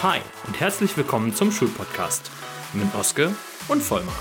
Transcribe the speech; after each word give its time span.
Hi 0.00 0.20
und 0.46 0.60
herzlich 0.60 0.96
willkommen 0.96 1.34
zum 1.34 1.50
Schulpodcast 1.50 2.30
mit 2.72 2.94
Oske 2.94 3.34
und 3.66 3.82
Vollmar. 3.82 4.14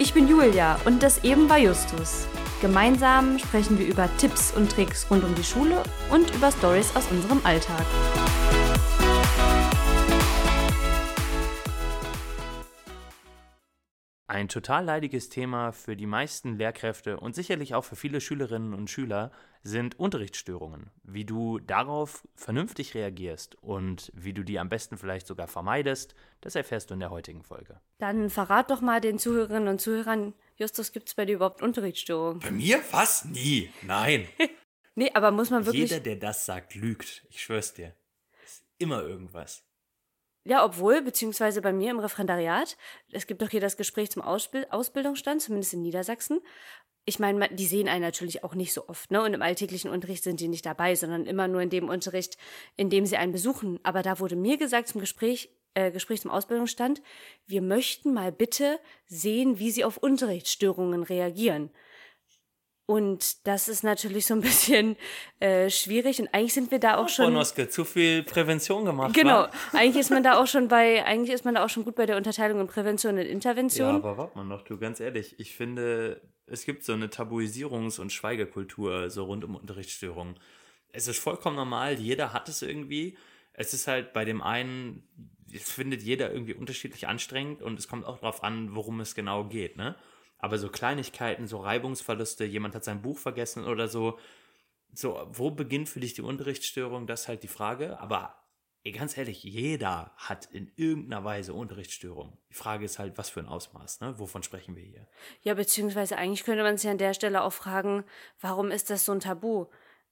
Ich 0.00 0.12
bin 0.12 0.26
Julia 0.26 0.76
und 0.86 1.04
das 1.04 1.22
eben 1.22 1.48
war 1.48 1.58
Justus. 1.58 2.26
Gemeinsam 2.60 3.38
sprechen 3.38 3.78
wir 3.78 3.86
über 3.86 4.08
Tipps 4.16 4.50
und 4.50 4.72
Tricks 4.72 5.06
rund 5.08 5.22
um 5.22 5.36
die 5.36 5.44
Schule 5.44 5.84
und 6.10 6.34
über 6.34 6.50
Stories 6.50 6.96
aus 6.96 7.04
unserem 7.12 7.40
Alltag. 7.44 7.86
Ein 14.38 14.46
total 14.46 14.84
leidiges 14.84 15.30
Thema 15.30 15.72
für 15.72 15.96
die 15.96 16.06
meisten 16.06 16.58
Lehrkräfte 16.58 17.18
und 17.18 17.34
sicherlich 17.34 17.74
auch 17.74 17.82
für 17.82 17.96
viele 17.96 18.20
Schülerinnen 18.20 18.72
und 18.72 18.88
Schüler 18.88 19.32
sind 19.64 19.98
Unterrichtsstörungen. 19.98 20.92
Wie 21.02 21.24
du 21.24 21.58
darauf 21.58 22.22
vernünftig 22.36 22.94
reagierst 22.94 23.56
und 23.56 24.12
wie 24.14 24.32
du 24.32 24.44
die 24.44 24.60
am 24.60 24.68
besten 24.68 24.96
vielleicht 24.96 25.26
sogar 25.26 25.48
vermeidest, 25.48 26.14
das 26.40 26.54
erfährst 26.54 26.88
du 26.90 26.94
in 26.94 27.00
der 27.00 27.10
heutigen 27.10 27.42
Folge. 27.42 27.80
Dann 27.98 28.30
verrat 28.30 28.70
doch 28.70 28.80
mal 28.80 29.00
den 29.00 29.18
Zuhörerinnen 29.18 29.66
und 29.66 29.80
Zuhörern, 29.80 30.34
Justus, 30.54 30.92
gibt 30.92 31.08
es 31.08 31.16
bei 31.16 31.24
dir 31.24 31.34
überhaupt 31.34 31.60
Unterrichtsstörungen? 31.60 32.38
Bei 32.38 32.52
mir? 32.52 32.78
Was? 32.92 33.24
Nie. 33.24 33.70
Nein. 33.82 34.28
nee, 34.94 35.10
aber 35.14 35.32
muss 35.32 35.50
man 35.50 35.66
wirklich. 35.66 35.90
Jeder, 35.90 35.98
der 35.98 36.14
das 36.14 36.46
sagt, 36.46 36.76
lügt. 36.76 37.26
Ich 37.28 37.42
schwör's 37.42 37.74
dir. 37.74 37.92
Ist 38.44 38.62
immer 38.78 39.02
irgendwas. 39.02 39.67
Ja, 40.44 40.64
obwohl, 40.64 41.02
beziehungsweise 41.02 41.60
bei 41.60 41.72
mir 41.72 41.90
im 41.90 41.98
Referendariat, 41.98 42.76
es 43.12 43.26
gibt 43.26 43.42
doch 43.42 43.50
hier 43.50 43.60
das 43.60 43.76
Gespräch 43.76 44.10
zum 44.10 44.22
Ausbild 44.22 44.72
Ausbildungsstand, 44.72 45.42
zumindest 45.42 45.74
in 45.74 45.82
Niedersachsen. 45.82 46.40
Ich 47.04 47.18
meine, 47.18 47.48
die 47.50 47.66
sehen 47.66 47.88
einen 47.88 48.02
natürlich 48.02 48.44
auch 48.44 48.54
nicht 48.54 48.72
so 48.72 48.88
oft, 48.88 49.10
ne? 49.10 49.22
Und 49.22 49.32
im 49.34 49.42
alltäglichen 49.42 49.90
Unterricht 49.90 50.24
sind 50.24 50.40
die 50.40 50.48
nicht 50.48 50.66
dabei, 50.66 50.94
sondern 50.94 51.26
immer 51.26 51.48
nur 51.48 51.62
in 51.62 51.70
dem 51.70 51.88
Unterricht, 51.88 52.36
in 52.76 52.90
dem 52.90 53.06
sie 53.06 53.16
einen 53.16 53.32
besuchen. 53.32 53.80
Aber 53.82 54.02
da 54.02 54.20
wurde 54.20 54.36
mir 54.36 54.58
gesagt 54.58 54.88
zum 54.88 55.00
Gespräch, 55.00 55.50
äh, 55.74 55.90
Gespräch 55.90 56.20
zum 56.20 56.30
Ausbildungsstand, 56.30 57.02
wir 57.46 57.62
möchten 57.62 58.12
mal 58.12 58.32
bitte 58.32 58.78
sehen, 59.06 59.58
wie 59.58 59.70
sie 59.70 59.84
auf 59.84 59.96
Unterrichtsstörungen 59.96 61.02
reagieren. 61.02 61.70
Und 62.90 63.46
das 63.46 63.68
ist 63.68 63.84
natürlich 63.84 64.24
so 64.24 64.32
ein 64.32 64.40
bisschen 64.48 64.96
äh, 65.40 65.68
schwierig. 65.68 66.20
Und 66.20 66.28
eigentlich 66.32 66.54
sind 66.54 66.70
wir 66.70 66.78
da 66.78 66.96
auch 66.96 67.04
oh, 67.04 67.08
schon. 67.08 67.26
Bonoske, 67.26 67.68
zu 67.68 67.84
viel 67.84 68.22
Prävention 68.22 68.86
gemacht. 68.86 69.12
Genau. 69.12 69.40
War. 69.40 69.50
Eigentlich 69.74 70.00
ist 70.00 70.10
man 70.10 70.22
da 70.22 70.40
auch 70.40 70.46
schon 70.46 70.68
bei, 70.68 71.04
eigentlich 71.04 71.34
ist 71.34 71.44
man 71.44 71.54
da 71.54 71.64
auch 71.66 71.68
schon 71.68 71.84
gut 71.84 71.96
bei 71.96 72.06
der 72.06 72.16
Unterteilung 72.16 72.60
in 72.62 72.66
Prävention 72.66 73.18
und 73.18 73.26
Intervention. 73.26 73.88
Ja, 73.90 73.94
aber 73.96 74.16
warte 74.16 74.38
mal 74.38 74.44
noch, 74.44 74.62
du, 74.62 74.78
ganz 74.78 75.00
ehrlich, 75.00 75.38
ich 75.38 75.54
finde, 75.54 76.22
es 76.46 76.64
gibt 76.64 76.82
so 76.82 76.94
eine 76.94 77.08
Tabuisierungs- 77.08 78.00
und 78.00 78.10
Schweigekultur 78.10 79.10
so 79.10 79.24
rund 79.24 79.44
um 79.44 79.56
Unterrichtsstörungen. 79.56 80.40
Es 80.90 81.08
ist 81.08 81.18
vollkommen 81.18 81.56
normal, 81.56 81.98
jeder 82.00 82.32
hat 82.32 82.48
es 82.48 82.62
irgendwie. 82.62 83.18
Es 83.52 83.74
ist 83.74 83.86
halt 83.86 84.14
bei 84.14 84.24
dem 84.24 84.40
einen, 84.40 85.02
es 85.52 85.70
findet 85.70 86.00
jeder 86.00 86.32
irgendwie 86.32 86.54
unterschiedlich 86.54 87.06
anstrengend 87.06 87.60
und 87.60 87.78
es 87.78 87.86
kommt 87.86 88.06
auch 88.06 88.20
darauf 88.20 88.42
an, 88.42 88.74
worum 88.74 89.00
es 89.00 89.14
genau 89.14 89.44
geht, 89.44 89.76
ne? 89.76 89.94
Aber 90.38 90.58
so 90.58 90.68
Kleinigkeiten, 90.68 91.46
so 91.46 91.58
Reibungsverluste, 91.58 92.44
jemand 92.44 92.74
hat 92.74 92.84
sein 92.84 93.02
Buch 93.02 93.18
vergessen 93.18 93.64
oder 93.64 93.88
so, 93.88 94.18
so, 94.94 95.26
wo 95.30 95.50
beginnt 95.50 95.88
für 95.88 96.00
dich 96.00 96.14
die 96.14 96.22
Unterrichtsstörung? 96.22 97.06
Das 97.06 97.22
ist 97.22 97.28
halt 97.28 97.42
die 97.42 97.48
Frage. 97.48 98.00
Aber 98.00 98.34
ey, 98.84 98.92
ganz 98.92 99.16
ehrlich, 99.18 99.42
jeder 99.42 100.12
hat 100.16 100.46
in 100.46 100.70
irgendeiner 100.76 101.24
Weise 101.24 101.52
Unterrichtsstörung. 101.52 102.38
Die 102.50 102.54
Frage 102.54 102.84
ist 102.84 102.98
halt, 102.98 103.18
was 103.18 103.28
für 103.28 103.40
ein 103.40 103.46
Ausmaß, 103.46 104.00
ne? 104.00 104.18
Wovon 104.18 104.42
sprechen 104.42 104.76
wir 104.76 104.82
hier? 104.82 105.06
Ja, 105.42 105.54
beziehungsweise 105.54 106.16
eigentlich 106.16 106.44
könnte 106.44 106.62
man 106.62 106.78
sich 106.78 106.88
an 106.90 106.98
der 106.98 107.14
Stelle 107.14 107.42
auch 107.42 107.52
fragen, 107.52 108.04
warum 108.40 108.70
ist 108.70 108.90
das 108.90 109.04
so 109.04 109.12
ein 109.12 109.20
Tabu? 109.20 109.66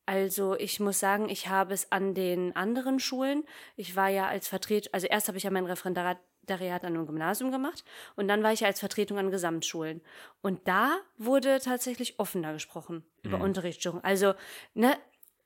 Also 0.06 0.54
ich 0.56 0.78
muss 0.78 1.00
sagen, 1.00 1.28
ich 1.28 1.48
habe 1.48 1.74
es 1.74 1.90
an 1.90 2.14
den 2.14 2.55
anderen 2.55 3.00
Schulen. 3.00 3.44
Ich 3.77 3.96
war 3.96 4.08
ja 4.08 4.28
als 4.28 4.46
Vertreter, 4.46 4.89
also 4.92 5.06
erst 5.08 5.27
habe 5.28 5.36
ich 5.36 5.44
ja 5.44 5.50
mein 5.50 5.67
Referendariat 5.67 6.84
an 6.84 6.94
einem 6.94 7.06
Gymnasium 7.06 7.50
gemacht 7.50 7.84
und 8.14 8.28
dann 8.28 8.42
war 8.45 8.52
ich 8.52 8.64
als 8.64 8.78
Vertretung 8.78 9.18
an 9.18 9.33
Gesamtschulen. 9.33 10.00
Und 10.42 10.66
da 10.68 10.96
wurde 11.18 11.58
tatsächlich 11.61 12.20
offener 12.20 12.52
gesprochen 12.52 13.05
über 13.22 13.39
mhm. 13.39 13.45
Unterrichtsstörungen. 13.45 14.05
Also, 14.05 14.34
ne, 14.74 14.96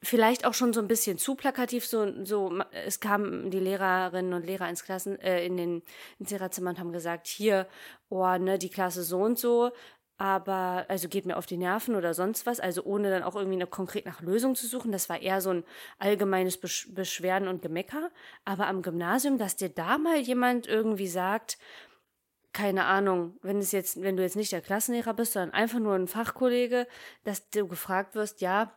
vielleicht 0.02 0.44
auch 0.44 0.54
schon 0.54 0.72
so 0.72 0.80
ein 0.80 0.88
bisschen 0.88 1.18
zu 1.18 1.34
plakativ, 1.34 1.86
so, 1.86 2.24
so, 2.24 2.58
es 2.72 3.00
kamen 3.00 3.50
die 3.50 3.60
Lehrerinnen 3.60 4.32
und 4.32 4.46
Lehrer 4.46 4.68
ins 4.68 4.84
Klassen, 4.84 5.18
äh, 5.20 5.44
in 5.44 5.56
den, 5.56 5.82
ins 6.18 6.30
Lehrerzimmer 6.30 6.70
und 6.70 6.78
haben 6.78 6.92
gesagt, 6.92 7.26
hier, 7.26 7.66
oh, 8.08 8.36
ne, 8.38 8.58
die 8.58 8.70
Klasse 8.70 9.02
so 9.02 9.18
und 9.18 9.38
so, 9.38 9.72
aber 10.20 10.84
also 10.88 11.08
geht 11.08 11.24
mir 11.24 11.38
auf 11.38 11.46
die 11.46 11.56
Nerven 11.56 11.94
oder 11.94 12.12
sonst 12.12 12.44
was, 12.44 12.60
also 12.60 12.82
ohne 12.84 13.08
dann 13.08 13.22
auch 13.22 13.36
irgendwie 13.36 13.56
eine 13.56 13.66
konkret 13.66 14.04
nach 14.04 14.20
Lösung 14.20 14.54
zu 14.54 14.66
suchen. 14.66 14.92
Das 14.92 15.08
war 15.08 15.22
eher 15.22 15.40
so 15.40 15.48
ein 15.48 15.64
allgemeines 15.98 16.58
Besch 16.58 16.92
Beschwerden 16.92 17.48
und 17.48 17.62
Gemecker. 17.62 18.10
Aber 18.44 18.66
am 18.66 18.82
Gymnasium, 18.82 19.38
dass 19.38 19.56
dir 19.56 19.70
da 19.70 19.96
mal 19.96 20.18
jemand 20.18 20.66
irgendwie 20.66 21.06
sagt, 21.06 21.56
keine 22.52 22.84
Ahnung, 22.84 23.38
wenn 23.40 23.60
es 23.60 23.72
jetzt, 23.72 24.02
wenn 24.02 24.18
du 24.18 24.22
jetzt 24.22 24.36
nicht 24.36 24.52
der 24.52 24.60
Klassenlehrer 24.60 25.14
bist, 25.14 25.32
sondern 25.32 25.54
einfach 25.54 25.78
nur 25.78 25.94
ein 25.94 26.06
Fachkollege, 26.06 26.86
dass 27.24 27.48
du 27.48 27.66
gefragt 27.66 28.14
wirst, 28.14 28.42
ja, 28.42 28.74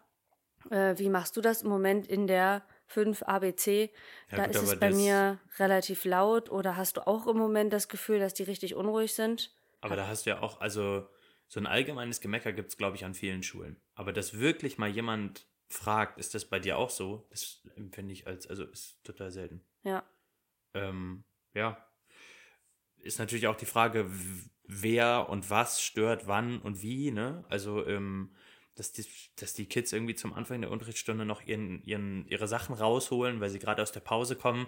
äh, 0.69 0.97
wie 0.97 1.09
machst 1.09 1.35
du 1.35 1.41
das 1.41 1.63
im 1.63 1.67
Moment 1.67 2.07
in 2.07 2.25
der 2.25 2.63
5 2.85 3.21
ABC? 3.21 3.91
Ja, 4.31 4.37
da 4.37 4.45
gut, 4.45 4.55
ist 4.55 4.61
es 4.61 4.79
bei 4.79 4.91
mir 4.91 5.39
relativ 5.59 6.05
laut 6.05 6.49
oder 6.49 6.77
hast 6.77 6.95
du 6.95 7.05
auch 7.05 7.27
im 7.27 7.35
Moment 7.35 7.73
das 7.73 7.89
Gefühl, 7.89 8.19
dass 8.19 8.33
die 8.33 8.43
richtig 8.43 8.75
unruhig 8.75 9.13
sind? 9.13 9.53
Aber 9.81 9.97
da 9.97 10.07
hast 10.07 10.25
du 10.25 10.29
ja 10.29 10.41
auch, 10.41 10.61
also 10.61 11.05
so 11.53 11.59
ein 11.59 11.67
allgemeines 11.67 12.19
Gemecker 12.19 12.51
gibt 12.51 12.69
es, 12.69 12.77
glaube 12.77 12.95
ich, 12.95 13.05
an 13.05 13.13
vielen 13.13 13.43
Schulen. 13.43 13.79
Aber 13.93 14.11
dass 14.11 14.39
wirklich 14.39 14.79
mal 14.79 14.89
jemand 14.89 15.45
fragt, 15.67 16.17
ist 16.17 16.33
das 16.33 16.45
bei 16.45 16.57
dir 16.59 16.79
auch 16.79 16.89
so? 16.89 17.27
Das 17.29 17.61
empfinde 17.75 18.11
ich 18.11 18.25
als, 18.25 18.47
also 18.47 18.63
ist 18.63 19.03
total 19.03 19.29
selten. 19.29 19.63
Ja. 19.83 20.03
Ähm, 20.73 21.25
ja. 21.53 21.77
Ist 22.97 23.19
natürlich 23.19 23.45
auch 23.45 23.55
die 23.55 23.67
Frage, 23.67 24.09
wer 24.63 25.29
und 25.29 25.51
was 25.51 25.83
stört 25.83 26.25
wann 26.25 26.59
und 26.59 26.81
wie, 26.81 27.11
ne? 27.11 27.45
Also, 27.49 27.85
ähm, 27.85 28.35
dass 28.73 28.91
die, 28.91 29.05
dass 29.35 29.53
die 29.53 29.67
Kids 29.67 29.93
irgendwie 29.93 30.15
zum 30.15 30.33
Anfang 30.33 30.59
der 30.59 30.71
Unterrichtsstunde 30.71 31.23
noch 31.23 31.43
ihren, 31.43 31.83
ihren, 31.83 32.27
ihre 32.29 32.47
Sachen 32.47 32.73
rausholen, 32.73 33.41
weil 33.41 33.51
sie 33.51 33.59
gerade 33.59 33.83
aus 33.83 33.91
der 33.91 33.99
Pause 33.99 34.35
kommen, 34.35 34.65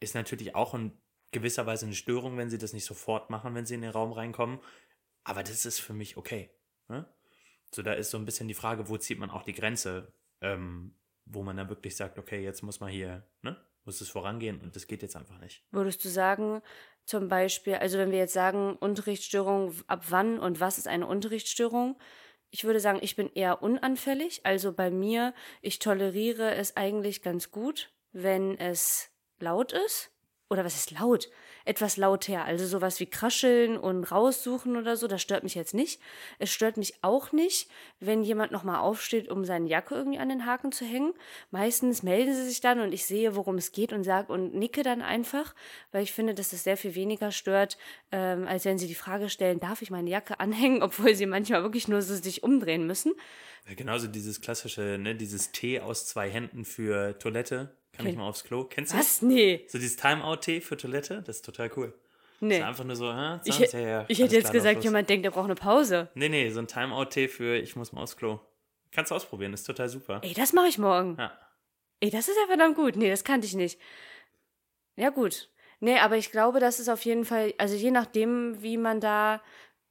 ist 0.00 0.14
natürlich 0.14 0.54
auch 0.54 0.74
in 0.74 1.00
gewisser 1.32 1.64
Weise 1.64 1.86
eine 1.86 1.94
Störung, 1.94 2.36
wenn 2.36 2.50
sie 2.50 2.58
das 2.58 2.74
nicht 2.74 2.84
sofort 2.84 3.30
machen, 3.30 3.54
wenn 3.54 3.64
sie 3.64 3.74
in 3.74 3.80
den 3.80 3.90
Raum 3.90 4.12
reinkommen. 4.12 4.58
Aber 5.26 5.42
das 5.42 5.66
ist 5.66 5.80
für 5.80 5.92
mich 5.92 6.16
okay. 6.16 6.50
Ne? 6.88 7.04
So, 7.74 7.82
da 7.82 7.92
ist 7.94 8.10
so 8.10 8.16
ein 8.16 8.24
bisschen 8.24 8.46
die 8.46 8.54
Frage, 8.54 8.88
wo 8.88 8.96
zieht 8.96 9.18
man 9.18 9.28
auch 9.28 9.42
die 9.42 9.54
Grenze, 9.54 10.12
ähm, 10.40 10.94
wo 11.24 11.42
man 11.42 11.56
dann 11.56 11.68
wirklich 11.68 11.96
sagt, 11.96 12.16
okay, 12.18 12.42
jetzt 12.42 12.62
muss 12.62 12.78
man 12.78 12.90
hier, 12.90 13.26
ne, 13.42 13.56
muss 13.84 14.00
es 14.00 14.08
vorangehen 14.08 14.60
und 14.60 14.76
das 14.76 14.86
geht 14.86 15.02
jetzt 15.02 15.16
einfach 15.16 15.38
nicht. 15.40 15.64
Würdest 15.72 16.04
du 16.04 16.08
sagen, 16.08 16.62
zum 17.04 17.26
Beispiel, 17.26 17.74
also 17.74 17.98
wenn 17.98 18.12
wir 18.12 18.18
jetzt 18.18 18.34
sagen, 18.34 18.76
Unterrichtsstörung, 18.76 19.74
ab 19.88 20.04
wann 20.10 20.38
und 20.38 20.60
was 20.60 20.78
ist 20.78 20.86
eine 20.86 21.08
Unterrichtsstörung? 21.08 21.98
Ich 22.50 22.62
würde 22.62 22.78
sagen, 22.78 23.00
ich 23.02 23.16
bin 23.16 23.28
eher 23.32 23.62
unanfällig. 23.62 24.46
Also 24.46 24.72
bei 24.72 24.92
mir, 24.92 25.34
ich 25.60 25.80
toleriere 25.80 26.54
es 26.54 26.76
eigentlich 26.76 27.22
ganz 27.22 27.50
gut, 27.50 27.90
wenn 28.12 28.56
es 28.58 29.10
laut 29.40 29.72
ist. 29.72 30.12
Oder 30.48 30.64
was 30.64 30.76
ist 30.76 30.92
laut? 30.92 31.28
Etwas 31.66 31.96
lauter. 31.96 32.44
Also 32.44 32.66
sowas 32.66 33.00
wie 33.00 33.06
Krascheln 33.06 33.76
und 33.76 34.04
raussuchen 34.04 34.76
oder 34.76 34.96
so, 34.96 35.06
das 35.06 35.20
stört 35.20 35.42
mich 35.42 35.54
jetzt 35.54 35.74
nicht. 35.74 36.00
Es 36.38 36.50
stört 36.50 36.76
mich 36.76 36.94
auch 37.02 37.32
nicht, 37.32 37.68
wenn 38.00 38.22
jemand 38.22 38.52
nochmal 38.52 38.78
aufsteht, 38.78 39.28
um 39.28 39.44
seine 39.44 39.68
Jacke 39.68 39.94
irgendwie 39.94 40.18
an 40.18 40.28
den 40.28 40.46
Haken 40.46 40.72
zu 40.72 40.84
hängen. 40.84 41.12
Meistens 41.50 42.02
melden 42.02 42.34
sie 42.34 42.44
sich 42.44 42.60
dann 42.60 42.80
und 42.80 42.92
ich 42.92 43.04
sehe, 43.04 43.36
worum 43.36 43.56
es 43.56 43.72
geht 43.72 43.92
und 43.92 44.04
sage 44.04 44.32
und 44.32 44.54
nicke 44.54 44.82
dann 44.82 45.02
einfach, 45.02 45.54
weil 45.92 46.02
ich 46.02 46.12
finde, 46.12 46.34
dass 46.34 46.50
das 46.50 46.64
sehr 46.64 46.76
viel 46.76 46.94
weniger 46.94 47.32
stört, 47.32 47.76
ähm, 48.12 48.46
als 48.46 48.64
wenn 48.64 48.78
sie 48.78 48.88
die 48.88 48.94
Frage 48.94 49.28
stellen, 49.28 49.60
darf 49.60 49.82
ich 49.82 49.90
meine 49.90 50.08
Jacke 50.08 50.40
anhängen, 50.40 50.82
obwohl 50.82 51.14
sie 51.14 51.26
manchmal 51.26 51.62
wirklich 51.62 51.88
nur 51.88 52.00
so 52.00 52.14
sich 52.14 52.42
umdrehen 52.42 52.86
müssen. 52.86 53.12
Genauso 53.74 54.06
dieses 54.06 54.40
klassische, 54.40 54.96
ne, 55.00 55.16
dieses 55.16 55.50
T 55.50 55.80
aus 55.80 56.06
zwei 56.06 56.30
Händen 56.30 56.64
für 56.64 57.18
Toilette. 57.18 57.76
Kann 57.96 58.06
Ken 58.06 58.12
ich 58.12 58.18
mal 58.18 58.28
aufs 58.28 58.44
Klo? 58.44 58.64
Kennst 58.64 58.92
du 58.92 58.98
Was? 58.98 59.22
Nee. 59.22 59.64
So 59.68 59.78
dieses 59.78 59.96
Timeout-T 59.96 60.60
für 60.60 60.76
Toilette? 60.76 61.22
Das 61.22 61.36
ist 61.36 61.44
total 61.44 61.70
cool. 61.76 61.94
Nee. 62.40 62.58
ist 62.58 62.64
einfach 62.64 62.84
nur 62.84 62.96
so, 62.96 63.12
hä? 63.12 63.40
Ich, 63.44 63.58
ja, 63.58 63.78
ja, 63.78 64.04
ich 64.08 64.18
hätte 64.18 64.36
jetzt 64.36 64.52
gesagt, 64.52 64.84
jemand 64.84 65.08
denkt, 65.08 65.24
er 65.24 65.30
braucht 65.30 65.46
eine 65.46 65.54
Pause. 65.54 66.10
Nee, 66.14 66.28
nee, 66.28 66.50
so 66.50 66.60
ein 66.60 66.66
Timeout-T 66.66 67.28
für 67.28 67.56
ich 67.56 67.76
muss 67.76 67.92
mal 67.92 68.02
aufs 68.02 68.16
Klo. 68.16 68.40
Kannst 68.92 69.10
du 69.10 69.14
ausprobieren, 69.14 69.52
ist 69.52 69.64
total 69.64 69.88
super. 69.88 70.20
Ey, 70.22 70.34
das 70.34 70.52
mache 70.52 70.68
ich 70.68 70.78
morgen. 70.78 71.16
Ja. 71.18 71.32
Ey, 72.00 72.10
das 72.10 72.28
ist 72.28 72.36
ja 72.36 72.46
verdammt 72.46 72.76
gut. 72.76 72.96
Nee, 72.96 73.10
das 73.10 73.24
kannte 73.24 73.46
ich 73.46 73.54
nicht. 73.54 73.80
Ja, 74.96 75.10
gut. 75.10 75.48
Nee, 75.80 75.98
aber 75.98 76.16
ich 76.16 76.30
glaube, 76.30 76.60
das 76.60 76.80
ist 76.80 76.88
auf 76.88 77.04
jeden 77.04 77.24
Fall, 77.24 77.54
also 77.58 77.74
je 77.74 77.90
nachdem, 77.90 78.62
wie 78.62 78.76
man 78.76 79.00
da, 79.00 79.42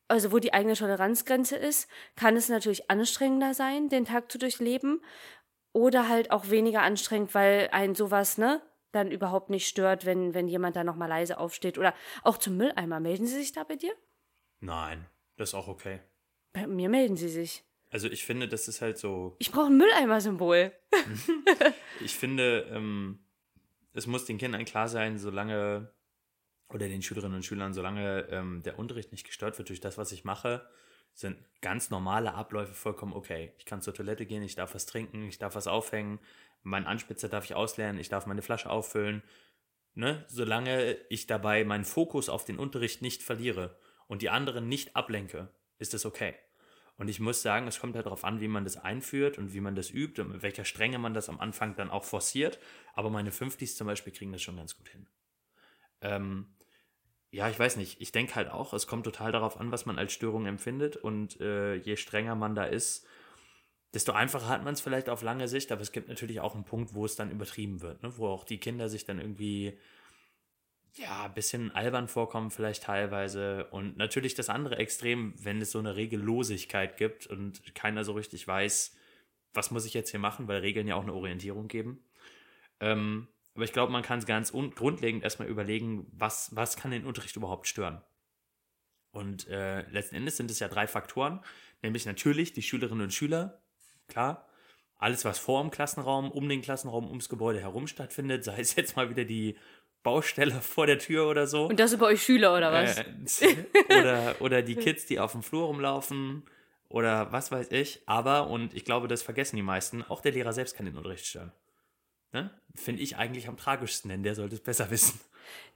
also 0.07 0.31
wo 0.31 0.39
die 0.39 0.53
eigene 0.53 0.75
Toleranzgrenze 0.75 1.55
ist, 1.55 1.87
kann 2.15 2.35
es 2.35 2.49
natürlich 2.49 2.89
anstrengender 2.89 3.53
sein, 3.53 3.89
den 3.89 4.05
Tag 4.05 4.31
zu 4.31 4.37
durchleben. 4.37 5.01
Oder 5.75 6.07
halt 6.07 6.31
auch 6.31 6.49
weniger 6.51 6.83
anstrengend, 6.83 7.35
weil 7.35 7.67
ein 7.73 7.95
sowas, 7.95 8.37
ne, 8.37 8.61
dann 8.93 9.11
überhaupt 9.11 9.49
nicht 9.49 9.67
stört, 9.67 10.05
wenn, 10.05 10.33
wenn 10.33 10.47
jemand 10.47 10.77
da 10.77 10.85
nochmal 10.85 11.09
leise 11.09 11.37
aufsteht. 11.37 11.77
Oder 11.77 11.93
auch 12.23 12.37
zum 12.37 12.55
Mülleimer. 12.55 13.01
Melden 13.01 13.27
Sie 13.27 13.35
sich 13.35 13.51
da 13.51 13.65
bei 13.65 13.75
dir? 13.75 13.91
Nein, 14.61 15.05
das 15.35 15.49
ist 15.49 15.53
auch 15.53 15.67
okay. 15.67 15.99
Bei 16.53 16.65
mir 16.65 16.87
melden 16.87 17.17
Sie 17.17 17.27
sich. 17.27 17.65
Also 17.91 18.07
ich 18.07 18.23
finde, 18.23 18.47
das 18.47 18.69
ist 18.69 18.81
halt 18.81 18.97
so. 18.97 19.35
Ich 19.37 19.51
brauche 19.51 19.65
ein 19.65 19.75
Mülleimer-Symbol. 19.75 20.71
ich 21.99 22.15
finde, 22.15 22.69
ähm, 22.71 23.19
es 23.91 24.07
muss 24.07 24.23
den 24.23 24.37
Kindern 24.37 24.63
klar 24.63 24.87
sein, 24.87 25.17
solange, 25.17 25.91
oder 26.69 26.87
den 26.87 27.01
Schülerinnen 27.01 27.35
und 27.35 27.43
Schülern, 27.43 27.73
solange 27.73 28.29
ähm, 28.31 28.63
der 28.63 28.79
Unterricht 28.79 29.11
nicht 29.11 29.25
gestört 29.25 29.57
wird 29.57 29.67
durch 29.67 29.81
das, 29.81 29.97
was 29.97 30.13
ich 30.13 30.23
mache, 30.23 30.65
sind 31.15 31.37
ganz 31.61 31.89
normale 31.89 32.33
Abläufe 32.33 32.73
vollkommen 32.73 33.13
okay. 33.13 33.53
Ich 33.57 33.65
kann 33.65 33.81
zur 33.81 33.93
Toilette 33.93 34.25
gehen, 34.25 34.43
ich 34.43 34.55
darf 34.55 34.75
was 34.75 34.85
trinken, 34.85 35.23
ich 35.23 35.39
darf 35.39 35.55
was 35.55 35.65
aufhängen, 35.65 36.19
meinen 36.61 36.85
Anspitzer 36.85 37.29
darf 37.29 37.45
ich 37.45 37.55
ausleeren, 37.55 37.97
ich 37.97 38.09
darf 38.09 38.27
meine 38.27 38.41
Flasche 38.41 38.69
auffüllen. 38.69 39.23
Ne? 39.93 40.25
Solange 40.27 40.97
ich 41.09 41.25
dabei 41.25 41.63
meinen 41.63 41.85
Fokus 41.85 42.27
auf 42.27 42.43
den 42.43 42.59
Unterricht 42.59 43.01
nicht 43.01 43.23
verliere 43.23 43.77
und 44.07 44.21
die 44.21 44.29
anderen 44.29 44.67
nicht 44.67 44.95
ablenke, 44.95 45.47
ist 45.79 45.93
es 45.93 46.05
okay. 46.05 46.35
Und 46.97 47.07
ich 47.07 47.19
muss 47.19 47.41
sagen, 47.41 47.67
es 47.67 47.79
kommt 47.79 47.95
halt 47.95 48.05
darauf 48.05 48.23
an, 48.23 48.41
wie 48.41 48.47
man 48.47 48.63
das 48.63 48.77
einführt 48.77 49.37
und 49.37 49.53
wie 49.53 49.59
man 49.61 49.75
das 49.75 49.91
übt 49.91 50.21
und 50.21 50.31
mit 50.31 50.41
welcher 50.43 50.65
Strenge 50.65 50.97
man 50.97 51.13
das 51.13 51.29
am 51.29 51.39
Anfang 51.39 51.75
dann 51.75 51.89
auch 51.89 52.03
forciert. 52.03 52.59
Aber 52.93 53.09
meine 53.09 53.31
50s 53.31 53.75
zum 53.75 53.87
Beispiel 53.87 54.13
kriegen 54.13 54.31
das 54.31 54.41
schon 54.41 54.57
ganz 54.57 54.77
gut 54.77 54.89
hin. 54.89 55.07
Ähm, 56.01 56.54
ja, 57.31 57.49
ich 57.49 57.59
weiß 57.59 57.77
nicht. 57.77 57.99
Ich 58.01 58.11
denke 58.11 58.35
halt 58.35 58.49
auch, 58.49 58.73
es 58.73 58.87
kommt 58.87 59.03
total 59.03 59.31
darauf 59.31 59.59
an, 59.59 59.71
was 59.71 59.85
man 59.85 59.97
als 59.97 60.13
Störung 60.13 60.45
empfindet. 60.45 60.95
Und 60.95 61.39
äh, 61.41 61.75
je 61.75 61.97
strenger 61.97 62.35
man 62.35 62.55
da 62.55 62.65
ist, 62.65 63.05
desto 63.93 64.11
einfacher 64.13 64.47
hat 64.47 64.63
man 64.63 64.73
es 64.73 64.81
vielleicht 64.81 65.09
auf 65.09 65.21
lange 65.21 65.47
Sicht. 65.47 65.71
Aber 65.71 65.81
es 65.81 65.91
gibt 65.91 66.07
natürlich 66.07 66.39
auch 66.39 66.55
einen 66.55 66.65
Punkt, 66.65 66.93
wo 66.93 67.05
es 67.05 67.15
dann 67.15 67.31
übertrieben 67.31 67.81
wird, 67.81 68.03
ne? 68.03 68.17
wo 68.17 68.27
auch 68.27 68.43
die 68.43 68.59
Kinder 68.59 68.89
sich 68.89 69.05
dann 69.05 69.19
irgendwie 69.19 69.77
ja, 70.95 71.25
ein 71.25 71.33
bisschen 71.33 71.71
albern 71.71 72.07
vorkommen 72.07 72.51
vielleicht 72.51 72.83
teilweise. 72.83 73.65
Und 73.71 73.97
natürlich 73.97 74.33
das 74.33 74.49
andere 74.49 74.77
Extrem, 74.77 75.33
wenn 75.37 75.61
es 75.61 75.71
so 75.71 75.79
eine 75.79 75.95
Regellosigkeit 75.95 76.97
gibt 76.97 77.27
und 77.27 77.75
keiner 77.75 78.03
so 78.03 78.13
richtig 78.13 78.47
weiß, 78.47 78.95
was 79.53 79.71
muss 79.71 79.85
ich 79.85 79.93
jetzt 79.93 80.11
hier 80.11 80.19
machen, 80.19 80.47
weil 80.47 80.59
Regeln 80.59 80.87
ja 80.87 80.95
auch 80.95 81.03
eine 81.03 81.13
Orientierung 81.13 81.67
geben. 81.67 82.03
Ähm, 82.79 83.27
aber 83.55 83.63
ich 83.63 83.73
glaube, 83.73 83.91
man 83.91 84.03
kann 84.03 84.19
es 84.19 84.25
ganz 84.25 84.51
grundlegend 84.51 85.23
erstmal 85.23 85.47
überlegen, 85.47 86.05
was, 86.11 86.55
was 86.55 86.75
kann 86.75 86.91
den 86.91 87.05
Unterricht 87.05 87.35
überhaupt 87.35 87.67
stören. 87.67 88.01
Und 89.11 89.47
äh, 89.47 89.89
letzten 89.89 90.15
Endes 90.15 90.35
sind 90.35 90.51
es 90.51 90.59
ja 90.59 90.67
drei 90.67 90.87
Faktoren, 90.87 91.39
nämlich 91.81 92.05
natürlich 92.05 92.51
die 92.51 92.61
Schülerinnen 92.61 93.05
und 93.05 93.13
Schüler, 93.13 93.61
klar, 94.09 94.45
alles, 94.97 95.23
was 95.23 95.39
vor 95.39 95.61
dem 95.61 95.71
Klassenraum, 95.71 96.31
um 96.31 96.47
den 96.49 96.61
Klassenraum, 96.61 97.07
ums 97.07 97.29
Gebäude 97.29 97.61
herum 97.61 97.87
stattfindet, 97.87 98.43
sei 98.43 98.59
es 98.59 98.75
jetzt 98.75 98.95
mal 98.97 99.09
wieder 99.09 99.23
die 99.23 99.57
Baustelle 100.03 100.51
vor 100.61 100.85
der 100.85 100.99
Tür 100.99 101.29
oder 101.29 101.47
so. 101.47 101.67
Und 101.67 101.79
das 101.79 101.95
bei 101.97 102.07
euch 102.07 102.23
Schüler 102.23 102.55
oder 102.55 102.73
was? 102.73 102.97
Äh, 103.41 103.55
oder, 103.89 104.35
oder 104.41 104.61
die 104.61 104.75
Kids, 104.75 105.05
die 105.05 105.19
auf 105.19 105.31
dem 105.31 105.43
Flur 105.43 105.67
rumlaufen 105.67 106.43
oder 106.89 107.31
was 107.31 107.51
weiß 107.51 107.71
ich. 107.71 108.01
Aber, 108.05 108.49
und 108.49 108.73
ich 108.73 108.83
glaube, 108.83 109.07
das 109.07 109.23
vergessen 109.23 109.55
die 109.55 109.61
meisten, 109.61 110.03
auch 110.03 110.21
der 110.21 110.33
Lehrer 110.33 110.51
selbst 110.51 110.75
kann 110.75 110.85
den 110.85 110.97
Unterricht 110.97 111.25
stören. 111.25 111.53
Ne? 112.35 112.49
Finde 112.75 113.01
ich 113.01 113.15
eigentlich 113.15 113.47
am 113.47 113.55
tragischsten, 113.55 114.09
denn 114.09 114.21
der 114.21 114.35
sollte 114.35 114.55
es 114.55 114.61
besser 114.61 114.89
wissen. 114.91 115.21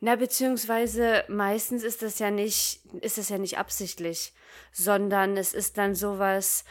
Na, 0.02 0.18
beziehungsweise 0.18 1.24
meistens 1.30 1.84
ist 1.84 2.02
das 2.02 2.20
ja 2.20 2.32
nicht, 2.32 2.82
ist 3.00 3.18
das 3.18 3.30
ja 3.30 3.38
nicht 3.38 3.58
absichtlich, 3.58 4.34
sondern 4.74 5.38
es 5.38 5.54
ist 5.54 5.78
dann 5.78 5.96
sowas, 5.96 6.66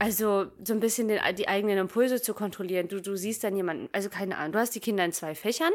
also 0.00 0.46
so 0.64 0.72
ein 0.72 0.80
bisschen 0.80 1.06
den, 1.06 1.20
die 1.36 1.46
eigenen 1.46 1.78
Impulse 1.78 2.20
zu 2.20 2.34
kontrollieren. 2.34 2.88
Du, 2.88 3.00
du 3.00 3.14
siehst 3.14 3.44
dann 3.44 3.54
jemanden, 3.54 3.88
also 3.92 4.08
keine 4.08 4.36
Ahnung, 4.36 4.52
du 4.52 4.58
hast 4.58 4.74
die 4.74 4.80
Kinder 4.80 5.04
in 5.04 5.12
zwei 5.12 5.36
Fächern 5.36 5.72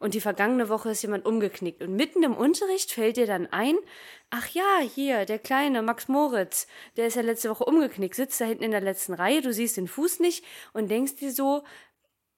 und 0.00 0.14
die 0.14 0.20
vergangene 0.20 0.68
Woche 0.68 0.90
ist 0.90 1.02
jemand 1.02 1.26
umgeknickt 1.26 1.82
und 1.82 1.94
mitten 1.94 2.24
im 2.24 2.34
Unterricht 2.34 2.90
fällt 2.90 3.18
dir 3.18 3.26
dann 3.26 3.46
ein, 3.52 3.76
ach 4.30 4.48
ja, 4.48 4.80
hier, 4.80 5.26
der 5.26 5.38
kleine 5.38 5.82
Max 5.82 6.08
Moritz, 6.08 6.66
der 6.96 7.06
ist 7.06 7.14
ja 7.14 7.22
letzte 7.22 7.50
Woche 7.50 7.66
umgeknickt, 7.66 8.16
sitzt 8.16 8.40
da 8.40 8.46
hinten 8.46 8.64
in 8.64 8.72
der 8.72 8.80
letzten 8.80 9.12
Reihe, 9.12 9.42
du 9.42 9.52
siehst 9.52 9.76
den 9.76 9.86
Fuß 9.86 10.18
nicht 10.18 10.44
und 10.72 10.90
denkst 10.90 11.16
dir 11.16 11.30
so, 11.30 11.62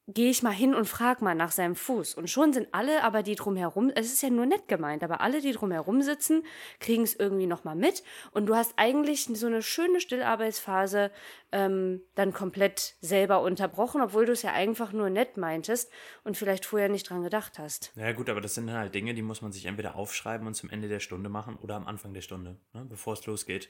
gehe 0.09 0.31
ich 0.31 0.43
mal 0.43 0.53
hin 0.53 0.75
und 0.75 0.87
frag 0.87 1.21
mal 1.21 1.35
nach 1.35 1.53
seinem 1.53 1.77
Fuß. 1.77 2.15
Und 2.15 2.31
schon 2.31 2.55
sind 2.55 2.69
alle, 2.73 3.05
aber 3.05 3.23
die 3.23 3.35
drumherum, 3.35 3.93
es 3.95 4.07
ist 4.07 4.23
ja 4.23 4.31
nur 4.31 4.47
nett 4.47 4.67
gemeint, 4.67 5.05
aber 5.05 5.21
alle, 5.21 5.43
die 5.43 5.53
drumherum 5.53 6.01
sitzen, 6.01 6.45
kriegen 6.81 7.03
es 7.03 7.15
irgendwie 7.15 7.47
nochmal 7.47 7.77
mit. 7.77 8.03
Und 8.33 8.47
du 8.47 8.57
hast 8.57 8.73
eigentlich 8.77 9.25
so 9.25 9.47
eine 9.47 9.61
schöne 9.61 10.01
Stillarbeitsphase 10.01 11.11
ähm, 11.53 12.01
dann 12.15 12.33
komplett 12.33 12.97
selber 13.03 13.43
unterbrochen, 13.43 14.01
obwohl 14.01 14.25
du 14.25 14.33
es 14.33 14.43
ja 14.43 14.53
einfach 14.55 14.93
nur 14.93 15.11
nett 15.11 15.37
meintest 15.37 15.93
und 16.25 16.39
vielleicht 16.39 16.65
vorher 16.65 16.89
nicht 16.89 17.09
dran 17.09 17.23
gedacht 17.23 17.59
hast. 17.59 17.93
Ja 17.95 18.13
gut, 18.13 18.31
aber 18.31 18.41
das 18.41 18.55
sind 18.55 18.73
halt 18.73 18.95
Dinge, 18.95 19.13
die 19.13 19.23
muss 19.23 19.43
man 19.43 19.53
sich 19.53 19.67
entweder 19.67 19.95
aufschreiben 19.95 20.47
und 20.47 20.55
zum 20.55 20.71
Ende 20.71 20.89
der 20.89 21.01
Stunde 21.01 21.29
machen 21.29 21.57
oder 21.57 21.77
am 21.77 21.87
Anfang 21.87 22.15
der 22.15 22.23
Stunde, 22.23 22.59
ne, 22.73 22.87
bevor 22.89 23.13
es 23.13 23.27
losgeht. 23.27 23.69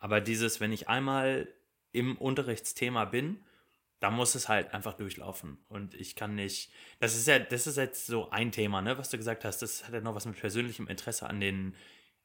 Aber 0.00 0.20
dieses, 0.20 0.60
wenn 0.60 0.72
ich 0.72 0.88
einmal 0.88 1.48
im 1.92 2.16
Unterrichtsthema 2.16 3.04
bin, 3.04 3.44
da 4.00 4.10
muss 4.10 4.34
es 4.34 4.48
halt 4.48 4.74
einfach 4.74 4.94
durchlaufen. 4.94 5.58
Und 5.68 5.94
ich 5.94 6.16
kann 6.16 6.34
nicht. 6.34 6.70
Das 7.00 7.16
ist 7.16 7.26
ja, 7.26 7.38
das 7.38 7.66
ist 7.66 7.76
jetzt 7.76 8.06
so 8.06 8.30
ein 8.30 8.52
Thema, 8.52 8.82
ne, 8.82 8.98
was 8.98 9.08
du 9.08 9.16
gesagt 9.16 9.44
hast. 9.44 9.62
Das 9.62 9.86
hat 9.86 9.94
ja 9.94 10.00
noch 10.00 10.14
was 10.14 10.26
mit 10.26 10.38
persönlichem 10.38 10.86
Interesse 10.88 11.28
an 11.28 11.40
den, 11.40 11.74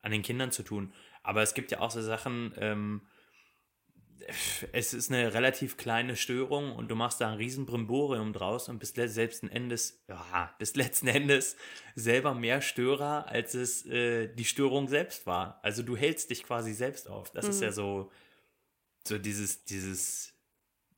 an 0.01 0.12
den 0.12 0.21
Kindern 0.21 0.51
zu 0.51 0.63
tun. 0.63 0.94
Aber 1.23 1.41
es 1.41 1.53
gibt 1.53 1.71
ja 1.71 1.79
auch 1.79 1.91
so 1.91 2.01
Sachen, 2.01 2.53
ähm, 2.57 3.01
es 4.71 4.94
ist 4.94 5.09
eine 5.09 5.33
relativ 5.33 5.77
kleine 5.77 6.15
Störung 6.15 6.75
und 6.75 6.89
du 6.89 6.95
machst 6.95 7.21
da 7.21 7.29
ein 7.29 7.38
riesen 7.38 7.65
Brimborium 7.65 8.33
draus 8.33 8.69
und 8.69 8.79
bist 8.79 8.95
selbst 8.95 9.44
Endes, 9.44 10.03
ja, 10.07 10.53
bis 10.59 10.75
letzten 10.75 11.07
Endes 11.07 11.56
selber 11.95 12.33
mehr 12.33 12.62
Störer, 12.62 13.27
als 13.27 13.53
es 13.53 13.85
äh, 13.85 14.27
die 14.27 14.45
Störung 14.45 14.88
selbst 14.88 15.25
war. 15.25 15.59
Also 15.63 15.83
du 15.83 15.95
hältst 15.95 16.29
dich 16.29 16.44
quasi 16.44 16.74
selbst 16.74 17.09
auf. 17.09 17.31
Das 17.31 17.45
mhm. 17.45 17.51
ist 17.51 17.62
ja 17.62 17.71
so, 17.71 18.12
so 19.07 19.17
dieses, 19.17 19.65
dieses 19.65 20.31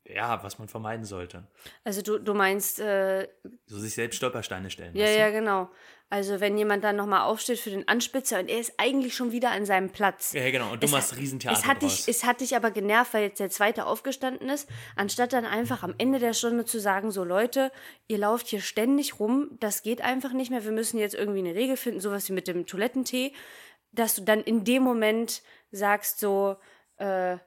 ja, 0.06 0.44
was 0.44 0.60
man 0.60 0.68
vermeiden 0.68 1.06
sollte. 1.06 1.48
Also 1.84 2.02
du, 2.02 2.20
du 2.20 2.34
meinst... 2.34 2.80
Äh, 2.80 3.28
so 3.68 3.80
sich 3.80 3.94
selbst 3.94 4.18
Stolpersteine 4.18 4.70
stellen. 4.70 4.96
Ja, 4.96 5.08
ja, 5.08 5.30
genau. 5.30 5.70
Also 6.10 6.40
wenn 6.40 6.58
jemand 6.60 6.84
dann 6.84 6.96
nochmal 6.96 7.22
aufsteht 7.22 7.58
für 7.58 7.72
den 7.72 7.88
Anspitzer 7.88 8.40
und 8.40 8.48
er 8.48 8.60
ist 8.60 8.74
eigentlich 8.78 9.16
schon 9.16 9.32
wieder 9.32 9.50
an 9.50 9.66
seinem 9.66 9.90
Platz. 9.90 10.34
Ja, 10.34 10.52
genau. 10.52 10.72
Und 10.72 10.84
du 10.84 10.86
es 10.86 10.92
machst 10.92 11.18
Riesentheater 11.18 11.58
es 11.58 11.66
hat, 11.66 11.82
dich, 11.82 12.08
es 12.08 12.24
hat 12.24 12.42
dich 12.42 12.56
aber 12.56 12.70
genervt, 12.70 13.16
weil 13.16 13.24
jetzt 13.24 13.40
der 13.40 13.50
Zweite 13.50 13.88
aufgestanden 13.88 14.48
ist, 14.50 14.70
anstatt 14.96 15.34
dann 15.34 15.46
einfach 15.46 15.82
am 15.82 15.96
Ende 15.98 16.20
der 16.20 16.34
Stunde 16.34 16.66
zu 16.66 16.80
sagen, 16.80 17.10
so 17.10 17.24
Leute, 17.24 17.72
ihr 18.08 18.20
lauft 18.20 18.46
hier 18.48 18.62
ständig 18.62 19.20
rum, 19.20 19.58
das 19.60 19.82
geht 19.82 20.02
einfach 20.02 20.34
nicht 20.34 20.52
mehr, 20.52 20.64
wir 20.64 20.72
müssen 20.72 21.00
jetzt 21.00 21.16
irgendwie 21.16 21.40
eine 21.40 21.56
Regel 21.56 21.78
finden, 21.78 22.00
sowas 22.00 22.30
wie 22.30 22.34
mit 22.34 22.48
dem 22.48 22.68
Toilettentee, 22.68 23.34
dass 23.92 24.14
du 24.14 24.22
dann 24.22 24.42
in 24.42 24.64
dem 24.66 24.84
Moment 24.84 25.42
sagst 25.72 26.20
so, 26.20 26.58
äh, 26.98 27.38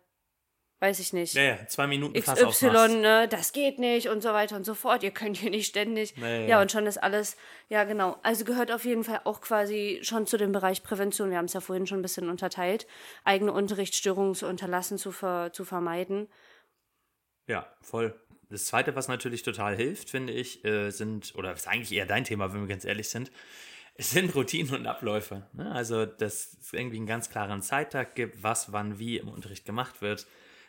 weiß 0.81 1.01
ich 1.01 1.13
nicht. 1.13 1.35
Ja, 1.35 1.43
ja, 1.43 1.67
zwei 1.67 1.87
Minuten 1.87 2.21
XY, 2.21 2.99
ne, 3.01 3.29
das 3.29 3.53
geht 3.53 3.79
nicht 3.79 4.09
und 4.09 4.23
so 4.23 4.31
weiter 4.31 4.57
und 4.57 4.65
so 4.65 4.75
fort. 4.75 5.03
Ihr 5.03 5.11
könnt 5.11 5.39
hier 5.39 5.51
nicht 5.51 5.67
ständig. 5.67 6.15
Ja, 6.17 6.29
ja, 6.29 6.47
ja, 6.47 6.61
und 6.61 6.71
schon 6.71 6.87
ist 6.87 6.99
alles, 6.99 7.37
ja, 7.69 7.85
genau. 7.85 8.19
Also 8.23 8.45
gehört 8.45 8.71
auf 8.71 8.85
jeden 8.85 9.05
Fall 9.05 9.21
auch 9.25 9.41
quasi 9.41 10.01
schon 10.03 10.27
zu 10.27 10.37
dem 10.37 10.53
Bereich 10.53 10.83
Prävention. 10.83 11.31
Wir 11.31 11.39
haben 11.39 11.47
es 11.47 11.55
ja 11.55 11.61
vorhin 11.61 11.87
schon 11.87 12.01
ein 12.01 12.03
bisschen 12.03 12.29
unterteilt, 12.29 12.87
eigene 13.25 13.53
Unterrichtsstörungen 13.53 14.35
zu 14.35 14.47
unterlassen, 14.47 14.99
zu, 14.99 15.13
ver, 15.13 15.51
zu 15.53 15.65
vermeiden. 15.65 16.29
Ja, 17.47 17.67
voll. 17.81 18.15
Das 18.51 18.67
zweite, 18.67 18.95
was 18.95 19.09
natürlich 19.09 19.43
total 19.43 19.75
hilft, 19.75 20.11
finde 20.11 20.33
ich, 20.33 20.65
äh, 20.65 20.91
sind, 20.91 21.35
oder 21.37 21.53
ist 21.53 21.67
eigentlich 21.67 21.93
eher 21.93 22.07
dein 22.07 22.25
Thema, 22.25 22.53
wenn 22.53 22.61
wir 22.61 22.69
ganz 22.69 22.85
ehrlich 22.85 23.09
sind, 23.09 23.33
es 23.99 24.11
sind 24.11 24.35
Routinen 24.35 24.75
und 24.75 24.87
Abläufe. 24.87 25.47
Ne? 25.55 25.73
Also, 25.73 26.05
dass 26.05 26.59
es 26.61 26.73
irgendwie 26.75 26.99
einen 26.99 27.07
ganz 27.07 27.31
klaren 27.31 27.63
Zeittag 27.63 28.15
gibt, 28.15 28.43
was, 28.43 28.73
wann, 28.73 28.99
wie 28.99 29.17
im 29.17 29.29
Unterricht 29.29 29.65
gemacht 29.65 30.03
wird 30.03 30.27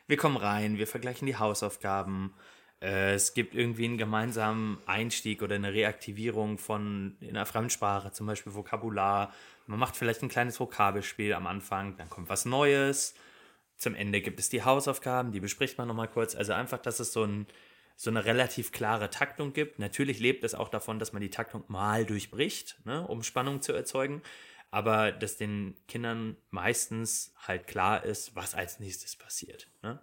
wir 0.08 0.18
kommen 0.18 0.38
rein, 0.38 0.78
wir 0.78 0.88
vergleichen 0.88 1.26
die 1.26 1.36
Hausaufgaben. 1.36 2.34
Äh, 2.82 3.14
es 3.14 3.34
gibt 3.34 3.56
irgendwie 3.56 3.86
einen 3.86 3.98
gemeinsamen 3.98 4.80
Einstieg 4.86 5.42
oder 5.42 5.56
eine 5.56 5.74
Reaktivierung 5.74 6.58
von 6.58 7.18
in 7.20 7.30
einer 7.30 7.46
Fremdsprache, 7.46 8.12
zum 8.12 8.28
Beispiel 8.28 8.54
Vokabular. 8.54 9.34
Man 9.66 9.80
macht 9.80 9.98
vielleicht 9.98 10.24
ein 10.24 10.30
kleines 10.30 10.60
Vokabelspiel 10.60 11.34
am 11.34 11.48
Anfang, 11.48 11.98
dann 11.98 12.10
kommt 12.10 12.30
was 12.30 12.46
Neues. 12.46 13.16
Zum 13.78 13.94
Ende 13.94 14.22
gibt 14.22 14.40
es 14.40 14.50
die 14.50 14.64
Hausaufgaben, 14.64 15.32
die 15.32 15.40
bespricht 15.40 15.78
man 15.78 15.88
nochmal 15.88 16.08
kurz. 16.08 16.36
Also 16.36 16.54
einfach, 16.54 16.80
dass 16.80 17.00
es 17.00 17.14
so, 17.14 17.24
ein, 17.24 17.46
so 17.96 18.10
eine 18.10 18.26
relativ 18.26 18.72
klare 18.72 19.10
Taktung 19.10 19.54
gibt. 19.54 19.78
Natürlich 19.78 20.20
lebt 20.20 20.44
es 20.44 20.56
auch 20.56 20.70
davon, 20.70 20.98
dass 21.00 21.14
man 21.14 21.22
die 21.22 21.30
Taktung 21.30 21.64
mal 21.68 22.06
durchbricht, 22.06 22.78
ne, 22.86 23.06
um 23.06 23.24
Spannung 23.24 23.62
zu 23.62 23.74
erzeugen 23.74 24.22
aber 24.78 25.12
dass 25.12 25.38
den 25.38 25.76
Kindern 25.88 26.38
meistens 26.52 27.34
halt 27.48 27.66
klar 27.66 28.06
ist, 28.06 28.36
was 28.36 28.54
als 28.54 28.80
nächstes 28.80 29.16
passiert. 29.16 29.72
Ne? 29.82 30.00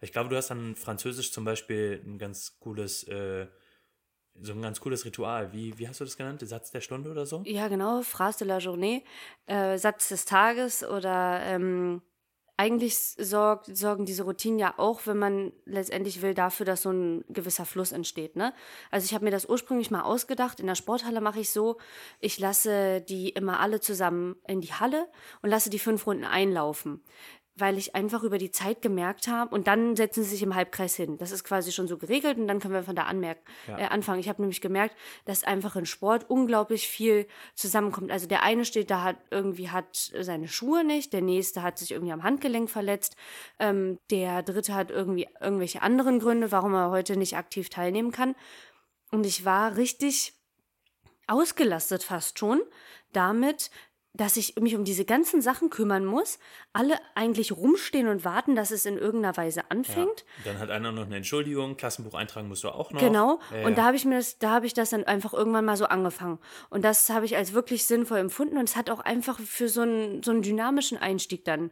Ich 0.00 0.10
glaube, 0.10 0.30
du 0.30 0.36
hast 0.36 0.48
dann 0.48 0.74
Französisch 0.74 1.32
zum 1.32 1.44
Beispiel 1.44 2.02
ein 2.02 2.16
ganz 2.16 2.58
cooles, 2.58 3.04
äh, 3.08 3.46
so 4.40 4.54
ein 4.54 4.62
ganz 4.62 4.80
cooles 4.80 5.04
Ritual. 5.04 5.52
Wie, 5.52 5.78
wie 5.78 5.86
hast 5.86 6.00
du 6.00 6.04
das 6.04 6.16
genannt? 6.16 6.40
Der 6.40 6.48
Satz 6.48 6.70
der 6.70 6.80
Stunde 6.80 7.10
oder 7.10 7.26
so? 7.26 7.42
Ja, 7.44 7.68
genau. 7.68 8.00
Phrase 8.00 8.38
de 8.38 8.48
la 8.48 8.56
journée, 8.56 9.04
äh, 9.48 9.76
Satz 9.76 10.08
des 10.08 10.24
Tages 10.24 10.82
oder 10.82 11.42
ähm, 11.42 12.00
eigentlich 12.56 12.96
sorgt, 12.96 13.76
sorgen 13.76 14.06
diese 14.06 14.22
Routinen 14.22 14.58
ja 14.58 14.74
auch, 14.78 15.02
wenn 15.06 15.18
man 15.18 15.52
letztendlich 15.66 16.22
will, 16.22 16.32
dafür, 16.32 16.64
dass 16.64 16.82
so 16.82 16.90
ein 16.90 17.24
gewisser 17.28 17.66
Fluss 17.66 17.92
entsteht. 17.92 18.36
Ne? 18.36 18.54
Also 18.90 19.04
ich 19.04 19.14
habe 19.14 19.24
mir 19.24 19.30
das 19.30 19.46
ursprünglich 19.46 19.90
mal 19.90 20.02
ausgedacht. 20.02 20.60
In 20.60 20.66
der 20.66 20.74
Sporthalle 20.74 21.20
mache 21.20 21.40
ich 21.40 21.50
so, 21.50 21.76
ich 22.20 22.38
lasse 22.38 23.02
die 23.02 23.28
immer 23.28 23.60
alle 23.60 23.80
zusammen 23.80 24.36
in 24.46 24.60
die 24.60 24.72
Halle 24.72 25.06
und 25.42 25.50
lasse 25.50 25.68
die 25.68 25.78
fünf 25.78 26.06
Runden 26.06 26.24
einlaufen. 26.24 27.02
Weil 27.58 27.78
ich 27.78 27.94
einfach 27.94 28.22
über 28.22 28.38
die 28.38 28.50
Zeit 28.50 28.82
gemerkt 28.82 29.28
habe, 29.28 29.54
und 29.54 29.66
dann 29.66 29.96
setzen 29.96 30.22
sie 30.22 30.30
sich 30.30 30.42
im 30.42 30.54
Halbkreis 30.54 30.94
hin. 30.94 31.16
Das 31.18 31.32
ist 31.32 31.42
quasi 31.42 31.72
schon 31.72 31.88
so 31.88 31.96
geregelt 31.96 32.36
und 32.38 32.46
dann 32.48 32.60
können 32.60 32.74
wir 32.74 32.82
von 32.82 32.94
da 32.96 33.04
anmerken, 33.04 33.42
Ja. 33.66 33.78
äh, 33.78 33.84
anfangen. 33.84 34.20
Ich 34.20 34.28
habe 34.28 34.42
nämlich 34.42 34.60
gemerkt, 34.60 34.94
dass 35.24 35.42
einfach 35.44 35.74
in 35.76 35.86
Sport 35.86 36.28
unglaublich 36.28 36.86
viel 36.86 37.26
zusammenkommt. 37.54 38.10
Also 38.10 38.26
der 38.26 38.42
eine 38.42 38.64
steht 38.64 38.90
da, 38.90 39.02
hat 39.02 39.16
irgendwie 39.30 39.70
hat 39.70 40.12
seine 40.20 40.48
Schuhe 40.48 40.84
nicht, 40.84 41.12
der 41.12 41.22
nächste 41.22 41.62
hat 41.62 41.78
sich 41.78 41.92
irgendwie 41.92 42.12
am 42.12 42.22
Handgelenk 42.22 42.68
verletzt, 42.68 43.16
ähm, 43.58 43.98
der 44.10 44.42
dritte 44.42 44.74
hat 44.74 44.90
irgendwie 44.90 45.26
irgendwelche 45.40 45.80
anderen 45.82 46.18
Gründe, 46.20 46.52
warum 46.52 46.74
er 46.74 46.90
heute 46.90 47.16
nicht 47.16 47.36
aktiv 47.36 47.70
teilnehmen 47.70 48.12
kann. 48.12 48.34
Und 49.10 49.24
ich 49.24 49.44
war 49.44 49.76
richtig 49.76 50.34
ausgelastet 51.26 52.02
fast 52.02 52.38
schon 52.38 52.60
damit, 53.12 53.70
dass 54.16 54.36
ich 54.36 54.56
mich 54.56 54.74
um 54.74 54.84
diese 54.84 55.04
ganzen 55.04 55.42
Sachen 55.42 55.70
kümmern 55.70 56.04
muss, 56.04 56.38
alle 56.72 56.98
eigentlich 57.14 57.52
rumstehen 57.52 58.08
und 58.08 58.24
warten, 58.24 58.56
dass 58.56 58.70
es 58.70 58.86
in 58.86 58.96
irgendeiner 58.96 59.36
Weise 59.36 59.70
anfängt. 59.70 60.24
Ja. 60.44 60.52
Dann 60.52 60.58
hat 60.58 60.70
einer 60.70 60.92
noch 60.92 61.06
eine 61.06 61.16
Entschuldigung, 61.16 61.76
Klassenbuch 61.76 62.14
eintragen 62.14 62.48
musst 62.48 62.64
du 62.64 62.68
auch 62.70 62.90
noch. 62.90 63.00
Genau. 63.00 63.40
Ja, 63.50 63.58
ja. 63.58 63.66
Und 63.66 63.78
da 63.78 63.84
habe 63.84 63.96
ich 63.96 64.04
mir 64.04 64.16
das, 64.16 64.38
da 64.38 64.50
habe 64.50 64.66
ich 64.66 64.74
das 64.74 64.90
dann 64.90 65.04
einfach 65.04 65.34
irgendwann 65.34 65.64
mal 65.64 65.76
so 65.76 65.86
angefangen. 65.86 66.38
Und 66.70 66.84
das 66.84 67.10
habe 67.10 67.26
ich 67.26 67.36
als 67.36 67.52
wirklich 67.52 67.86
sinnvoll 67.86 68.18
empfunden 68.18 68.56
und 68.56 68.68
es 68.68 68.76
hat 68.76 68.90
auch 68.90 69.00
einfach 69.00 69.38
für 69.38 69.68
so 69.68 69.82
einen, 69.82 70.22
so 70.22 70.30
einen 70.30 70.42
dynamischen 70.42 70.98
Einstieg 70.98 71.44
dann 71.44 71.70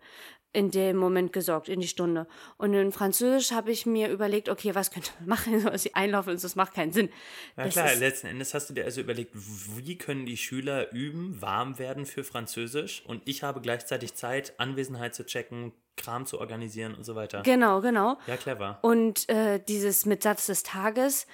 in 0.55 0.71
dem 0.71 0.97
Moment 0.97 1.33
gesorgt, 1.35 1.69
in 1.69 1.81
die 1.81 1.89
Stunde. 1.89 2.27
Und 2.57 2.73
in 2.73 2.93
Französisch 2.93 3.53
habe 3.53 3.71
ich 3.73 3.85
mir 3.85 4.09
überlegt, 4.09 4.49
okay, 4.49 4.75
was 4.75 4.91
könnte 4.91 5.11
man 5.19 5.29
machen, 5.29 5.61
so 5.61 5.77
sie 5.77 5.95
einlaufen 5.95 6.33
und 6.33 6.43
das 6.43 6.57
macht 6.57 6.73
keinen 6.73 6.93
Sinn. 6.93 7.11
Ja 7.57 7.65
Das 7.65 7.75
klar, 7.75 7.93
ist- 7.93 8.01
letzten 8.01 8.29
Endes 8.29 8.55
hast 8.55 8.71
du 8.71 8.75
dir 8.75 8.85
also 8.85 9.01
überlegt, 9.03 9.33
wie 9.35 9.99
können 9.99 10.25
die 10.25 10.37
Schüler 10.39 10.91
üben, 10.93 11.43
warm 11.43 11.79
werden 11.79 12.07
für 12.07 12.25
Französisch 12.25 13.03
und 13.07 13.21
ich 13.27 13.43
habe 13.43 13.61
gleichzeitig 13.61 14.15
Zeit, 14.15 14.55
Anwesenheit 14.59 15.15
zu 15.15 15.27
checken, 15.27 15.73
Kram 15.97 16.25
zu 16.27 16.41
organisieren 16.41 16.95
und 16.95 17.05
so 17.05 17.15
weiter. 17.15 17.43
Genau, 17.43 17.81
genau. 17.81 18.17
Ja, 18.27 18.37
clever. 18.37 18.79
Und 18.83 19.29
äh, 19.29 19.61
dieses 19.69 20.07
mit 20.07 20.23
Satz 20.23 20.47
des 20.47 20.63
Tages, 20.65 21.27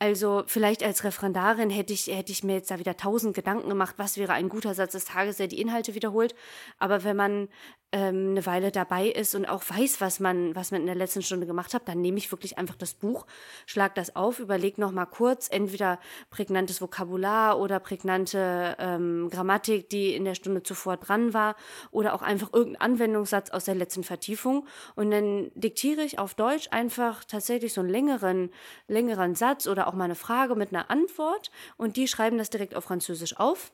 also 0.00 0.44
vielleicht 0.46 0.82
als 0.84 1.02
Referendarin 1.02 1.70
hätte 1.70 1.92
ich, 1.92 2.06
hätte 2.06 2.30
ich 2.30 2.44
mir 2.44 2.54
jetzt 2.54 2.70
da 2.70 2.78
wieder 2.78 2.96
tausend 2.96 3.34
Gedanken 3.34 3.68
gemacht, 3.68 3.96
was 3.98 4.16
wäre 4.16 4.32
ein 4.32 4.48
guter 4.48 4.72
Satz 4.74 4.92
des 4.92 5.04
Tages, 5.06 5.38
der 5.38 5.48
die 5.48 5.60
Inhalte 5.60 5.94
wiederholt. 5.96 6.34
Aber 6.78 7.02
wenn 7.02 7.16
man 7.16 7.48
ähm, 7.90 8.30
eine 8.32 8.44
Weile 8.44 8.70
dabei 8.70 9.06
ist 9.06 9.34
und 9.34 9.46
auch 9.46 9.62
weiß, 9.66 10.02
was 10.02 10.20
man, 10.20 10.54
was 10.54 10.72
man 10.72 10.82
in 10.82 10.86
der 10.86 10.94
letzten 10.94 11.22
Stunde 11.22 11.46
gemacht 11.46 11.72
hat, 11.72 11.88
dann 11.88 12.02
nehme 12.02 12.18
ich 12.18 12.30
wirklich 12.30 12.58
einfach 12.58 12.76
das 12.76 12.92
Buch, 12.92 13.26
schlag 13.64 13.94
das 13.94 14.14
auf, 14.14 14.40
überlege 14.40 14.78
noch 14.80 14.92
mal 14.92 15.06
kurz, 15.06 15.48
entweder 15.50 15.98
prägnantes 16.28 16.82
Vokabular 16.82 17.58
oder 17.58 17.80
prägnante 17.80 18.76
ähm, 18.78 19.30
Grammatik, 19.30 19.88
die 19.88 20.14
in 20.14 20.26
der 20.26 20.34
Stunde 20.34 20.62
zuvor 20.62 20.98
dran 20.98 21.32
war, 21.32 21.56
oder 21.90 22.12
auch 22.12 22.20
einfach 22.20 22.52
irgendein 22.52 22.82
Anwendungssatz 22.82 23.50
aus 23.50 23.64
der 23.64 23.74
letzten 23.74 24.04
Vertiefung. 24.04 24.66
Und 24.94 25.10
dann 25.10 25.50
diktiere 25.54 26.02
ich 26.02 26.18
auf 26.18 26.34
Deutsch 26.34 26.68
einfach 26.70 27.24
tatsächlich 27.24 27.72
so 27.72 27.80
einen 27.80 27.90
längeren, 27.90 28.50
längeren 28.86 29.34
Satz 29.34 29.66
oder 29.66 29.86
auch 29.86 29.94
mal 29.94 30.04
eine 30.04 30.14
Frage 30.14 30.56
mit 30.56 30.74
einer 30.74 30.90
Antwort 30.90 31.50
und 31.78 31.96
die 31.96 32.06
schreiben 32.06 32.36
das 32.36 32.50
direkt 32.50 32.74
auf 32.74 32.84
Französisch 32.84 33.38
auf. 33.38 33.72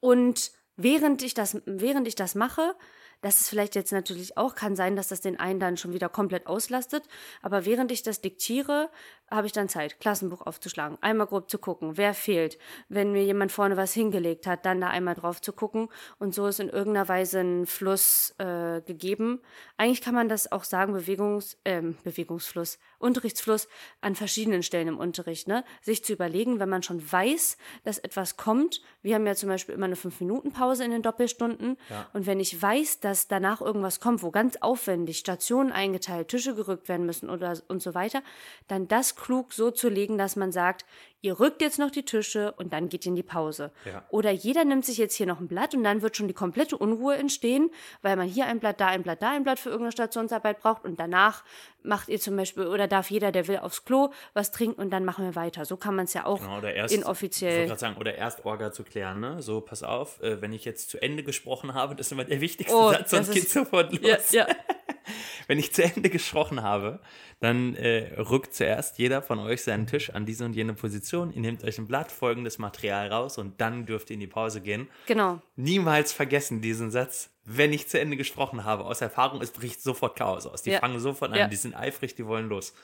Und 0.00 0.52
während 0.76 1.22
ich 1.22 1.34
das, 1.34 1.60
während 1.64 2.06
ich 2.06 2.14
das 2.14 2.34
mache, 2.34 2.74
das 3.22 3.40
ist 3.40 3.48
vielleicht 3.48 3.74
jetzt 3.74 3.92
natürlich 3.92 4.36
auch, 4.36 4.54
kann 4.54 4.76
sein, 4.76 4.96
dass 4.96 5.08
das 5.08 5.20
den 5.20 5.38
einen 5.38 5.60
dann 5.60 5.76
schon 5.76 5.92
wieder 5.92 6.08
komplett 6.08 6.46
auslastet, 6.46 7.04
aber 7.42 7.64
während 7.64 7.90
ich 7.92 8.02
das 8.02 8.20
diktiere, 8.20 8.90
habe 9.30 9.46
ich 9.46 9.52
dann 9.52 9.68
Zeit, 9.68 9.98
Klassenbuch 9.98 10.42
aufzuschlagen, 10.42 10.98
einmal 11.00 11.26
grob 11.26 11.50
zu 11.50 11.58
gucken, 11.58 11.96
wer 11.96 12.14
fehlt. 12.14 12.58
Wenn 12.88 13.12
mir 13.12 13.24
jemand 13.24 13.50
vorne 13.50 13.76
was 13.76 13.92
hingelegt 13.92 14.46
hat, 14.46 14.64
dann 14.64 14.80
da 14.80 14.88
einmal 14.88 15.14
drauf 15.14 15.40
zu 15.40 15.52
gucken 15.52 15.88
und 16.18 16.34
so 16.34 16.46
ist 16.46 16.60
in 16.60 16.68
irgendeiner 16.68 17.08
Weise 17.08 17.40
ein 17.40 17.66
Fluss 17.66 18.34
äh, 18.38 18.80
gegeben. 18.82 19.40
Eigentlich 19.76 20.00
kann 20.00 20.14
man 20.14 20.28
das 20.28 20.52
auch 20.52 20.64
sagen, 20.64 20.92
Bewegungs, 20.92 21.58
ähm, 21.64 21.96
Bewegungsfluss, 22.04 22.78
Unterrichtsfluss 22.98 23.68
an 24.00 24.14
verschiedenen 24.14 24.62
Stellen 24.62 24.88
im 24.88 24.98
Unterricht, 24.98 25.48
ne? 25.48 25.64
Sich 25.82 26.04
zu 26.04 26.12
überlegen, 26.12 26.60
wenn 26.60 26.68
man 26.68 26.82
schon 26.82 27.00
weiß, 27.10 27.56
dass 27.84 27.98
etwas 27.98 28.36
kommt. 28.36 28.80
Wir 29.02 29.16
haben 29.16 29.26
ja 29.26 29.34
zum 29.34 29.48
Beispiel 29.48 29.74
immer 29.74 29.86
eine 29.86 29.96
5-Minuten-Pause 29.96 30.84
in 30.84 30.92
den 30.92 31.02
Doppelstunden. 31.02 31.76
Ja. 31.90 32.08
Und 32.12 32.26
wenn 32.26 32.40
ich 32.40 32.60
weiß, 32.60 33.00
dass 33.06 33.28
danach 33.28 33.60
irgendwas 33.60 34.00
kommt, 34.00 34.24
wo 34.24 34.32
ganz 34.32 34.56
aufwendig 34.56 35.18
Stationen 35.18 35.70
eingeteilt, 35.70 36.26
Tische 36.26 36.56
gerückt 36.56 36.88
werden 36.88 37.06
müssen 37.06 37.30
oder 37.30 37.56
und 37.68 37.80
so 37.80 37.94
weiter, 37.94 38.20
dann 38.66 38.88
das 38.88 39.14
klug 39.14 39.52
so 39.52 39.70
zu 39.70 39.88
legen, 39.88 40.18
dass 40.18 40.34
man 40.34 40.50
sagt, 40.50 40.84
ihr 41.22 41.40
rückt 41.40 41.60
jetzt 41.62 41.78
noch 41.78 41.90
die 41.90 42.04
Tische 42.04 42.52
und 42.52 42.72
dann 42.72 42.88
geht 42.88 43.04
ihr 43.06 43.10
in 43.10 43.16
die 43.16 43.22
Pause. 43.22 43.72
Ja. 43.84 44.04
Oder 44.10 44.30
jeder 44.30 44.64
nimmt 44.64 44.84
sich 44.84 44.98
jetzt 44.98 45.14
hier 45.14 45.26
noch 45.26 45.40
ein 45.40 45.48
Blatt 45.48 45.74
und 45.74 45.82
dann 45.84 46.02
wird 46.02 46.16
schon 46.16 46.28
die 46.28 46.34
komplette 46.34 46.76
Unruhe 46.76 47.16
entstehen, 47.16 47.70
weil 48.02 48.16
man 48.16 48.28
hier 48.28 48.46
ein 48.46 48.60
Blatt, 48.60 48.80
da 48.80 48.86
ein 48.88 49.02
Blatt, 49.02 49.22
da 49.22 49.30
ein 49.30 49.42
Blatt 49.42 49.58
für 49.58 49.70
irgendeine 49.70 49.92
Stationsarbeit 49.92 50.60
braucht 50.60 50.84
und 50.84 51.00
danach 51.00 51.42
macht 51.82 52.08
ihr 52.08 52.18
zum 52.20 52.36
Beispiel, 52.36 52.66
oder 52.66 52.86
darf 52.88 53.10
jeder, 53.10 53.32
der 53.32 53.46
will, 53.48 53.58
aufs 53.58 53.84
Klo 53.84 54.10
was 54.34 54.50
trinken 54.52 54.80
und 54.80 54.90
dann 54.90 55.04
machen 55.04 55.24
wir 55.24 55.34
weiter. 55.36 55.64
So 55.64 55.76
kann 55.76 55.94
man 55.96 56.04
es 56.06 56.14
ja 56.14 56.26
auch 56.26 56.40
Genau, 56.40 56.58
oder 56.58 56.74
erst, 56.74 56.94
Ich 56.94 57.00
inoffiziell. 57.00 57.66
gerade 57.66 57.80
sagen, 57.80 57.96
oder 57.98 58.14
erst 58.14 58.44
Orga 58.44 58.72
zu 58.72 58.84
klären, 58.84 59.20
ne? 59.20 59.40
So, 59.42 59.60
pass 59.60 59.82
auf, 59.82 60.20
äh, 60.22 60.40
wenn 60.42 60.52
ich 60.52 60.64
jetzt 60.64 60.90
zu 60.90 61.00
Ende 61.00 61.22
gesprochen 61.22 61.74
habe, 61.74 61.94
das 61.96 62.06
ist 62.08 62.12
immer 62.12 62.24
der 62.24 62.40
wichtigste 62.40 62.76
Oh, 62.76 62.90
Satz, 62.90 63.10
sonst 63.10 63.28
ist- 63.36 63.50
sofort 63.50 63.92
los. 63.92 64.32
Ja, 64.32 64.46
ja. 64.48 64.54
Wenn 65.46 65.58
ich 65.58 65.72
zu 65.72 65.82
Ende 65.82 66.10
gesprochen 66.10 66.62
habe, 66.62 67.00
dann 67.40 67.74
äh, 67.76 68.14
rückt 68.20 68.54
zuerst 68.54 68.98
jeder 68.98 69.22
von 69.22 69.38
euch 69.38 69.62
seinen 69.62 69.86
Tisch 69.86 70.10
an 70.10 70.26
diese 70.26 70.44
und 70.44 70.54
jene 70.54 70.74
Position. 70.74 71.32
Ihr 71.32 71.40
nehmt 71.40 71.62
euch 71.64 71.78
ein 71.78 71.86
Blatt, 71.86 72.10
folgendes 72.10 72.58
Material 72.58 73.08
raus 73.12 73.38
und 73.38 73.60
dann 73.60 73.86
dürft 73.86 74.10
ihr 74.10 74.14
in 74.14 74.20
die 74.20 74.26
Pause 74.26 74.60
gehen. 74.60 74.88
Genau. 75.06 75.40
Niemals 75.56 76.12
vergessen 76.12 76.60
diesen 76.62 76.90
Satz, 76.90 77.30
wenn 77.44 77.72
ich 77.72 77.88
zu 77.88 78.00
Ende 78.00 78.16
gesprochen 78.16 78.64
habe. 78.64 78.84
Aus 78.84 79.00
Erfahrung, 79.00 79.40
es 79.42 79.50
bricht 79.52 79.82
sofort 79.82 80.16
Chaos 80.16 80.46
aus. 80.46 80.62
Die 80.62 80.70
Ja. 80.70 80.80
fangen 80.80 80.98
sofort 80.98 81.32
an, 81.32 81.38
Ja. 81.38 81.48
die 81.48 81.56
sind 81.56 81.74
eifrig, 81.74 82.14
die 82.14 82.26
wollen 82.26 82.48
los. 82.48 82.74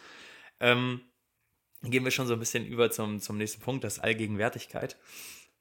Ähm, 0.61 1.01
gehen 1.83 2.05
wir 2.05 2.11
schon 2.13 2.27
so 2.27 2.35
ein 2.35 2.39
bisschen 2.39 2.65
über 2.65 2.91
zum, 2.91 3.21
zum 3.21 3.39
nächsten 3.39 3.61
Punkt, 3.61 3.83
das 3.85 3.99
Allgegenwärtigkeit. 3.99 4.97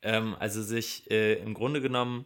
Ähm, 0.03 0.35
also 0.39 0.61
sich 0.61 1.09
äh, 1.09 1.33
im 1.35 1.53
Grunde 1.53 1.81
genommen 1.81 2.25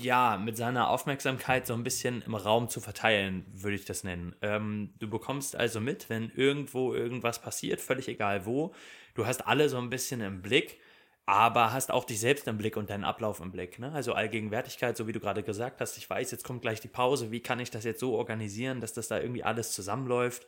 ja, 0.00 0.36
mit 0.36 0.56
seiner 0.56 0.88
Aufmerksamkeit 0.88 1.66
so 1.66 1.74
ein 1.74 1.84
bisschen 1.84 2.22
im 2.22 2.34
Raum 2.34 2.68
zu 2.68 2.80
verteilen, 2.80 3.44
würde 3.52 3.76
ich 3.76 3.84
das 3.84 4.04
nennen. 4.04 4.34
Ähm, 4.42 4.94
du 4.98 5.08
bekommst 5.08 5.56
also 5.56 5.80
mit, 5.80 6.08
wenn 6.08 6.30
irgendwo 6.30 6.94
irgendwas 6.94 7.40
passiert, 7.40 7.80
völlig 7.80 8.08
egal 8.08 8.46
wo. 8.46 8.74
Du 9.14 9.26
hast 9.26 9.46
alle 9.46 9.68
so 9.68 9.78
ein 9.78 9.90
bisschen 9.90 10.20
im 10.20 10.42
Blick, 10.42 10.78
aber 11.26 11.72
hast 11.72 11.90
auch 11.90 12.04
dich 12.04 12.20
selbst 12.20 12.46
im 12.48 12.58
Blick 12.58 12.76
und 12.76 12.90
deinen 12.90 13.04
Ablauf 13.04 13.40
im 13.40 13.50
Blick. 13.50 13.78
Ne? 13.78 13.92
Also 13.92 14.12
Allgegenwärtigkeit, 14.12 14.96
so 14.96 15.06
wie 15.06 15.12
du 15.12 15.20
gerade 15.20 15.42
gesagt 15.42 15.80
hast, 15.80 15.96
ich 15.96 16.08
weiß, 16.08 16.30
jetzt 16.30 16.44
kommt 16.44 16.62
gleich 16.62 16.80
die 16.80 16.88
Pause, 16.88 17.30
wie 17.30 17.40
kann 17.40 17.60
ich 17.60 17.70
das 17.70 17.84
jetzt 17.84 18.00
so 18.00 18.14
organisieren, 18.14 18.80
dass 18.80 18.92
das 18.92 19.08
da 19.08 19.20
irgendwie 19.20 19.44
alles 19.44 19.72
zusammenläuft. 19.72 20.46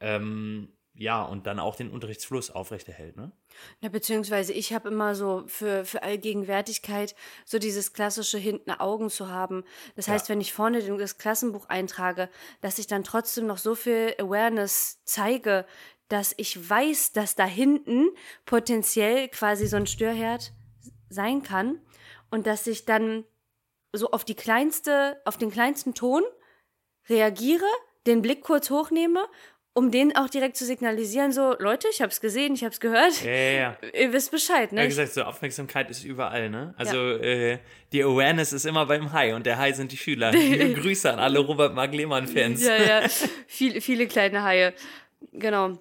Ähm, 0.00 0.68
ja, 0.96 1.24
und 1.24 1.46
dann 1.46 1.58
auch 1.58 1.74
den 1.74 1.90
Unterrichtsfluss 1.90 2.50
aufrechterhält. 2.50 3.16
Ne? 3.16 3.32
Ja, 3.80 3.88
beziehungsweise 3.88 4.52
ich 4.52 4.72
habe 4.72 4.88
immer 4.88 5.14
so 5.14 5.42
für, 5.46 5.84
für 5.84 6.02
Allgegenwärtigkeit 6.02 7.16
so 7.44 7.58
dieses 7.58 7.92
klassische 7.92 8.38
hinten 8.38 8.70
Augen 8.70 9.10
zu 9.10 9.28
haben. 9.28 9.64
Das 9.96 10.06
heißt, 10.08 10.28
Ja. 10.28 10.34
wenn 10.34 10.40
ich 10.40 10.52
vorne 10.52 10.80
das 10.96 11.18
Klassenbuch 11.18 11.68
eintrage, 11.68 12.28
dass 12.60 12.78
ich 12.78 12.86
dann 12.86 13.02
trotzdem 13.02 13.46
noch 13.46 13.58
so 13.58 13.74
viel 13.74 14.14
Awareness 14.18 15.02
zeige, 15.04 15.66
dass 16.08 16.34
ich 16.36 16.68
weiß, 16.68 17.12
dass 17.12 17.34
da 17.34 17.44
hinten 17.44 18.08
potenziell 18.44 19.28
quasi 19.28 19.66
so 19.66 19.76
ein 19.76 19.86
Störherd 19.86 20.52
sein 21.08 21.42
kann 21.42 21.80
und 22.30 22.46
dass 22.46 22.66
ich 22.66 22.84
dann 22.84 23.24
so 23.92 24.10
auf 24.10 24.24
die 24.24 24.34
kleinste, 24.34 25.20
auf 25.24 25.38
den 25.38 25.50
kleinsten 25.50 25.94
Ton 25.94 26.22
reagiere, 27.08 27.66
den 28.06 28.22
Blick 28.22 28.42
kurz 28.42 28.70
hochnehme, 28.70 29.26
um 29.74 29.90
den 29.90 30.14
auch 30.14 30.28
direkt 30.28 30.56
zu 30.56 30.64
signalisieren, 30.64 31.32
so, 31.32 31.56
Leute, 31.58 31.88
ich 31.92 32.00
hab's 32.00 32.20
gesehen, 32.20 32.54
ich 32.54 32.64
hab's 32.64 32.78
gehört. 32.78 33.24
Ja, 33.24 33.30
ja, 33.32 33.52
ja. 33.52 33.76
Ihr 34.00 34.12
wisst 34.12 34.30
Bescheid, 34.30 34.72
ne? 34.72 34.84
wie 34.84 34.86
gesagt, 34.86 35.12
so 35.12 35.22
Aufmerksamkeit 35.22 35.90
ist 35.90 36.04
überall, 36.04 36.48
ne? 36.48 36.74
Also 36.76 36.96
äh, 36.96 37.58
die 37.92 38.02
Awareness 38.02 38.52
ist 38.52 38.66
immer 38.66 38.86
beim 38.86 39.12
High 39.12 39.34
und 39.34 39.46
der 39.46 39.58
High 39.58 39.74
sind 39.74 39.90
die 39.90 39.96
Schüler. 39.96 40.30
Liebe 40.32 40.74
Grüße 40.74 41.12
an 41.12 41.18
alle 41.18 41.40
Robert 41.40 41.74
Mark 41.74 41.92
Lehmann-Fans. 41.92 42.64
ja, 42.64 42.76
ja. 42.76 43.08
Viel, 43.48 43.80
viele 43.80 44.06
kleine 44.06 44.44
Haie. 44.44 44.74
Genau. 45.32 45.78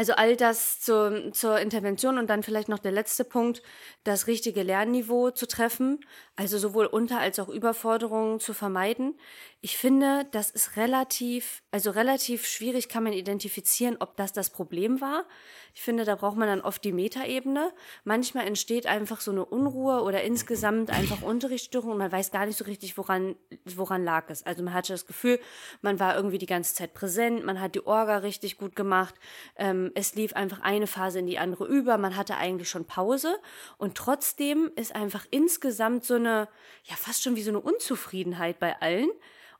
Also 0.00 0.14
all 0.14 0.34
das 0.34 0.80
zur, 0.80 1.30
zur 1.32 1.58
Intervention 1.60 2.16
und 2.16 2.30
dann 2.30 2.42
vielleicht 2.42 2.70
noch 2.70 2.78
der 2.78 2.90
letzte 2.90 3.22
Punkt, 3.22 3.60
das 4.02 4.28
richtige 4.28 4.62
Lernniveau 4.62 5.30
zu 5.30 5.46
treffen, 5.46 6.00
also 6.36 6.56
sowohl 6.56 6.86
Unter- 6.86 7.18
als 7.18 7.38
auch 7.38 7.50
Überforderungen 7.50 8.40
zu 8.40 8.54
vermeiden. 8.54 9.18
Ich 9.60 9.76
finde, 9.76 10.26
das 10.30 10.48
ist 10.50 10.78
relativ, 10.78 11.62
also 11.70 11.90
relativ 11.90 12.46
schwierig 12.46 12.88
kann 12.88 13.04
man 13.04 13.12
identifizieren, 13.12 13.98
ob 14.00 14.16
das 14.16 14.32
das 14.32 14.48
Problem 14.48 15.02
war. 15.02 15.26
Ich 15.74 15.82
finde, 15.82 16.06
da 16.06 16.14
braucht 16.16 16.38
man 16.38 16.48
dann 16.48 16.62
oft 16.62 16.82
die 16.82 16.92
Metaebene. 16.92 17.70
Manchmal 18.04 18.46
entsteht 18.46 18.86
einfach 18.86 19.20
so 19.20 19.32
eine 19.32 19.44
Unruhe 19.44 20.00
oder 20.00 20.22
insgesamt 20.22 20.88
einfach 20.88 21.20
Unterrichtsstörung 21.20 21.92
und 21.92 21.98
man 21.98 22.10
weiß 22.10 22.30
gar 22.30 22.46
nicht 22.46 22.56
so 22.56 22.64
richtig, 22.64 22.96
woran, 22.96 23.36
woran 23.66 24.02
lag 24.02 24.30
es. 24.30 24.46
Also 24.46 24.62
man 24.62 24.72
hatte 24.72 24.94
das 24.94 25.04
Gefühl, 25.04 25.38
man 25.82 26.00
war 26.00 26.16
irgendwie 26.16 26.38
die 26.38 26.46
ganze 26.46 26.74
Zeit 26.74 26.94
präsent, 26.94 27.44
man 27.44 27.60
hat 27.60 27.74
die 27.74 27.86
Orga 27.86 28.16
richtig 28.16 28.56
gut 28.56 28.74
gemacht, 28.74 29.14
ähm, 29.56 29.89
es 29.94 30.14
lief 30.14 30.34
einfach 30.34 30.60
eine 30.60 30.86
Phase 30.86 31.18
in 31.18 31.26
die 31.26 31.38
andere 31.38 31.66
über, 31.66 31.98
man 31.98 32.16
hatte 32.16 32.36
eigentlich 32.36 32.68
schon 32.68 32.84
Pause 32.86 33.38
und 33.78 33.96
trotzdem 33.96 34.70
ist 34.76 34.94
einfach 34.94 35.26
insgesamt 35.30 36.04
so 36.04 36.14
eine, 36.14 36.48
ja 36.84 36.96
fast 36.96 37.22
schon 37.22 37.36
wie 37.36 37.42
so 37.42 37.50
eine 37.50 37.60
Unzufriedenheit 37.60 38.58
bei 38.58 38.80
allen. 38.80 39.10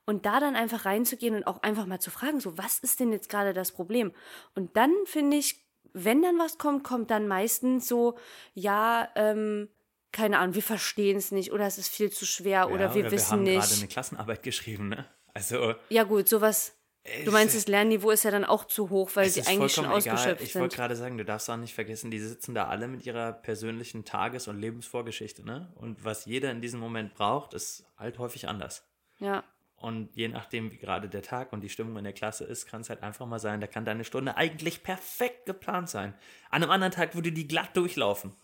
Und 0.06 0.26
da 0.26 0.40
dann 0.40 0.56
einfach 0.56 0.86
reinzugehen 0.86 1.36
und 1.36 1.46
auch 1.46 1.62
einfach 1.62 1.86
mal 1.86 2.00
zu 2.00 2.10
fragen, 2.10 2.40
so, 2.40 2.58
was 2.58 2.80
ist 2.80 2.98
denn 2.98 3.12
jetzt 3.12 3.28
gerade 3.28 3.52
das 3.52 3.70
Problem? 3.70 4.12
Und 4.56 4.76
dann 4.76 4.92
finde 5.04 5.36
ich, 5.36 5.62
wenn 5.92 6.22
dann 6.22 6.38
was 6.38 6.58
kommt, 6.58 6.82
kommt 6.82 7.10
dann 7.10 7.28
meistens 7.28 7.86
so, 7.86 8.18
ja, 8.54 9.08
ähm, 9.14 9.68
keine 10.10 10.38
Ahnung, 10.38 10.54
wir 10.54 10.62
verstehen 10.62 11.16
es 11.16 11.30
nicht 11.30 11.52
oder 11.52 11.66
es 11.66 11.78
ist 11.78 11.88
viel 11.88 12.10
zu 12.10 12.26
schwer 12.26 12.50
Ja, 12.60 12.66
oder 12.66 12.94
wir 12.94 13.02
oder 13.02 13.10
wissen 13.12 13.28
wir 13.28 13.32
haben 13.32 13.42
nicht. 13.42 13.68
gerade 13.68 13.74
eine 13.80 13.88
Klassenarbeit 13.88 14.42
geschrieben, 14.42 14.88
ne? 14.88 15.06
Also 15.32 15.74
Ja, 15.90 16.02
gut, 16.02 16.28
sowas. 16.28 16.76
Du 17.24 17.30
meinst, 17.32 17.56
das 17.56 17.66
Lernniveau 17.66 18.10
ist 18.10 18.24
ja 18.24 18.30
dann 18.30 18.44
auch 18.44 18.66
zu 18.66 18.90
hoch, 18.90 19.10
weil 19.14 19.28
sie 19.28 19.40
eigentlich 19.42 19.72
schon 19.72 19.84
vollkommen 19.86 20.02
egal. 20.02 20.14
ausgeschöpft 20.16 20.42
Ich 20.42 20.54
wollte 20.54 20.74
sind. 20.74 20.76
gerade 20.80 20.96
sagen, 20.96 21.16
du 21.18 21.24
darfst 21.24 21.48
auch 21.48 21.56
nicht 21.56 21.74
vergessen, 21.74 22.10
die 22.10 22.18
sitzen 22.18 22.54
da 22.54 22.66
alle 22.68 22.88
mit 22.88 23.06
ihrer 23.06 23.32
persönlichen 23.32 24.04
Tages- 24.04 24.48
und 24.48 24.60
Lebensvorgeschichte, 24.60 25.44
ne? 25.44 25.72
Und 25.76 26.04
was 26.04 26.26
jeder 26.26 26.50
in 26.50 26.60
diesem 26.60 26.78
Moment 26.78 27.14
braucht, 27.14 27.54
ist 27.54 27.86
halt 27.96 28.18
häufig 28.18 28.48
anders. 28.48 28.84
Ja. 29.18 29.44
Und 29.76 30.14
je 30.14 30.28
nachdem, 30.28 30.70
wie 30.72 30.76
gerade 30.76 31.08
der 31.08 31.22
Tag 31.22 31.54
und 31.54 31.62
die 31.62 31.70
Stimmung 31.70 31.96
in 31.96 32.04
der 32.04 32.12
Klasse 32.12 32.44
ist, 32.44 32.66
kann 32.66 32.82
es 32.82 32.90
halt 32.90 33.02
einfach 33.02 33.24
mal 33.24 33.38
sein, 33.38 33.62
da 33.62 33.66
kann 33.66 33.86
deine 33.86 34.04
Stunde 34.04 34.36
eigentlich 34.36 34.82
perfekt 34.82 35.46
geplant 35.46 35.88
sein. 35.88 36.12
An 36.50 36.62
einem 36.62 36.70
anderen 36.70 36.92
Tag 36.92 37.14
würde 37.14 37.32
die 37.32 37.48
glatt 37.48 37.74
durchlaufen. 37.74 38.36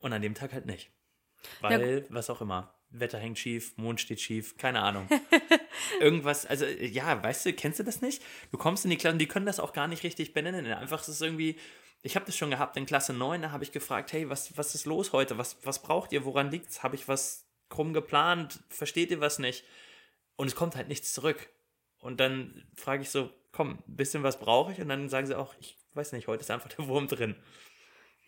Und 0.00 0.12
an 0.12 0.20
dem 0.20 0.34
Tag 0.34 0.52
halt 0.52 0.66
nicht. 0.66 0.90
Weil, 1.62 2.04
was 2.10 2.28
auch 2.28 2.42
immer. 2.42 2.74
Wetter 2.90 3.18
hängt 3.18 3.38
schief, 3.38 3.76
Mond 3.76 4.00
steht 4.00 4.20
schief, 4.20 4.56
keine 4.56 4.80
Ahnung. 4.80 5.08
Irgendwas, 6.00 6.46
also 6.46 6.64
ja, 6.64 7.22
weißt 7.22 7.46
du, 7.46 7.52
kennst 7.52 7.78
du 7.78 7.84
das 7.84 8.00
nicht? 8.00 8.22
Du 8.50 8.58
kommst 8.58 8.84
in 8.84 8.90
die 8.90 8.96
Klasse 8.96 9.14
und 9.14 9.18
die 9.18 9.26
können 9.26 9.46
das 9.46 9.60
auch 9.60 9.72
gar 9.72 9.88
nicht 9.88 10.02
richtig 10.02 10.32
benennen. 10.32 10.66
Einfach 10.66 11.00
es 11.02 11.08
ist 11.08 11.22
irgendwie, 11.22 11.56
ich 12.02 12.16
habe 12.16 12.26
das 12.26 12.36
schon 12.36 12.50
gehabt 12.50 12.76
in 12.76 12.86
Klasse 12.86 13.12
9, 13.12 13.42
da 13.42 13.50
habe 13.50 13.64
ich 13.64 13.72
gefragt, 13.72 14.12
hey, 14.12 14.28
was, 14.30 14.56
was 14.56 14.74
ist 14.74 14.86
los 14.86 15.12
heute? 15.12 15.38
Was, 15.38 15.58
was 15.64 15.82
braucht 15.82 16.12
ihr? 16.12 16.24
Woran 16.24 16.50
liegt's? 16.50 16.82
Habe 16.82 16.96
ich 16.96 17.08
was 17.08 17.46
krumm 17.68 17.92
geplant? 17.92 18.60
Versteht 18.68 19.10
ihr 19.10 19.20
was 19.20 19.38
nicht? 19.38 19.64
Und 20.36 20.46
es 20.46 20.54
kommt 20.54 20.76
halt 20.76 20.88
nichts 20.88 21.12
zurück. 21.12 21.48
Und 21.98 22.20
dann 22.20 22.66
frage 22.74 23.02
ich 23.02 23.10
so, 23.10 23.30
komm, 23.52 23.82
ein 23.88 23.96
bisschen 23.96 24.22
was 24.22 24.38
brauche 24.38 24.72
ich? 24.72 24.80
Und 24.80 24.88
dann 24.88 25.08
sagen 25.08 25.26
sie 25.26 25.36
auch, 25.36 25.54
ich 25.60 25.76
weiß 25.94 26.12
nicht, 26.12 26.28
heute 26.28 26.42
ist 26.42 26.50
einfach 26.50 26.68
der 26.68 26.86
Wurm 26.86 27.08
drin. 27.08 27.34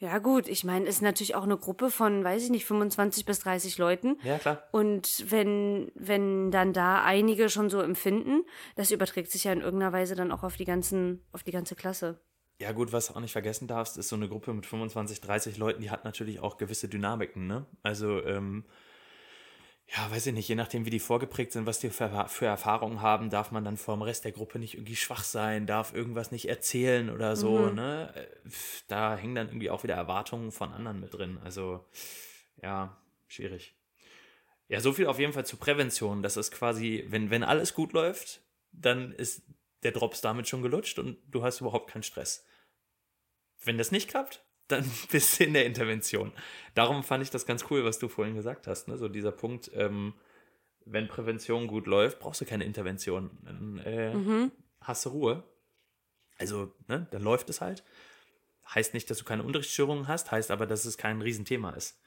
Ja, 0.01 0.19
gut, 0.19 0.47
ich 0.47 0.63
meine, 0.63 0.87
es 0.87 0.97
ist 0.97 1.03
natürlich 1.03 1.35
auch 1.35 1.43
eine 1.43 1.57
Gruppe 1.57 1.91
von, 1.91 2.23
weiß 2.23 2.45
ich 2.45 2.51
nicht, 2.51 2.65
25 2.65 3.25
bis 3.25 3.41
30 3.41 3.79
Leuten. 3.79 4.17
Ja, 4.23 4.39
klar. 4.39 4.63
Und 4.71 5.25
wenn, 5.29 5.91
wenn 5.97 6.53
dann 6.53 6.73
da 6.73 7.03
einige 7.03 7.49
schon 7.49 7.69
so 7.69 7.81
empfinden, 7.81 8.45
das 8.77 8.93
überträgt 8.93 9.33
sich 9.33 9.45
ja 9.45 9.53
in 9.53 9.61
irgendeiner 9.61 9.93
Weise 9.93 10.15
dann 10.15 10.31
auch 10.31 10.45
auf 10.45 10.57
die 10.57 10.65
ganzen, 10.65 11.25
auf 11.33 11.43
die 11.43 11.51
ganze 11.51 11.75
Klasse. 11.75 12.21
Ja, 12.61 12.71
gut, 12.71 12.93
was 12.93 13.09
du 13.09 13.15
auch 13.15 13.21
nicht 13.21 13.33
vergessen 13.33 13.67
darfst, 13.67 13.99
ist 13.99 14.09
so 14.09 14.17
eine 14.17 14.29
Gruppe 14.29 14.53
mit 14.53 14.67
25, 14.67 15.21
30 15.21 15.59
Leuten, 15.59 15.83
die 15.83 15.91
hat 15.91 16.05
natürlich 16.05 16.39
auch 16.41 16.59
gewisse 16.59 16.89
Dynamiken, 16.89 17.47
ne? 17.49 17.67
Also, 17.83 18.25
ähm, 18.25 18.65
ja, 19.97 20.11
weiß 20.11 20.27
ich 20.27 20.35
nicht, 20.35 20.49
je 20.49 20.55
nachdem, 20.55 20.85
wie 20.85 20.91
die 20.91 20.99
vorgeprägt 20.99 21.53
sind, 21.53 21.65
was 21.65 21.79
die 21.79 21.89
für, 21.89 22.27
für 22.29 22.47
Erfahrungen 22.47 23.01
haben, 23.01 23.31
darf 23.31 23.53
man 23.53 23.65
dann 23.65 23.79
vor 23.79 23.97
dem 23.97 24.03
Rest 24.03 24.25
der 24.25 24.33
Gruppe 24.33 24.59
nicht 24.59 24.75
irgendwie 24.75 24.97
schwach 24.97 25.25
sein, 25.25 25.67
darf 25.67 25.95
irgendwas 25.95 26.31
nicht 26.31 26.49
erzählen 26.49 27.09
oder 27.09 27.37
so, 27.37 27.71
ne? 27.71 28.13
Äh, 28.15 28.51
Da 28.87 29.17
hängen 29.17 29.35
dann 29.35 29.49
irgendwie 29.49 29.71
auch 29.71 29.85
wieder 29.85 29.95
Erwartungen 29.95 30.53
von 30.53 30.73
anderen 30.73 31.01
mit 31.01 31.15
drin. 31.15 31.39
Also, 31.43 31.87
ja, 32.63 33.01
schwierig. 33.29 33.75
Ja, 34.69 34.81
so 34.81 34.93
viel 34.93 35.07
auf 35.07 35.19
jeden 35.19 35.33
Fall 35.33 35.47
zur 35.47 35.59
Prävention. 35.59 36.23
Das 36.23 36.37
ist 36.37 36.51
quasi, 36.51 37.07
wenn, 37.09 37.31
wenn 37.31 37.43
alles 37.43 37.73
gut 37.73 37.95
läuft, 37.95 38.43
dann 38.73 39.13
ist 39.13 39.43
der 39.83 39.93
Drops 39.93 40.21
damit 40.21 40.49
schon 40.49 40.61
gelutscht 40.61 40.99
und 40.99 41.17
du 41.31 41.43
hast 41.43 41.61
überhaupt 41.63 41.91
keinen 41.91 42.03
Stress. 42.03 42.45
Wenn 43.65 43.79
das 43.79 43.91
nicht 43.91 44.09
klappt, 44.11 44.45
dann 44.69 44.89
bist 45.11 45.39
du 45.39 45.45
in 45.45 45.55
der 45.55 45.67
Intervention. 45.67 46.33
Darum 46.75 47.03
fand 47.03 47.23
ich 47.23 47.31
das 47.31 47.47
ganz 47.47 47.65
cool, 47.71 47.85
was 47.85 47.99
du 47.99 48.09
vorhin 48.09 48.35
gesagt 48.35 48.67
hast. 48.67 48.89
Ne? 48.89 48.97
So 48.97 49.09
dieser 49.09 49.33
Punkt, 49.33 49.71
ähm, 49.75 50.15
wenn 50.85 51.09
Prävention 51.09 51.67
gut 51.67 51.87
läuft, 51.87 52.21
brauchst 52.21 52.41
du 52.41 52.45
keine 52.45 52.65
Intervention. 52.65 53.31
Dann 53.43 53.79
äh, 53.79 54.51
hast 54.81 55.05
du 55.05 55.11
Ruhe. 55.11 55.43
Also, 56.39 56.73
ne, 56.87 57.07
dann 57.11 57.23
läuft 57.23 57.51
es 57.51 57.61
halt. 57.61 57.83
Heißt 58.75 58.95
nicht, 58.95 59.11
dass 59.11 59.19
du 59.19 59.25
keine 59.25 59.43
Unterrichtsstörungen 59.43 60.09
hast, 60.09 60.31
heißt 60.31 60.51
aber, 60.51 60.67
dass 60.67 60.85
es 60.85 60.97
kein 60.97 61.21
Riesenthema 61.21 61.71
ist. 61.71 62.01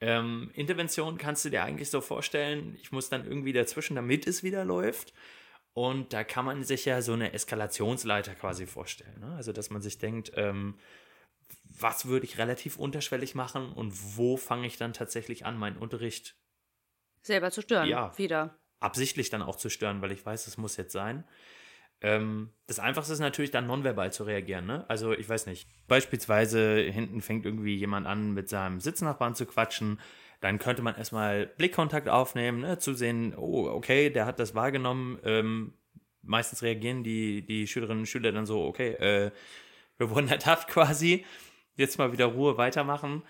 Ähm, 0.00 0.50
Intervention 0.54 1.18
kannst 1.18 1.44
du 1.44 1.50
dir 1.50 1.64
eigentlich 1.64 1.90
so 1.90 2.00
vorstellen, 2.00 2.76
ich 2.80 2.92
muss 2.92 3.08
dann 3.08 3.26
irgendwie 3.26 3.52
dazwischen, 3.52 3.96
damit 3.96 4.26
es 4.26 4.42
wieder 4.42 4.64
läuft. 4.64 5.12
Und 5.72 6.12
da 6.12 6.22
kann 6.22 6.44
man 6.44 6.62
sich 6.62 6.84
ja 6.84 7.02
so 7.02 7.14
eine 7.14 7.32
Eskalationsleiter 7.32 8.34
quasi 8.34 8.66
vorstellen. 8.66 9.18
Ne? 9.20 9.34
Also, 9.36 9.52
dass 9.52 9.70
man 9.70 9.82
sich 9.82 9.98
denkt, 9.98 10.32
ähm, 10.36 10.78
was 11.78 12.06
würde 12.06 12.26
ich 12.26 12.38
relativ 12.38 12.78
unterschwellig 12.78 13.34
machen 13.34 13.72
und 13.72 14.16
wo 14.16 14.36
fange 14.36 14.66
ich 14.66 14.76
dann 14.76 14.92
tatsächlich 14.92 15.44
an, 15.44 15.58
meinen 15.58 15.76
Unterricht 15.76 16.36
Selber 17.24 17.50
zu 17.50 17.62
stören. 17.62 17.88
Ja. 17.88 18.16
Wieder. 18.18 18.58
absichtlich 18.80 19.30
dann 19.30 19.40
auch 19.40 19.56
zu 19.56 19.70
stören, 19.70 20.02
weil 20.02 20.12
ich 20.12 20.24
weiß, 20.24 20.46
es 20.46 20.58
muss 20.58 20.76
jetzt 20.76 20.92
sein. 20.92 21.24
Ähm, 22.02 22.50
das 22.66 22.78
Einfachste 22.78 23.14
ist 23.14 23.20
natürlich 23.20 23.50
dann 23.50 23.66
nonverbal 23.66 24.12
zu 24.12 24.24
reagieren. 24.24 24.66
Ne? 24.66 24.84
Also 24.88 25.12
ich 25.12 25.26
weiß 25.26 25.46
nicht, 25.46 25.66
beispielsweise 25.88 26.80
hinten 26.80 27.22
fängt 27.22 27.46
irgendwie 27.46 27.76
jemand 27.76 28.06
an, 28.06 28.34
mit 28.34 28.50
seinem 28.50 28.80
Sitznachbarn 28.80 29.34
zu 29.34 29.46
quatschen. 29.46 30.00
Dann 30.40 30.58
könnte 30.58 30.82
man 30.82 30.96
erstmal 30.96 31.46
Blickkontakt 31.46 32.10
aufnehmen, 32.10 32.60
ne? 32.60 32.78
zu 32.78 32.92
sehen, 32.92 33.34
oh, 33.34 33.68
okay, 33.68 34.10
der 34.10 34.26
hat 34.26 34.38
das 34.38 34.54
wahrgenommen. 34.54 35.18
Ähm, 35.24 35.72
meistens 36.20 36.62
reagieren 36.62 37.04
die, 37.04 37.46
die 37.46 37.66
Schülerinnen 37.66 38.00
und 38.00 38.06
Schüler 38.06 38.32
dann 38.32 38.44
so, 38.44 38.64
okay, 38.64 38.92
äh, 38.94 39.30
wir 39.98 40.10
wurden 40.10 40.28
ertappt 40.28 40.68
quasi. 40.68 41.24
Jetzt 41.76 41.98
mal 41.98 42.12
wieder 42.12 42.26
Ruhe 42.26 42.56
weitermachen. 42.56 43.22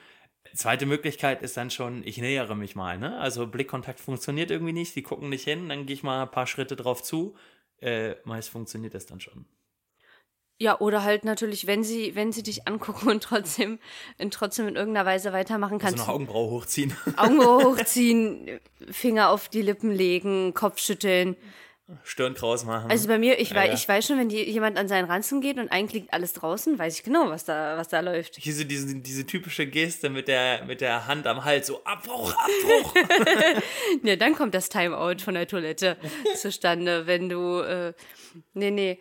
Zweite 0.55 0.85
Möglichkeit 0.87 1.43
ist 1.43 1.57
dann 1.57 1.71
schon, 1.71 2.03
ich 2.05 2.19
nähere 2.19 2.55
mich 2.55 2.77
mal. 2.77 2.99
Ne? 2.99 3.19
Also 3.19 3.47
Blickkontakt 3.47 3.99
funktioniert 3.99 4.51
irgendwie 4.51 4.75
nicht, 4.75 4.95
die 4.95 5.03
gucken 5.03 5.31
nicht 5.31 5.45
hin, 5.45 5.71
dann 5.71 5.87
gehe 5.87 5.95
ich 5.95 6.03
mal 6.03 6.23
ein 6.23 6.31
paar 6.31 6.47
Schritte 6.47 6.77
drauf 6.77 7.03
zu. 7.03 7.35
Äh, 7.81 8.17
meist 8.25 8.51
funktioniert 8.51 8.95
das 8.95 9.07
dann 9.07 9.21
schon. 9.21 9.47
Ja, 10.61 10.79
oder 10.79 11.03
halt 11.03 11.25
natürlich, 11.25 11.67
wenn 11.67 11.83
sie, 11.83 12.15
wenn 12.15 12.31
sie 12.31 12.45
dich 12.45 12.69
angucken 12.69 13.09
und 13.09 13.23
trotzdem, 13.23 13.81
und 14.19 14.33
trotzdem 14.33 14.69
in 14.69 14.77
irgendeiner 14.77 15.07
Weise 15.07 15.33
weitermachen 15.33 15.75
Also 15.75 15.87
kannst. 15.87 16.05
eine 16.05 16.13
Augenbraue 16.13 16.51
hochziehen. 16.51 16.97
Augen 17.17 17.41
hochziehen, 17.45 18.61
Finger 18.91 19.31
auf 19.31 19.49
die 19.49 19.63
Lippen 19.63 19.91
legen, 19.91 20.55
Kopf 20.55 20.79
schütteln. 20.79 21.37
Stirn 22.03 22.33
kraus 22.35 22.65
machen. 22.65 22.91
Also 22.91 23.09
bei 23.09 23.19
mir, 23.19 23.39
ich, 23.39 23.51
Ja, 23.51 23.57
wei 23.57 23.67
ja. 23.67 23.75
ich 23.75 23.87
weiß 23.87 24.07
schon, 24.07 24.19
wenn 24.19 24.31
die, 24.31 24.43
jemand 24.43 24.79
an 24.79 24.89
seinen 24.89 25.05
Ranzen 25.05 25.43
geht 25.43 25.59
und 25.59 25.71
eigentlich 25.71 26.03
liegt 26.03 26.15
alles 26.15 26.33
draußen, 26.33 26.79
weiß 26.79 26.97
ich 26.97 27.03
genau, 27.03 27.29
was 27.29 27.45
da, 27.45 27.77
was 27.77 27.89
da 27.89 28.01
läuft. 28.01 28.37
Hier 28.37 28.55
so 28.55 28.65
diese, 28.65 28.95
diese 29.01 29.27
typische 29.27 29.67
Geste 29.67 30.09
mit 30.09 30.27
der, 30.27 30.65
mit 30.65 30.81
der 30.81 31.07
Hand 31.07 31.27
am 31.27 31.45
Hals, 31.45 31.67
so 31.67 31.85
Abbruch, 31.85 32.33
Abbruch. 32.33 32.95
Ja, 34.03 34.17
dann 34.17 34.35
kommt 34.35 34.55
das 34.55 34.71
Timeout 34.71 35.19
von 35.23 35.35
der 35.35 35.47
Toilette 35.47 35.99
zustande, 36.37 37.07
wenn 37.07 37.29
du. 37.29 37.61
Äh, 37.61 37.93
nee, 38.55 38.71
nee. 38.71 38.99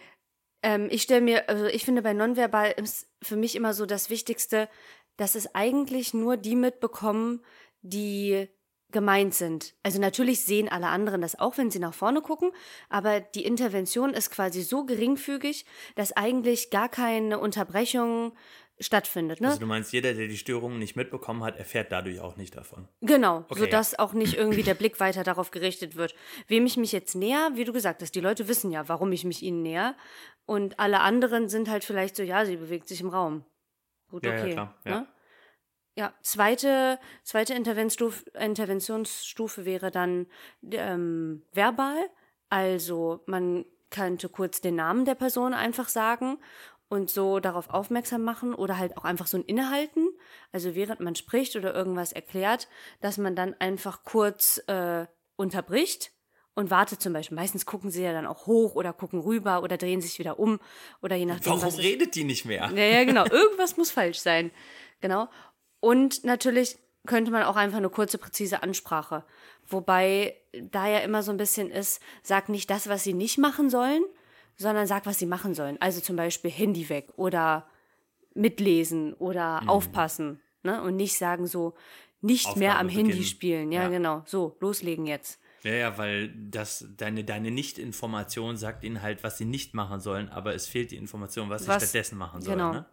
Ähm, 0.61 0.87
ich 0.91 1.03
stelle 1.03 1.21
mir, 1.21 1.49
also 1.49 1.65
ich 1.65 1.85
finde 1.85 2.01
bei 2.01 2.13
Nonverbal 2.13 2.71
ist 2.77 3.07
für 3.21 3.37
mich 3.37 3.55
immer 3.55 3.73
so 3.73 3.85
das 3.85 4.09
Wichtigste, 4.09 4.69
dass 5.17 5.35
es 5.35 5.55
eigentlich 5.55 6.13
nur 6.13 6.37
die 6.37 6.55
mitbekommen, 6.55 7.43
die 7.81 8.49
gemeint 8.93 9.33
sind. 9.33 9.73
Also 9.83 9.99
natürlich 9.99 10.45
sehen 10.45 10.69
alle 10.69 10.87
anderen 10.87 11.19
das 11.21 11.37
auch, 11.37 11.57
wenn 11.57 11.69
sie 11.69 11.79
nach 11.79 11.93
vorne 11.93 12.21
gucken, 12.21 12.51
aber 12.89 13.19
die 13.19 13.43
Intervention 13.43 14.13
ist 14.13 14.31
quasi 14.31 14.61
so 14.61 14.85
geringfügig, 14.85 15.65
dass 15.95 16.13
eigentlich 16.13 16.69
gar 16.69 16.87
keine 16.87 17.39
Unterbrechung 17.39 18.31
stattfindet. 18.79 19.41
Ne? 19.41 19.47
Also 19.47 19.59
du 19.59 19.65
meinst, 19.65 19.93
jeder, 19.93 20.13
der 20.13 20.27
die 20.27 20.37
Störungen 20.37 20.79
nicht 20.79 20.95
mitbekommen 20.95 21.43
hat, 21.43 21.57
erfährt 21.57 21.91
dadurch 21.91 22.19
auch 22.19 22.37
nicht 22.37 22.55
davon. 22.55 22.87
Genau, 23.01 23.45
Okay, 23.49 23.59
sodass 23.59 23.97
auch 23.99 24.13
nicht 24.13 24.35
irgendwie 24.35 24.63
der 24.63 24.73
Blick 24.73 24.99
weiter 24.99 25.23
darauf 25.23 25.51
gerichtet 25.51 25.95
wird. 25.95 26.15
Wem 26.47 26.65
ich 26.65 26.77
mich 26.77 26.91
jetzt 26.91 27.15
näher, 27.15 27.51
wie 27.55 27.65
du 27.65 27.73
gesagt 27.73 28.01
hast, 28.01 28.15
die 28.15 28.19
Leute 28.19 28.47
wissen 28.47 28.71
ja, 28.71 28.87
warum 28.89 29.11
ich 29.11 29.25
mich 29.25 29.43
ihnen 29.43 29.61
näher. 29.61 29.95
Und 30.45 30.79
alle 30.79 31.01
anderen 31.01 31.49
sind 31.49 31.69
halt 31.69 31.83
vielleicht 31.83 32.15
so, 32.15 32.23
ja, 32.23 32.45
sie 32.45 32.57
bewegt 32.57 32.87
sich 32.87 33.01
im 33.01 33.09
Raum. 33.09 33.45
Gut, 34.09 34.25
Ja, 34.25 34.35
ja, 34.35 34.41
okay. 34.41 34.53
klar, 34.53 34.75
ja. 34.85 34.99
Ne? 34.99 35.07
Ja, 35.95 36.13
zweite, 36.21 36.99
zweite 37.23 37.53
Interventionsstufe, 37.53 38.29
Interventionsstufe 38.31 39.65
wäre 39.65 39.91
dann 39.91 40.27
ähm, 40.71 41.43
verbal. 41.51 41.97
Also 42.49 43.21
man 43.27 43.65
könnte 43.91 44.29
kurz 44.29 44.59
den 44.61 44.75
Namen 44.75 45.05
der 45.05 45.15
Person 45.15 45.53
einfach 45.53 45.87
sagen 45.87 46.39
und 46.89 47.09
so 47.09 47.39
darauf 47.39 47.69
aufmerksam 47.69 48.23
machen 48.23 48.55
oder 48.55 48.77
halt 48.77 48.97
auch 48.97 49.03
einfach 49.03 49.27
so 49.27 49.37
ein 49.37 49.43
Innehalten. 49.43 50.09
Also 50.51 50.73
während 50.75 50.99
man 50.99 51.15
spricht 51.15 51.55
oder 51.55 51.73
irgendwas 51.75 52.11
erklärt, 52.11 52.67
dass 53.01 53.17
man 53.17 53.35
dann 53.35 53.55
einfach 53.59 54.03
kurz 54.03 54.63
äh, 54.67 55.05
unterbricht 55.35 56.11
und 56.55 56.69
wartet 56.71 57.01
zum 57.01 57.13
Beispiel. 57.13 57.35
Meistens 57.35 57.65
gucken 57.65 57.89
sie 57.89 58.03
ja 58.03 58.13
dann 58.13 58.27
auch 58.27 58.45
hoch 58.45 58.75
oder 58.75 58.93
gucken 58.93 59.19
rüber 59.19 59.63
oder 59.63 59.77
drehen 59.77 60.01
sich 60.01 60.19
wieder 60.19 60.39
um 60.39 60.59
oder 61.01 61.15
je 61.15 61.25
nachdem, 61.25 61.53
Warum 61.53 61.75
redet 61.75 62.15
die 62.15 62.23
nicht 62.23 62.45
mehr? 62.45 62.71
ja, 62.75 62.83
ja, 62.83 63.03
genau. 63.03 63.25
Irgendwas 63.25 63.77
muss 63.77 63.91
falsch 63.91 64.19
sein. 64.19 64.51
Genau. 65.01 65.27
Und 65.83 66.23
natürlich 66.23 66.77
könnte 67.05 67.29
man 67.29 67.43
auch 67.43 67.57
einfach 67.57 67.77
eine 67.79 67.89
kurze, 67.89 68.17
präzise 68.17 68.63
Ansprache. 68.63 69.25
Wobei 69.67 70.37
da 70.71 70.87
ja 70.87 70.99
immer 70.99 71.23
so 71.23 71.31
ein 71.31 71.37
bisschen 71.37 71.69
ist, 71.69 72.01
sag 72.21 72.47
nicht 72.47 72.69
das, 72.69 72.87
was 72.87 73.03
sie 73.03 73.13
nicht 73.13 73.37
machen 73.37 73.69
sollen, 73.69 74.01
sondern 74.55 74.87
sag, 74.87 75.05
was 75.05 75.19
sie 75.19 75.25
machen 75.25 75.53
sollen. 75.53 75.75
Also 75.81 75.99
zum 75.99 76.15
Beispiel 76.15 76.51
Handy 76.51 76.87
weg 76.87 77.09
oder 77.17 77.67
mitlesen 78.33 79.13
oder 79.15 79.61
Mhm. 79.61 79.69
aufpassen. 79.69 80.39
Ne? 80.63 80.81
Und 80.81 80.95
nicht 80.95 81.17
sagen 81.17 81.47
so, 81.47 81.73
nicht 82.21 82.55
mehr 82.55 82.69
Aufgabe 82.71 82.79
am 82.79 82.89
Handy 82.89 83.11
beginnen. 83.11 83.25
spielen. 83.27 83.71
Ja, 83.73 83.83
Ja. 83.83 83.89
genau. 83.89 84.23
So, 84.25 84.55
loslegen 84.61 85.05
jetzt. 85.05 85.39
Ja, 85.63 85.73
ja, 85.73 85.97
weil 85.97 86.29
das, 86.49 86.85
deine, 86.97 87.23
deine 87.23 87.51
Nicht-Information 87.51 88.55
sagt 88.57 88.83
ihnen 88.83 89.01
halt, 89.01 89.23
was 89.23 89.37
sie 89.37 89.45
nicht 89.45 89.73
machen 89.73 89.99
sollen, 89.99 90.29
aber 90.29 90.53
es 90.55 90.67
fehlt 90.67 90.91
die 90.91 90.97
Information, 90.97 91.49
was, 91.49 91.67
Was- 91.67 91.81
sie 91.81 91.87
stattdessen 91.87 92.17
machen 92.17 92.41
sollen. 92.41 92.57
genau. 92.57 92.71
Ne? 92.73 92.85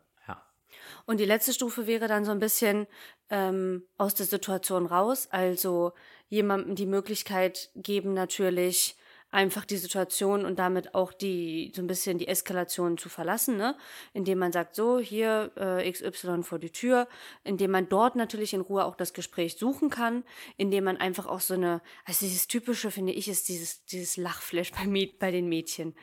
Und 1.11 1.19
die 1.19 1.25
letzte 1.25 1.53
Stufe 1.53 1.89
wäre 1.89 2.07
dann 2.07 2.25
so 2.25 2.31
ein 2.31 2.39
bisschen 2.39 2.87
ähm, 3.31 3.83
aus 3.99 4.15
der 4.15 4.27
Situation 4.27 4.87
raus, 4.87 5.27
also 5.33 5.91
jemandem 6.29 6.77
die 6.77 6.87
Möglichkeit 6.87 7.71
geben, 7.75 8.15
natürlich 8.15 8.95
einfach 9.33 9.65
die 9.65 9.77
Situation 9.77 10.45
und 10.45 10.61
damit 10.61 10.95
auch 10.95 11.13
die 11.13 11.73
so 11.75 11.83
ein 11.83 11.89
bisschen 11.89 12.19
die 12.19 12.29
Eskalation 12.29 12.97
zu 12.97 13.09
verlassen, 13.09 13.57
ne? 13.57 13.77
Indem 14.13 14.39
man 14.39 14.53
sagt, 14.53 14.77
so, 14.77 15.01
hier 15.01 15.51
äh, 15.57 15.91
XY 15.91 16.45
vor 16.45 16.61
die 16.61 16.71
Tür, 16.71 17.09
indem 17.43 17.73
man 17.73 17.89
dort 17.89 18.15
natürlich 18.15 18.55
in 18.55 18.61
Ruhe 18.61 18.85
auch 18.85 18.95
das 18.95 19.13
Gespräch 19.13 19.57
suchen 19.57 19.91
kann, 19.91 20.23
indem 20.59 20.85
man 20.85 20.97
einfach 20.97 21.27
auch 21.27 21.41
so 21.41 21.55
eine, 21.55 21.83
also 22.05 22.25
dieses 22.25 22.47
typische, 22.47 22.93
finde 22.93 23.13
ich, 23.15 23.27
ist 23.27 23.49
dieses, 23.49 23.85
dieses 23.87 24.17
Lachflash 24.17 24.71
bei, 24.71 24.85
Mäd- 24.85 25.19
bei 25.19 25.33
den 25.33 25.49
Mädchen. 25.49 25.97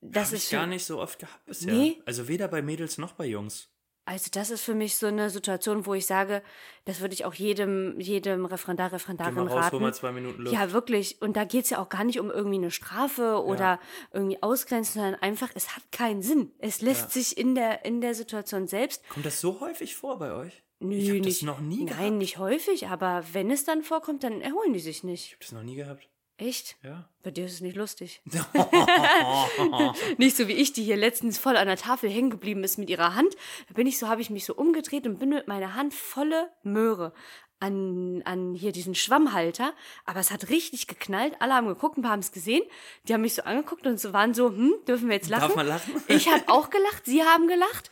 Das 0.00 0.28
Habe 0.28 0.36
ist 0.36 0.44
ich 0.44 0.50
gar 0.50 0.66
nicht 0.66 0.86
so 0.86 0.98
oft 0.98 1.18
gehabt 1.18 1.44
bisher. 1.44 1.74
Nee. 1.74 2.00
Also 2.06 2.26
weder 2.26 2.48
bei 2.48 2.62
Mädels 2.62 2.96
noch 2.96 3.12
bei 3.12 3.26
Jungs. 3.26 3.68
Also 4.06 4.28
das 4.32 4.50
ist 4.50 4.62
für 4.62 4.74
mich 4.74 4.96
so 4.96 5.06
eine 5.06 5.30
Situation, 5.30 5.86
wo 5.86 5.94
ich 5.94 6.04
sage, 6.06 6.42
das 6.84 7.00
würde 7.00 7.14
ich 7.14 7.24
auch 7.24 7.34
jedem, 7.34 8.00
jedem 8.00 8.44
Referendar, 8.44 8.88
Geh 8.88 8.96
Referendarin 8.96 9.34
mal 9.34 9.42
raus, 9.46 9.52
hol 9.52 9.60
raten. 9.60 9.82
mal 9.82 9.94
zwei 9.94 10.10
Minuten 10.12 10.42
Luft. 10.42 10.52
Ja, 10.54 10.72
wirklich. 10.72 11.22
Und 11.22 11.36
da 11.36 11.44
geht 11.44 11.64
es 11.64 11.70
ja 11.70 11.78
auch 11.80 11.88
gar 11.88 12.02
nicht 12.04 12.18
um 12.18 12.30
irgendwie 12.30 12.56
eine 12.58 12.70
Strafe 12.72 13.42
oder 13.44 13.78
irgendwie 14.12 14.42
Ausgrenzen, 14.42 14.94
sondern 15.00 15.14
einfach, 15.22 15.50
es 15.54 15.76
hat 15.76 15.92
keinen 15.92 16.22
Sinn. 16.22 16.50
Es 16.58 16.80
lässt 16.80 17.02
Ja. 17.02 17.08
sich 17.10 17.38
in 17.38 17.54
der, 17.54 17.84
in 17.84 18.00
der 18.00 18.14
Situation 18.14 18.66
selbst. 18.66 19.08
Kommt 19.10 19.26
das 19.26 19.40
so 19.40 19.60
häufig 19.60 19.94
vor 19.94 20.18
bei 20.18 20.32
euch? 20.32 20.62
Nö, 20.80 20.94
ich 20.96 21.08
habe 21.10 21.18
das 21.18 21.26
nicht, 21.26 21.42
noch 21.44 21.60
nie 21.60 21.84
Nein, 21.84 21.86
gehabt. 21.86 22.10
nicht 22.14 22.38
häufig, 22.38 22.88
aber 22.88 23.22
wenn 23.32 23.50
es 23.50 23.64
dann 23.64 23.82
vorkommt, 23.82 24.24
dann 24.24 24.40
erholen 24.40 24.72
die 24.72 24.80
sich 24.80 25.04
nicht. 25.04 25.26
Ich 25.26 25.32
habe 25.34 25.40
das 25.44 25.52
noch 25.52 25.62
nie 25.62 25.76
gehabt. 25.76 26.08
Echt? 26.40 26.76
Ja. 26.82 27.06
Bei 27.22 27.30
dir 27.30 27.44
ist 27.44 27.52
es 27.52 27.60
nicht 27.60 27.76
lustig. 27.76 28.22
Nicht 30.16 30.36
so 30.36 30.48
wie 30.48 30.54
ich, 30.54 30.72
die 30.72 30.82
hier 30.82 30.96
letztens 30.96 31.38
voll 31.38 31.56
an 31.56 31.66
der 31.66 31.76
Tafel 31.76 32.08
hängen 32.08 32.30
geblieben 32.30 32.64
ist 32.64 32.78
mit 32.78 32.88
ihrer 32.88 33.14
Hand. 33.14 33.34
Da 33.68 33.74
bin 33.74 33.86
ich 33.86 33.98
so, 33.98 34.08
habe 34.08 34.22
ich 34.22 34.30
mich 34.30 34.46
so 34.46 34.54
umgedreht 34.54 35.06
und 35.06 35.18
bin 35.18 35.28
mit 35.28 35.48
meiner 35.48 35.74
Hand 35.74 35.92
volle 35.92 36.50
Möhre 36.62 37.12
an, 37.58 38.22
an 38.24 38.54
hier 38.54 38.72
diesen 38.72 38.94
Schwammhalter. 38.94 39.74
Aber 40.06 40.18
es 40.18 40.30
hat 40.30 40.48
richtig 40.48 40.86
geknallt. 40.86 41.34
Alle 41.40 41.52
haben 41.52 41.66
geguckt, 41.66 41.98
ein 41.98 42.02
paar 42.02 42.12
haben 42.12 42.20
es 42.20 42.32
gesehen. 42.32 42.62
Die 43.06 43.12
haben 43.12 43.20
mich 43.20 43.34
so 43.34 43.42
angeguckt 43.42 43.86
und 43.86 44.00
so 44.00 44.14
waren 44.14 44.32
so, 44.32 44.48
hm, 44.48 44.72
dürfen 44.88 45.08
wir 45.08 45.16
jetzt 45.16 45.28
lachen? 45.28 45.42
Darf 45.42 45.56
man 45.56 45.66
lachen? 45.66 46.02
Ich 46.08 46.26
habe 46.32 46.44
auch 46.46 46.70
gelacht, 46.70 47.04
sie 47.04 47.22
haben 47.22 47.48
gelacht. 47.48 47.90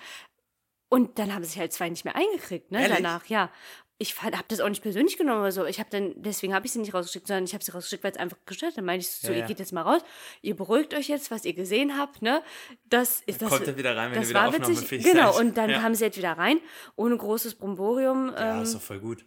Und 0.88 1.18
dann 1.18 1.34
haben 1.34 1.44
sich 1.44 1.58
halt 1.58 1.74
zwei 1.74 1.90
nicht 1.90 2.06
mehr 2.06 2.16
eingekriegt, 2.16 2.72
ne, 2.72 2.80
Ehrlich? 2.80 2.96
danach, 2.96 3.26
ja. 3.26 3.50
Ich 4.00 4.22
habe 4.22 4.44
das 4.46 4.60
auch 4.60 4.68
nicht 4.68 4.82
persönlich 4.82 5.16
genommen 5.18 5.40
oder 5.40 5.50
so. 5.50 5.64
Ich 5.64 5.80
habe 5.80 5.90
dann, 5.90 6.12
deswegen 6.16 6.54
habe 6.54 6.64
ich 6.66 6.72
sie 6.72 6.78
nicht 6.78 6.94
rausgeschickt, 6.94 7.26
sondern 7.26 7.44
ich 7.44 7.52
habe 7.54 7.64
sie 7.64 7.72
rausgeschickt, 7.72 8.04
weil 8.04 8.12
es 8.12 8.16
einfach 8.16 8.36
gestört 8.46 8.70
hat. 8.72 8.78
Dann 8.78 8.84
meinte 8.84 9.04
ich 9.04 9.10
so, 9.10 9.28
Ja, 9.28 9.34
ihr 9.34 9.40
ja. 9.40 9.46
geht 9.46 9.58
jetzt 9.58 9.72
mal 9.72 9.82
raus, 9.82 10.02
ihr 10.40 10.54
beruhigt 10.54 10.94
euch 10.94 11.08
jetzt, 11.08 11.32
was 11.32 11.44
ihr 11.44 11.52
gesehen 11.54 11.98
habt, 11.98 12.22
ne? 12.22 12.42
Das 12.88 13.20
ist 13.26 13.42
das. 13.42 13.48
kommt 13.50 13.66
er 13.66 13.76
wieder 13.76 13.96
rein, 13.96 14.12
wenn 14.12 14.20
das 14.20 14.28
ihr 14.30 14.36
wieder 14.36 14.40
war 14.40 14.52
witzig. 14.68 15.02
Genau, 15.04 15.32
seid. 15.32 15.40
und 15.44 15.56
dann 15.56 15.70
Ja. 15.70 15.80
kamen 15.80 15.96
sie 15.96 16.04
halt 16.04 16.16
wieder 16.16 16.32
rein, 16.38 16.60
ohne 16.94 17.16
großes 17.16 17.56
Bromborium. 17.56 18.28
Ja, 18.36 18.56
ähm, 18.58 18.62
ist 18.62 18.74
doch 18.76 18.80
voll 18.80 19.00
gut. 19.00 19.24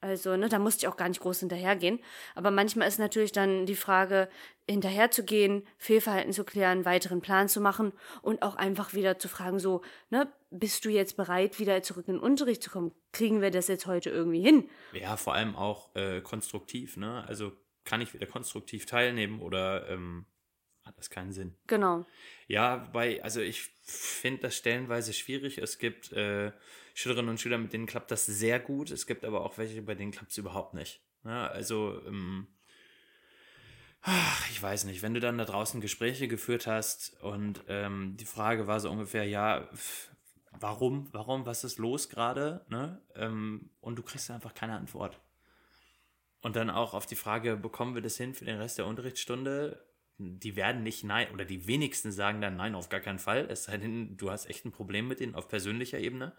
also, 0.00 0.36
ne, 0.36 0.48
da 0.48 0.60
musste 0.60 0.84
ich 0.86 0.88
auch 0.88 0.96
gar 0.96 1.08
nicht 1.08 1.20
groß 1.20 1.40
hinterhergehen. 1.40 1.98
Aber 2.36 2.52
manchmal 2.52 2.86
ist 2.86 3.00
natürlich 3.00 3.32
dann 3.32 3.66
die 3.66 3.74
Frage, 3.76 4.28
hinterherzugehen, 4.68 5.66
Fehlverhalten 5.78 6.32
zu 6.32 6.44
klären, 6.44 6.84
weiteren 6.84 7.20
Plan 7.20 7.48
zu 7.48 7.60
machen 7.60 7.92
und 8.22 8.42
auch 8.42 8.56
einfach 8.56 8.94
wieder 8.94 9.18
zu 9.18 9.28
fragen, 9.28 9.58
so, 9.58 9.82
ne, 10.10 10.30
bist 10.52 10.84
du 10.84 10.90
jetzt 10.90 11.16
bereit, 11.16 11.58
wieder 11.58 11.82
zurück 11.82 12.06
in 12.08 12.14
den 12.14 12.22
Unterricht 12.22 12.62
zu 12.62 12.70
kommen? 12.70 12.92
Kriegen 13.12 13.40
wir 13.40 13.50
das 13.50 13.68
jetzt 13.68 13.86
heute 13.86 14.10
irgendwie 14.10 14.42
hin? 14.42 14.68
Ja, 14.92 15.16
vor 15.16 15.34
allem 15.34 15.56
auch 15.56 15.94
äh, 15.96 16.20
konstruktiv, 16.20 16.96
ne? 16.96 17.24
Also 17.26 17.52
kann 17.84 18.00
ich 18.00 18.14
wieder 18.14 18.26
konstruktiv 18.26 18.86
teilnehmen 18.86 19.40
oder 19.40 19.88
ähm, 19.88 20.26
hat 20.84 20.98
das 20.98 21.10
keinen 21.10 21.32
Sinn? 21.32 21.56
Genau. 21.66 22.06
Ja, 22.46 22.76
bei, 22.92 23.22
also 23.22 23.40
ich 23.40 23.70
finde 23.82 24.42
das 24.42 24.56
stellenweise 24.56 25.12
schwierig. 25.12 25.58
Es 25.58 25.78
gibt 25.78 26.12
äh, 26.12 26.52
Schülerinnen 26.94 27.30
und 27.30 27.40
Schüler, 27.40 27.58
mit 27.58 27.72
denen 27.72 27.86
klappt 27.86 28.10
das 28.10 28.26
sehr 28.26 28.60
gut. 28.60 28.90
Es 28.90 29.06
gibt 29.06 29.24
aber 29.24 29.44
auch 29.44 29.58
welche, 29.58 29.82
bei 29.82 29.94
denen 29.94 30.12
klappt 30.12 30.32
es 30.32 30.38
überhaupt 30.38 30.74
nicht. 30.74 31.00
Ja, 31.24 31.46
also, 31.46 32.00
ähm, 32.06 32.48
ach, 34.02 34.50
ich 34.50 34.60
weiß 34.60 34.84
nicht, 34.84 35.02
wenn 35.02 35.14
du 35.14 35.20
dann 35.20 35.38
da 35.38 35.44
draußen 35.44 35.80
Gespräche 35.80 36.26
geführt 36.26 36.66
hast 36.66 37.20
und 37.22 37.62
ähm, 37.68 38.16
die 38.16 38.24
Frage 38.24 38.66
war 38.66 38.80
so 38.80 38.90
ungefähr, 38.90 39.24
ja, 39.24 39.68
pf, 39.74 40.11
warum, 40.62 41.08
warum, 41.12 41.44
was 41.44 41.64
ist 41.64 41.78
los 41.78 42.08
gerade? 42.08 42.64
Ne? 42.68 43.00
Ähm, 43.16 43.70
und 43.80 43.96
du 43.96 44.02
kriegst 44.02 44.30
einfach 44.30 44.54
keine 44.54 44.76
Antwort. 44.76 45.20
Und 46.40 46.56
dann 46.56 46.70
auch 46.70 46.94
auf 46.94 47.06
die 47.06 47.16
Frage, 47.16 47.56
bekommen 47.56 47.94
wir 47.94 48.02
das 48.02 48.16
hin 48.16 48.34
für 48.34 48.44
den 48.44 48.58
Rest 48.58 48.78
der 48.78 48.86
Unterrichtsstunde? 48.86 49.84
Die 50.18 50.56
werden 50.56 50.82
nicht 50.82 51.04
nein, 51.04 51.30
oder 51.32 51.44
die 51.44 51.66
wenigsten 51.66 52.12
sagen 52.12 52.40
dann 52.40 52.56
nein, 52.56 52.74
auf 52.74 52.88
gar 52.88 53.00
keinen 53.00 53.18
Fall. 53.18 53.46
Es 53.50 53.64
sei 53.64 53.76
denn, 53.76 54.16
du 54.16 54.30
hast 54.30 54.46
echt 54.46 54.64
ein 54.64 54.72
Problem 54.72 55.08
mit 55.08 55.20
denen 55.20 55.34
auf 55.34 55.48
persönlicher 55.48 55.98
Ebene. 55.98 56.32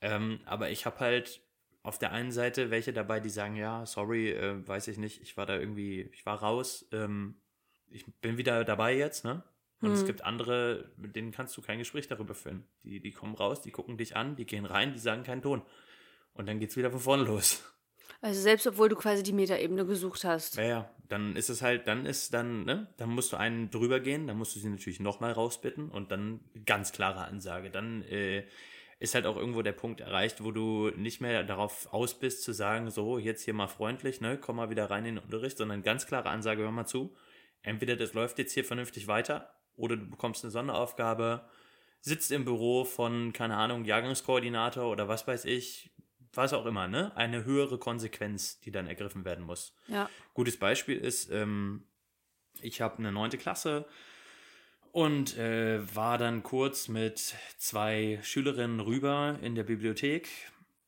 Ähm, 0.00 0.40
aber 0.44 0.70
ich 0.70 0.86
habe 0.86 1.00
halt 1.00 1.40
auf 1.82 1.98
der 1.98 2.12
einen 2.12 2.32
Seite 2.32 2.70
welche 2.70 2.92
dabei, 2.92 3.20
die 3.20 3.30
sagen, 3.30 3.56
ja, 3.56 3.86
sorry, 3.86 4.30
äh, 4.30 4.66
weiß 4.66 4.88
ich 4.88 4.98
nicht, 4.98 5.22
ich 5.22 5.36
war 5.36 5.46
da 5.46 5.56
irgendwie, 5.56 6.02
ich 6.12 6.26
war 6.26 6.40
raus, 6.40 6.86
ähm, 6.92 7.40
ich 7.88 8.04
bin 8.20 8.38
wieder 8.38 8.64
dabei 8.64 8.96
jetzt, 8.96 9.24
ne? 9.24 9.44
Und 9.80 9.92
es 9.92 10.02
Mhm. 10.02 10.06
gibt 10.06 10.24
andere, 10.24 10.90
mit 10.96 11.16
denen 11.16 11.32
kannst 11.32 11.56
du 11.56 11.62
kein 11.62 11.78
Gespräch 11.78 12.08
darüber 12.08 12.34
führen. 12.34 12.64
Die, 12.82 13.00
die 13.00 13.12
kommen 13.12 13.34
raus, 13.34 13.60
die 13.60 13.70
gucken 13.70 13.98
dich 13.98 14.16
an, 14.16 14.36
die 14.36 14.46
gehen 14.46 14.64
rein, 14.64 14.92
die 14.92 14.98
sagen 14.98 15.22
keinen 15.22 15.42
Ton. 15.42 15.62
Und 16.32 16.48
dann 16.48 16.58
geht's 16.58 16.76
wieder 16.76 16.90
von 16.90 17.00
vorne 17.00 17.24
los. 17.24 17.62
Also 18.22 18.40
selbst 18.40 18.66
obwohl 18.66 18.88
du 18.88 18.96
quasi 18.96 19.22
die 19.22 19.32
Metaebene 19.32 19.84
gesucht 19.84 20.24
hast. 20.24 20.56
Ja, 20.56 20.62
ja, 20.64 20.90
dann 21.08 21.36
ist 21.36 21.50
es 21.50 21.60
halt, 21.60 21.86
dann 21.86 22.06
ist 22.06 22.32
dann, 22.32 22.64
ne, 22.64 22.88
dann 22.96 23.10
musst 23.10 23.32
du 23.32 23.36
einen 23.36 23.70
drüber 23.70 24.00
gehen, 24.00 24.26
dann 24.26 24.38
musst 24.38 24.56
du 24.56 24.60
sie 24.60 24.68
natürlich 24.70 25.00
nochmal 25.00 25.32
rausbitten 25.32 25.90
und 25.90 26.10
dann 26.10 26.40
ganz 26.64 26.92
klare 26.92 27.24
Ansage. 27.24 27.70
Dann 27.70 28.02
äh, 28.04 28.44
ist 28.98 29.14
halt 29.14 29.26
auch 29.26 29.36
irgendwo 29.36 29.60
der 29.60 29.72
Punkt 29.72 30.00
erreicht, 30.00 30.42
wo 30.42 30.50
du 30.50 30.90
nicht 30.96 31.20
mehr 31.20 31.44
darauf 31.44 31.92
aus 31.92 32.18
bist 32.18 32.42
zu 32.42 32.52
sagen, 32.52 32.90
so, 32.90 33.18
jetzt 33.18 33.42
hier 33.42 33.52
mal 33.54 33.66
freundlich, 33.68 34.22
ne, 34.22 34.38
komm 34.38 34.56
mal 34.56 34.70
wieder 34.70 34.88
rein 34.88 35.04
in 35.04 35.16
den 35.16 35.24
Unterricht, 35.24 35.58
sondern 35.58 35.82
ganz 35.82 36.06
klare 36.06 36.30
Ansage, 36.30 36.62
hör 36.62 36.70
mal 36.70 36.86
zu. 36.86 37.14
Entweder 37.62 37.96
das 37.96 38.14
läuft 38.14 38.38
jetzt 38.38 38.52
hier 38.52 38.64
vernünftig 38.64 39.08
weiter 39.08 39.52
oder 39.76 39.96
du 39.96 40.06
bekommst 40.08 40.44
eine 40.44 40.50
Sonderaufgabe, 40.50 41.48
sitzt 42.00 42.32
im 42.32 42.44
Büro 42.44 42.84
von, 42.84 43.32
keine 43.32 43.56
Ahnung, 43.56 43.84
Jahrgangskoordinator 43.84 44.90
oder 44.90 45.08
was 45.08 45.26
weiß 45.26 45.44
ich, 45.44 45.90
was 46.32 46.52
auch 46.52 46.66
immer, 46.66 46.86
ne? 46.86 47.16
Eine 47.16 47.44
höhere 47.44 47.78
Konsequenz, 47.78 48.60
die 48.60 48.70
dann 48.70 48.86
ergriffen 48.86 49.24
werden 49.24 49.44
muss. 49.44 49.74
Ja. 49.88 50.08
Gutes 50.34 50.58
Beispiel 50.58 50.98
ist, 50.98 51.30
ähm, 51.30 51.86
ich 52.60 52.80
habe 52.80 52.98
eine 52.98 53.12
neunte 53.12 53.38
Klasse 53.38 53.86
und 54.92 55.36
äh, 55.36 55.80
war 55.94 56.18
dann 56.18 56.42
kurz 56.42 56.88
mit 56.88 57.34
zwei 57.58 58.18
Schülerinnen 58.22 58.80
rüber 58.80 59.38
in 59.42 59.54
der 59.54 59.64
Bibliothek 59.64 60.28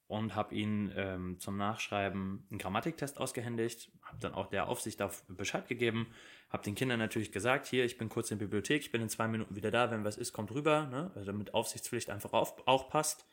und 0.07 0.35
habe 0.35 0.55
ihnen 0.55 0.93
ähm, 0.97 1.41
zum 1.41 1.57
Nachschreiben 1.57 2.47
einen 2.51 2.59
Grammatiktest 2.59 3.19
ausgehändigt, 3.19 3.91
habe 4.03 4.19
dann 4.21 4.35
auch 4.35 4.47
der 4.47 4.69
Aufsicht 4.69 5.03
auf 5.03 5.23
Bescheid 5.29 5.69
gegeben, 5.69 6.07
habe 6.51 6.63
den 6.63 6.75
Kindern 6.75 6.99
natürlich 6.99 7.33
gesagt, 7.33 7.67
hier, 7.67 7.85
ich 7.85 7.99
bin 7.99 8.09
kurz 8.09 8.31
in 8.31 8.39
der 8.39 8.47
Bibliothek, 8.47 8.81
ich 8.83 8.93
bin 8.93 9.03
in 9.03 9.09
zwei 9.09 9.29
Minuten 9.29 9.55
wieder 9.55 9.71
da, 9.71 9.91
wenn 9.91 10.05
was 10.05 10.17
ist, 10.17 10.33
kommt 10.33 10.51
rüber, 10.53 10.87
ne? 10.87 11.11
also 11.15 11.27
damit 11.27 11.53
Aufsichtspflicht 11.53 12.11
einfach 12.11 12.33
auf, 12.33 12.67
auch 12.67 12.89
passt. 12.89 13.27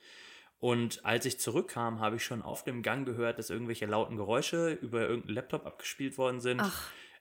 Und 0.60 1.06
als 1.06 1.26
ich 1.26 1.40
zurückkam, 1.40 2.00
habe 2.00 2.16
ich 2.16 2.24
schon 2.24 2.42
auf 2.42 2.64
dem 2.64 2.82
Gang 2.82 3.06
gehört, 3.06 3.40
dass 3.40 3.50
irgendwelche 3.50 3.86
lauten 3.86 4.16
Geräusche 4.18 4.72
über 4.72 5.02
irgendeinen 5.02 5.36
Laptop 5.36 5.66
abgespielt 5.66 6.18
worden 6.18 6.40
sind. 6.40 6.62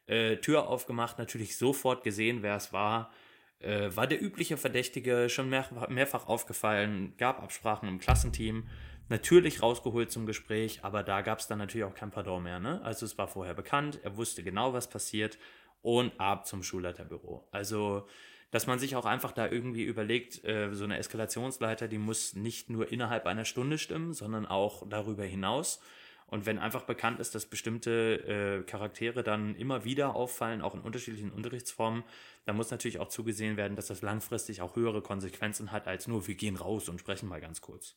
Äh, 0.06 0.36
Tür 0.36 0.68
aufgemacht, 0.68 1.18
natürlich 1.18 1.56
sofort 1.56 2.04
gesehen, 2.04 2.42
wer 2.42 2.56
es 2.56 2.72
war. 2.72 3.10
Äh, 3.58 3.90
war 3.94 4.06
der 4.06 4.22
übliche 4.22 4.56
Verdächtige, 4.56 5.28
schon 5.28 5.48
mehr, 5.48 5.66
mehrfach 5.88 6.26
aufgefallen, 6.26 7.14
gab 7.16 7.42
Absprachen 7.42 7.88
im 7.88 7.98
Klassenteam. 7.98 8.68
Natürlich 9.08 9.62
rausgeholt 9.62 10.10
zum 10.10 10.26
Gespräch, 10.26 10.80
aber 10.82 11.02
da 11.02 11.20
gab 11.20 11.38
es 11.38 11.46
dann 11.46 11.58
natürlich 11.58 11.84
auch 11.84 11.94
kein 11.94 12.10
Pardon 12.10 12.42
mehr. 12.42 12.58
Ne? 12.58 12.80
Also 12.82 13.04
es 13.04 13.18
war 13.18 13.28
vorher 13.28 13.54
bekannt, 13.54 14.00
er 14.02 14.16
wusste 14.16 14.42
genau, 14.42 14.72
was 14.72 14.88
passiert 14.88 15.38
und 15.84 16.18
ab 16.18 16.46
zum 16.46 16.64
Schulleiterbüro. 16.64 17.46
Also 17.52 18.08
dass 18.54 18.68
man 18.68 18.78
sich 18.78 18.94
auch 18.94 19.04
einfach 19.04 19.32
da 19.32 19.48
irgendwie 19.48 19.82
überlegt, 19.82 20.44
äh, 20.44 20.72
so 20.72 20.84
eine 20.84 20.96
Eskalationsleiter, 20.98 21.88
die 21.88 21.98
muss 21.98 22.36
nicht 22.36 22.70
nur 22.70 22.92
innerhalb 22.92 23.26
einer 23.26 23.44
Stunde 23.44 23.78
stimmen, 23.78 24.12
sondern 24.12 24.46
auch 24.46 24.88
darüber 24.88 25.24
hinaus. 25.24 25.80
Und 26.28 26.46
wenn 26.46 26.60
einfach 26.60 26.82
bekannt 26.82 27.18
ist, 27.18 27.34
dass 27.34 27.46
bestimmte 27.46 28.62
äh, 28.62 28.62
Charaktere 28.62 29.24
dann 29.24 29.56
immer 29.56 29.84
wieder 29.84 30.14
auffallen, 30.14 30.62
auch 30.62 30.74
in 30.74 30.82
unterschiedlichen 30.82 31.32
Unterrichtsformen, 31.32 32.04
dann 32.44 32.54
muss 32.54 32.70
natürlich 32.70 33.00
auch 33.00 33.08
zugesehen 33.08 33.56
werden, 33.56 33.74
dass 33.74 33.88
das 33.88 34.02
langfristig 34.02 34.62
auch 34.62 34.76
höhere 34.76 35.02
Konsequenzen 35.02 35.72
hat, 35.72 35.88
als 35.88 36.06
nur 36.06 36.28
wir 36.28 36.36
gehen 36.36 36.54
raus 36.54 36.88
und 36.88 37.00
sprechen 37.00 37.28
mal 37.28 37.40
ganz 37.40 37.60
kurz. 37.60 37.96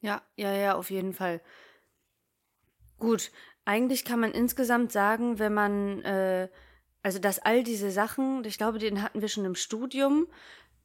Ja, 0.00 0.22
ja, 0.34 0.52
ja, 0.54 0.74
auf 0.74 0.90
jeden 0.90 1.12
Fall. 1.12 1.40
Gut, 2.98 3.30
eigentlich 3.64 4.04
kann 4.04 4.18
man 4.18 4.32
insgesamt 4.32 4.90
sagen, 4.90 5.38
wenn 5.38 5.54
man, 5.54 6.02
äh, 6.02 6.48
also 7.02 7.18
dass 7.18 7.38
all 7.38 7.62
diese 7.62 7.90
Sachen, 7.90 8.44
ich 8.44 8.58
glaube, 8.58 8.78
den 8.78 9.02
hatten 9.02 9.20
wir 9.20 9.28
schon 9.28 9.44
im 9.44 9.54
Studium, 9.54 10.26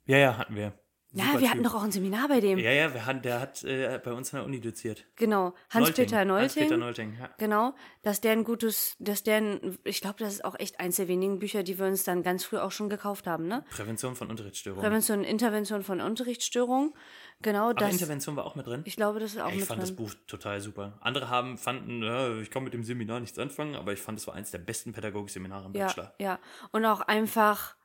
Ja, 0.05 0.17
ja, 0.17 0.37
hatten 0.37 0.55
wir. 0.55 0.73
Ja, 1.15 1.39
wir 1.39 1.49
hatten 1.49 1.61
Typ. 1.61 1.71
doch 1.71 1.75
auch 1.75 1.83
ein 1.83 1.91
Seminar 1.91 2.27
bei 2.27 2.39
dem. 2.39 2.57
Ja, 2.57 2.71
ja, 2.71 2.91
hatten, 3.05 3.21
der 3.21 3.39
hat 3.39 3.63
äh, 3.63 3.99
bei 4.03 4.13
uns 4.13 4.33
in 4.33 4.37
der 4.37 4.45
Uni 4.45 4.59
doziert. 4.59 5.05
Genau. 5.15 5.53
Hans-Peter 5.69 6.25
Nolting. 6.25 6.41
Hans-Peter 6.43 6.77
Nolting, 6.77 7.17
ja. 7.19 7.29
Genau, 7.37 7.75
dass 8.01 8.19
der 8.19 8.31
ein 8.31 8.43
gutes, 8.43 8.95
dass 8.97 9.21
der 9.21 9.37
ein, 9.37 9.77
ich 9.83 10.01
glaube, 10.01 10.15
das 10.17 10.33
ist 10.33 10.45
auch 10.45 10.57
echt 10.57 10.79
eins 10.79 10.95
der 10.95 11.07
wenigen 11.07 11.37
Bücher, 11.37 11.61
die 11.61 11.77
wir 11.77 11.85
uns 11.85 12.03
dann 12.03 12.23
ganz 12.23 12.43
früh 12.45 12.57
auch 12.57 12.71
schon 12.71 12.89
gekauft 12.89 13.27
haben, 13.27 13.47
ne? 13.47 13.63
Prävention 13.69 14.15
von 14.15 14.31
Unterrichtsstörungen. 14.31 14.83
Prävention 14.83 15.23
Intervention 15.23 15.83
von 15.83 16.01
Unterrichtsstörungen. 16.01 16.93
Genau, 17.41 17.65
Aber 17.65 17.73
das. 17.75 17.91
Intervention 17.91 18.35
war 18.35 18.45
auch 18.45 18.55
mit 18.55 18.65
drin. 18.65 18.81
Ich 18.85 18.95
glaube, 18.95 19.19
das 19.19 19.33
ist 19.33 19.39
auch 19.39 19.49
ich 19.49 19.57
mit 19.57 19.65
fand 19.65 19.81
drin. 19.81 19.87
das 19.89 19.95
Buch 19.95 20.13
total 20.25 20.61
super. 20.61 20.97
Andere 21.01 21.29
haben, 21.29 21.59
fanden, 21.59 22.01
ja, 22.01 22.35
ich 22.37 22.49
kann 22.49 22.63
mit 22.63 22.73
dem 22.73 22.83
Seminar 22.83 23.19
nichts 23.19 23.37
anfangen, 23.37 23.75
aber 23.75 23.93
ich 23.93 23.99
fand, 23.99 24.17
es 24.17 24.25
war 24.25 24.33
eins 24.33 24.49
der 24.49 24.59
besten 24.59 24.93
Pädagogikseminare 24.93 25.67
im 25.67 25.73
ja, 25.73 25.85
Bachelor. 25.85 26.13
ja. 26.19 26.39
Und 26.71 26.85
auch 26.85 27.01
einfach 27.01 27.75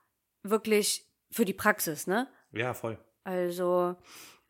wirklich 0.43 1.07
für 1.31 1.45
die 1.45 1.53
Praxis, 1.53 2.07
ne? 2.07 2.27
Ja, 2.53 2.73
voll. 2.73 2.99
Also, 3.29 3.95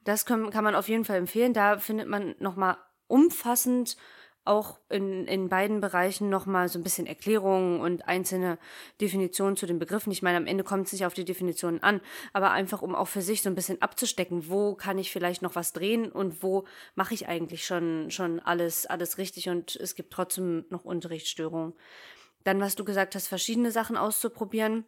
das 0.04 0.24
kann, 0.24 0.50
kann 0.50 0.62
man 0.62 0.76
auf 0.76 0.88
jeden 0.88 1.04
Fall 1.04 1.16
empfehlen. 1.16 1.52
Da 1.52 1.78
findet 1.78 2.06
man 2.06 2.36
nochmal 2.38 2.76
umfassend 3.08 3.96
auch 4.44 4.78
in, 4.88 5.26
in 5.26 5.48
beiden 5.48 5.80
Bereichen 5.80 6.30
nochmal 6.30 6.68
so 6.68 6.78
ein 6.78 6.84
bisschen 6.84 7.08
Erklärungen 7.08 7.80
und 7.80 8.06
einzelne 8.06 8.56
Definitionen 9.00 9.56
zu 9.56 9.66
den 9.66 9.80
Begriffen. 9.80 10.12
Ich 10.12 10.22
meine, 10.22 10.36
am 10.36 10.46
Ende 10.46 10.62
kommt 10.62 10.86
es 10.86 10.92
nicht 10.92 11.04
auf 11.04 11.12
die 11.12 11.24
Definitionen 11.24 11.82
an, 11.82 12.00
aber 12.32 12.52
einfach, 12.52 12.80
um 12.80 12.94
auch 12.94 13.08
für 13.08 13.20
sich 13.20 13.42
so 13.42 13.50
ein 13.50 13.56
bisschen 13.56 13.82
abzustecken, 13.82 14.48
wo 14.48 14.76
kann 14.76 14.96
ich 14.96 15.10
vielleicht 15.10 15.42
noch 15.42 15.56
was 15.56 15.72
drehen 15.72 16.12
und 16.12 16.44
wo 16.44 16.64
mache 16.94 17.14
ich 17.14 17.26
eigentlich 17.26 17.66
schon, 17.66 18.12
schon 18.12 18.38
alles, 18.38 18.86
alles 18.86 19.18
richtig 19.18 19.48
und 19.48 19.74
es 19.74 19.96
gibt 19.96 20.12
trotzdem 20.12 20.66
noch 20.70 20.84
Unterrichtsstörungen. 20.84 21.74
Dann, 22.44 22.60
was 22.60 22.76
du 22.76 22.84
gesagt 22.84 23.16
hast, 23.16 23.26
verschiedene 23.26 23.72
Sachen 23.72 23.96
auszuprobieren. 23.96 24.84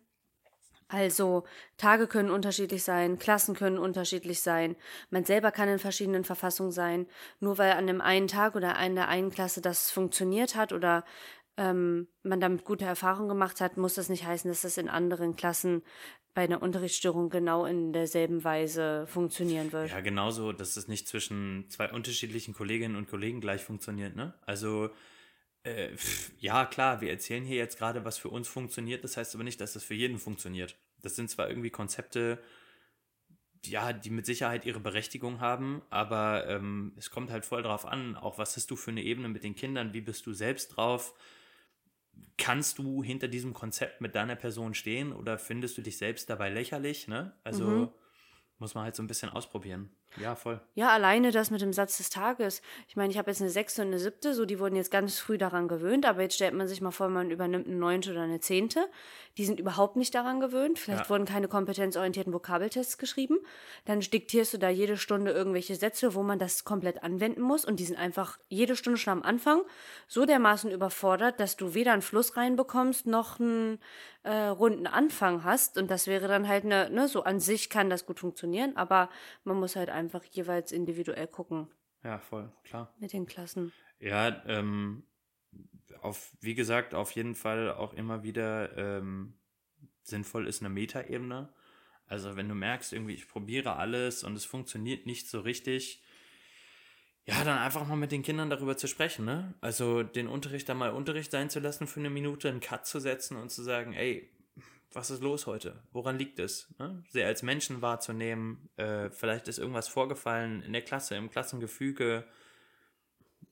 Also 0.91 1.45
Tage 1.77 2.09
können 2.09 2.31
unterschiedlich 2.31 2.83
sein, 2.83 3.19
Klassen 3.19 3.55
können 3.55 3.79
unterschiedlich 3.79 4.41
sein, 4.41 4.75
man 5.11 5.25
selber 5.25 5.53
kann 5.53 5.69
in 5.69 5.79
verschiedenen 5.79 6.25
Verfassungen 6.25 6.73
sein. 6.73 7.07
Nur 7.39 7.59
weil 7.59 7.73
an 7.73 7.87
dem 7.87 8.01
einen 8.01 8.27
Tag 8.27 8.57
oder 8.57 8.77
in 8.85 8.97
der 8.97 9.07
einen 9.07 9.31
Klasse 9.31 9.61
das 9.61 9.93
funktioniert 9.93 10.57
hat 10.57 10.73
oder 10.73 11.05
ähm, 11.57 12.09
man 12.25 12.41
damit 12.41 12.65
gute 12.65 12.87
Erfahrungen 12.87 13.29
gemacht 13.29 13.61
hat, 13.61 13.77
muss 13.77 13.95
das 13.95 14.09
nicht 14.09 14.27
heißen, 14.27 14.51
dass 14.51 14.63
das 14.63 14.79
in 14.79 14.89
anderen 14.89 15.37
Klassen 15.37 15.83
bei 16.35 16.43
einer 16.43 16.63
Unterrichtsstörung 16.63 17.31
genau 17.31 17.67
in 17.67 17.93
derselben 17.93 18.43
Weise 18.43 19.07
funktionieren 19.07 19.73
wird. 19.73 19.91
Ja, 19.91 20.01
genauso, 20.01 20.53
dass 20.53 20.77
es 20.77 20.89
nicht 20.89 21.07
zwischen 21.07 21.67
zwei 21.69 21.93
unterschiedlichen 21.93 22.53
Kolleginnen 22.55 22.97
und 22.97 23.09
Kollegen 23.09 23.41
gleich 23.41 23.63
funktioniert, 23.63 24.17
ne? 24.17 24.35
Also, 24.47 24.91
äh, 25.65 25.97
pff, 25.97 26.33
ja, 26.39 26.65
klar, 26.67 27.01
wir 27.01 27.11
erzählen 27.11 27.45
hier 27.45 27.57
jetzt 27.57 27.79
gerade, 27.79 28.05
was 28.05 28.19
für 28.19 28.29
uns 28.29 28.49
funktioniert, 28.49 29.05
das 29.05 29.17
heißt 29.17 29.35
aber 29.35 29.45
nicht, 29.45 29.61
dass 29.61 29.75
das 29.75 29.85
für 29.85 29.95
jeden 29.95 30.19
funktioniert. 30.19 30.77
Das 31.03 31.17
sind 31.17 31.31
zwar 31.31 31.49
irgendwie 31.49 31.71
Konzepte, 31.71 32.39
ja, 33.65 33.93
die 33.93 34.11
mit 34.11 34.25
Sicherheit 34.25 34.65
ihre 34.65 34.81
Berechtigung 34.81 35.41
haben, 35.41 35.83
aber 35.91 36.47
ähm, 36.49 36.93
es 36.97 37.11
kommt 37.11 37.31
halt 37.31 37.45
voll 37.45 37.63
drauf 37.63 37.85
an, 37.85 38.17
auch 38.17 38.39
was 38.39 38.57
hast 38.57 38.71
du 38.71 38.77
für 38.77 38.91
eine 38.91 39.03
Ebene 39.03 39.29
mit 39.29 39.45
den 39.45 39.55
Kindern, 39.55 39.93
wie 39.93 40.01
bist 40.01 40.25
du 40.27 40.33
selbst 40.33 40.77
drauf, 40.77 41.15
kannst 42.39 42.79
du 42.79 43.03
hinter 43.05 43.29
diesem 43.29 43.55
Konzept 43.55 44.01
mit 44.01 44.15
deiner 44.15 44.37
Person 44.37 44.75
stehen 44.75 45.13
oder 45.13 45.39
findest 45.39 45.79
du 45.79 45.83
dich 45.83 45.99
selbst 45.99 46.29
dabei 46.31 46.49
lächerlich, 46.51 47.07
ne? 47.09 47.39
Also 47.45 47.89
Mhm. 47.89 47.93
muss 48.59 48.75
man 48.75 48.85
halt 48.85 48.97
so 48.97 49.03
ein 49.03 49.07
bisschen 49.09 49.31
ausprobieren. 49.31 49.91
Ja, 50.17 50.35
voll. 50.35 50.61
Ja, 50.75 50.89
alleine 50.89 51.31
das 51.31 51.51
mit 51.51 51.61
dem 51.61 51.73
Satz 51.73 51.99
des 51.99 52.11
Tages. 52.11 52.63
Ich 52.89 52.97
meine, 52.97 53.11
ich 53.13 53.19
habe 53.19 53.31
jetzt 53.31 53.41
eine 53.41 53.51
sechste 53.51 53.83
und 53.83 53.89
eine 53.89 53.99
siebte, 53.99 54.35
so 54.35 54.45
die 54.45 54.59
wurden 54.59 54.75
jetzt 54.75 54.91
ganz 54.91 55.19
früh 55.19 55.39
daran 55.39 55.69
gewöhnt, 55.69 56.05
aber 56.05 56.23
jetzt 56.23 56.35
stellt 56.35 56.55
man 56.55 56.67
sich 56.67 56.81
mal 56.81 56.91
vor, 56.91 57.09
man 57.09 57.31
übernimmt 57.31 57.67
eine 57.67 57.77
neunte 57.77 58.11
oder 58.11 58.23
eine 58.23 58.41
zehnte. 58.41 58.89
Die 59.39 59.45
sind 59.45 59.61
überhaupt 59.61 59.97
nicht 59.97 60.15
daran 60.15 60.41
gewöhnt. 60.41 60.79
Vielleicht 60.79 61.05
Ja. 61.05 61.11
wurden 61.11 61.25
keine 61.27 61.47
kompetenzorientierten 61.47 62.33
Vokabeltests 62.33 62.99
geschrieben. 62.99 63.39
Dann 63.85 64.01
diktierst 64.01 64.53
du 64.55 64.59
da 64.59 64.69
jede 64.69 64.97
Stunde 64.97 65.31
irgendwelche 65.31 65.77
Sätze, 65.77 66.15
wo 66.15 66.23
man 66.23 66.39
das 66.41 66.65
komplett 66.65 67.05
anwenden 67.05 67.41
muss 67.43 67.65
und 67.65 67.79
die 67.79 67.85
sind 67.85 67.97
einfach 67.97 68.39
jede 68.49 68.75
Stunde 68.75 68.99
schon 68.99 69.13
am 69.13 69.23
Anfang 69.23 69.63
so 70.09 70.27
dermaßen 70.27 70.71
überfordert, 70.73 71.39
dass 71.39 71.57
du 71.57 71.75
weder 71.75 71.93
einen 71.93 72.03
Fluss 72.03 72.37
reinbekommst 72.37 73.07
noch 73.07 73.39
einen 73.39 73.79
äh, 74.25 74.33
runden 74.49 74.87
Anfang 74.87 75.45
hast. 75.45 75.79
Und 75.79 75.91
das 75.91 76.07
wäre 76.07 76.27
dann 76.29 76.49
halt 76.49 76.65
eine, 76.65 76.91
ne, 76.91 77.09
so 77.09 77.23
an 77.23 77.41
sich 77.41 77.71
kann 77.71 77.89
das 77.89 78.07
gut 78.07 78.19
funktionieren, 78.19 78.77
aber 78.77 79.09
man 79.45 79.59
muss 79.59 79.77
halt 79.77 79.89
einfach 79.89 80.00
jeweils 80.31 80.73
individuell 80.73 81.27
gucken 81.27 81.69
Ja, 82.03 82.19
voll, 82.19 82.53
klar. 82.65 82.95
mit 82.99 83.13
den 83.13 83.27
Klassen. 83.27 83.73
Ja, 83.99 84.43
ähm, 84.47 85.05
auf, 86.01 86.33
wie 86.41 86.55
gesagt, 86.55 86.95
auf 86.95 87.11
jeden 87.13 87.35
Fall 87.35 87.73
auch 87.73 87.93
immer 87.93 88.23
wieder 88.23 88.77
ähm, 88.77 89.35
sinnvoll 90.03 90.47
ist 90.47 90.63
eine 90.63 90.71
Metaebene. 90.71 91.53
Also 92.07 92.37
wenn 92.37 92.49
du 92.49 92.55
merkst, 92.55 92.93
irgendwie, 92.93 93.15
ich 93.15 93.29
probiere 93.29 93.77
alles 93.77 94.25
und 94.25 94.35
es 94.35 94.45
funktioniert 94.45 95.07
nicht 95.07 95.29
so 95.29 95.41
richtig, 95.41 96.03
ja, 97.25 97.45
dann 97.45 97.59
einfach 97.59 97.87
mal 97.87 97.97
mit 97.97 98.11
den 98.11 98.23
Kindern 98.23 98.51
darüber 98.51 98.77
zu 98.77 98.89
sprechen, 98.89 99.25
ne? 99.25 99.55
Also 99.61 100.03
den 100.03 100.27
Unterricht 100.27 100.69
da 100.69 100.75
mal 100.75 100.91
Unterricht 100.91 101.31
sein 101.31 101.51
zu 101.51 101.61
lassen 101.61 101.87
für 101.87 102.01
eine 102.01 102.11
Minute, 102.11 102.49
einen 102.49 102.61
Cut 102.61 102.87
zu 102.87 102.99
setzen 102.99 103.37
und 103.37 103.51
zu 103.51 103.63
sagen, 103.63 103.93
ey, 103.93 104.29
was 104.93 105.11
ist 105.11 105.23
los 105.23 105.47
heute? 105.47 105.83
Woran 105.93 106.19
liegt 106.19 106.39
es? 106.39 106.69
Ne? 106.79 107.03
Sie 107.09 107.23
als 107.23 107.43
Menschen 107.43 107.83
wahrzunehmen, 107.83 108.69
äh, 108.77 109.11
vielleicht 109.11 109.49
ist 109.49 109.59
irgendwas 109.59 109.89
vorgefallen 109.89 110.63
in 110.63 110.73
der 110.73 110.83
Klasse, 110.83 111.15
im 111.17 111.31
Klassengefüge 111.31 112.25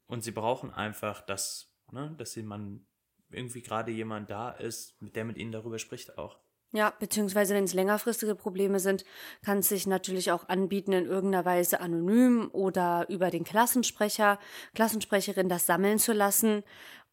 und 0.06 0.22
sie 0.22 0.32
brauchen 0.32 0.72
einfach 0.72 1.20
das, 1.20 1.72
ne? 1.92 2.14
dass 2.18 2.32
sie 2.32 2.42
man 2.42 2.86
irgendwie 3.30 3.62
gerade 3.62 3.90
jemand 3.92 4.30
da 4.30 4.50
ist, 4.50 5.00
mit 5.00 5.14
der 5.14 5.24
mit 5.24 5.36
ihnen 5.36 5.52
darüber 5.52 5.78
spricht 5.78 6.18
auch. 6.18 6.38
Ja, 6.72 6.92
beziehungsweise 6.98 7.54
wenn 7.54 7.64
es 7.64 7.72
längerfristige 7.72 8.34
Probleme 8.34 8.78
sind, 8.78 9.04
kann 9.42 9.58
es 9.58 9.70
sich 9.70 9.86
natürlich 9.86 10.32
auch 10.32 10.50
anbieten, 10.50 10.92
in 10.92 11.06
irgendeiner 11.06 11.46
Weise 11.46 11.80
anonym 11.80 12.50
oder 12.52 13.06
über 13.08 13.30
den 13.30 13.44
Klassensprecher, 13.44 14.38
Klassensprecherin 14.74 15.48
das 15.48 15.64
sammeln 15.64 15.98
zu 15.98 16.12
lassen 16.12 16.62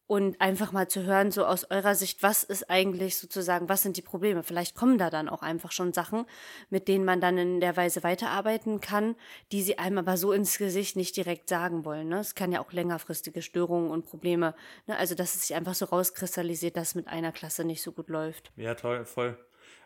und 0.06 0.40
einfach 0.40 0.70
mal 0.70 0.88
zu 0.88 1.02
hören, 1.02 1.32
so 1.32 1.44
aus 1.44 1.70
eurer 1.70 1.94
Sicht, 1.94 2.22
was 2.22 2.44
ist 2.44 2.70
eigentlich 2.70 3.16
sozusagen, 3.16 3.68
was 3.68 3.82
sind 3.82 3.96
die 3.96 4.02
Probleme? 4.02 4.42
Vielleicht 4.44 4.76
kommen 4.76 4.98
da 4.98 5.10
dann 5.10 5.28
auch 5.28 5.42
einfach 5.42 5.72
schon 5.72 5.92
Sachen, 5.92 6.26
mit 6.70 6.86
denen 6.86 7.04
man 7.04 7.20
dann 7.20 7.38
in 7.38 7.60
der 7.60 7.76
Weise 7.76 8.04
weiterarbeiten 8.04 8.80
kann, 8.80 9.16
die 9.50 9.62
sie 9.62 9.78
einem 9.78 9.98
aber 9.98 10.16
so 10.16 10.32
ins 10.32 10.58
Gesicht 10.58 10.94
nicht 10.96 11.16
direkt 11.16 11.48
sagen 11.48 11.84
wollen. 11.84 12.08
Ne? 12.08 12.20
Es 12.20 12.36
kann 12.36 12.52
ja 12.52 12.60
auch 12.60 12.72
längerfristige 12.72 13.42
Störungen 13.42 13.90
und 13.90 14.06
Probleme, 14.06 14.54
ne? 14.86 14.96
also 14.96 15.16
dass 15.16 15.34
es 15.34 15.48
sich 15.48 15.56
einfach 15.56 15.74
so 15.74 15.86
rauskristallisiert, 15.86 16.76
dass 16.76 16.94
mit 16.94 17.08
einer 17.08 17.32
Klasse 17.32 17.64
nicht 17.64 17.82
so 17.82 17.90
gut 17.90 18.08
läuft. 18.08 18.52
Ja, 18.56 18.74
toll, 18.74 19.04
voll. 19.04 19.36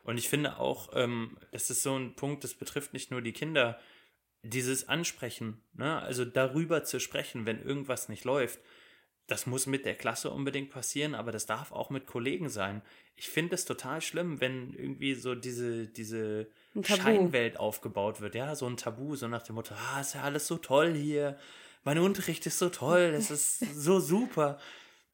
Und 0.03 0.19
ich 0.19 0.29
finde 0.29 0.59
auch, 0.59 0.91
ähm, 0.95 1.39
das 1.51 1.71
ist 1.71 1.83
so 1.83 1.97
ein 1.97 2.15
Punkt, 2.15 2.45
das 2.45 2.55
betrifft 2.55 2.93
nicht 2.93 3.11
nur 3.11 3.23
die 3.23 3.33
Kinder, 3.33 3.79
dieses 4.43 4.89
Ansprechen, 4.89 5.63
ne? 5.73 6.01
also 6.01 6.25
darüber 6.25 6.85
zu 6.85 7.01
sprechen, 7.01 7.47
wenn 7.47 7.63
irgendwas 7.63 8.09
nicht 8.09 8.25
läuft. 8.25 8.61
Das 9.31 9.47
muss 9.47 9.67
mit 9.67 9.85
der 9.87 9.95
Klasse 9.95 10.29
unbedingt 10.31 10.71
passieren, 10.71 11.15
aber 11.15 11.31
das 11.31 11.47
darf 11.47 11.71
auch 11.71 11.89
mit 11.89 12.05
Kollegen 12.09 12.49
sein. 12.49 12.83
Ich 13.15 13.29
finde 13.29 13.55
es 13.55 13.65
total 13.65 14.01
schlimm, 14.01 14.41
wenn 14.41 14.75
irgendwie 14.75 15.15
so 15.15 15.37
diese, 15.37 15.87
diese. 15.87 16.49
Scheinwelt 16.83 17.57
aufgebaut 17.57 18.21
wird. 18.21 18.35
Ja, 18.35 18.57
so 18.57 18.67
ein 18.67 18.77
Tabu, 18.77 19.15
so 19.15 19.29
nach 19.29 19.45
dem 19.45 19.55
Motto, 19.55 19.73
ah, 19.77 20.01
ist 20.01 20.17
ja 20.17 20.23
alles 20.23 20.49
so 20.49 20.59
toll 20.59 20.95
hier. 20.95 21.39
Mein 21.85 22.01
Unterricht 22.01 22.45
ist 22.47 22.59
so 22.59 22.71
toll, 22.71 23.13
es 23.15 23.31
ist 23.31 23.61
so 23.81 24.01
super. 24.01 24.59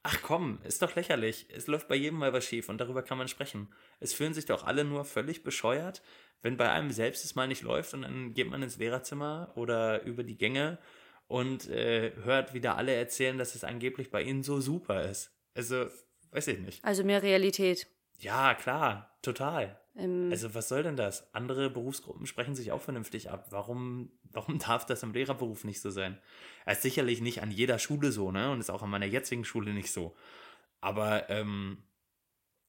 Ach 0.02 0.22
komm, 0.22 0.60
ist 0.64 0.80
doch 0.80 0.96
lächerlich. 0.96 1.44
Es 1.54 1.66
läuft 1.66 1.86
bei 1.86 1.94
jedem 1.94 2.18
mal 2.18 2.32
was 2.32 2.46
schief 2.46 2.70
und 2.70 2.80
darüber 2.80 3.02
kann 3.02 3.18
man 3.18 3.28
sprechen. 3.28 3.68
Es 4.00 4.14
fühlen 4.14 4.32
sich 4.32 4.46
doch 4.46 4.64
alle 4.64 4.84
nur 4.84 5.04
völlig 5.04 5.42
bescheuert, 5.42 6.00
wenn 6.40 6.56
bei 6.56 6.70
einem 6.70 6.90
selbst 6.90 7.22
es 7.26 7.34
mal 7.34 7.48
nicht 7.48 7.62
läuft 7.62 7.92
und 7.92 8.00
dann 8.00 8.32
geht 8.32 8.48
man 8.48 8.62
ins 8.62 8.78
Lehrerzimmer 8.78 9.52
oder 9.56 10.04
über 10.04 10.22
die 10.22 10.38
Gänge 10.38 10.78
und 11.28 11.68
äh, 11.68 12.12
hört 12.22 12.54
wieder 12.54 12.76
alle 12.76 12.94
erzählen, 12.94 13.38
dass 13.38 13.54
es 13.54 13.64
angeblich 13.64 14.10
bei 14.10 14.22
ihnen 14.22 14.42
so 14.42 14.60
super 14.60 15.08
ist. 15.08 15.32
Also, 15.54 15.86
weiß 16.30 16.48
ich 16.48 16.58
nicht. 16.60 16.84
Also 16.84 17.04
mehr 17.04 17.22
Realität. 17.22 17.88
Ja, 18.18 18.54
klar, 18.54 19.18
total. 19.22 19.80
Im, 19.94 20.30
Also, 20.30 20.54
was 20.54 20.68
soll 20.68 20.82
denn 20.82 20.96
das? 20.96 21.32
Andere 21.34 21.70
Berufsgruppen 21.70 22.26
sprechen 22.26 22.54
sich 22.54 22.72
auch 22.72 22.82
vernünftig 22.82 23.30
ab. 23.30 23.46
Warum, 23.50 24.12
warum 24.30 24.58
darf 24.66 24.86
das 24.86 25.02
im 25.02 25.12
Lehrerberuf 25.12 25.64
nicht 25.64 25.80
so 25.80 25.90
sein? 25.90 26.18
Es 26.64 26.78
ist 26.78 26.82
sicherlich 26.82 27.20
nicht 27.20 27.42
an 27.42 27.50
jeder 27.50 27.78
Schule 27.78 28.12
so, 28.12 28.30
ne? 28.30 28.50
Und 28.50 28.60
ist 28.60 28.70
auch 28.70 28.82
an 28.82 28.90
meiner 28.90 29.06
jetzigen 29.06 29.44
Schule 29.44 29.72
nicht 29.72 29.90
so. 29.90 30.14
Aber, 30.80 31.28
ähm, 31.30 31.82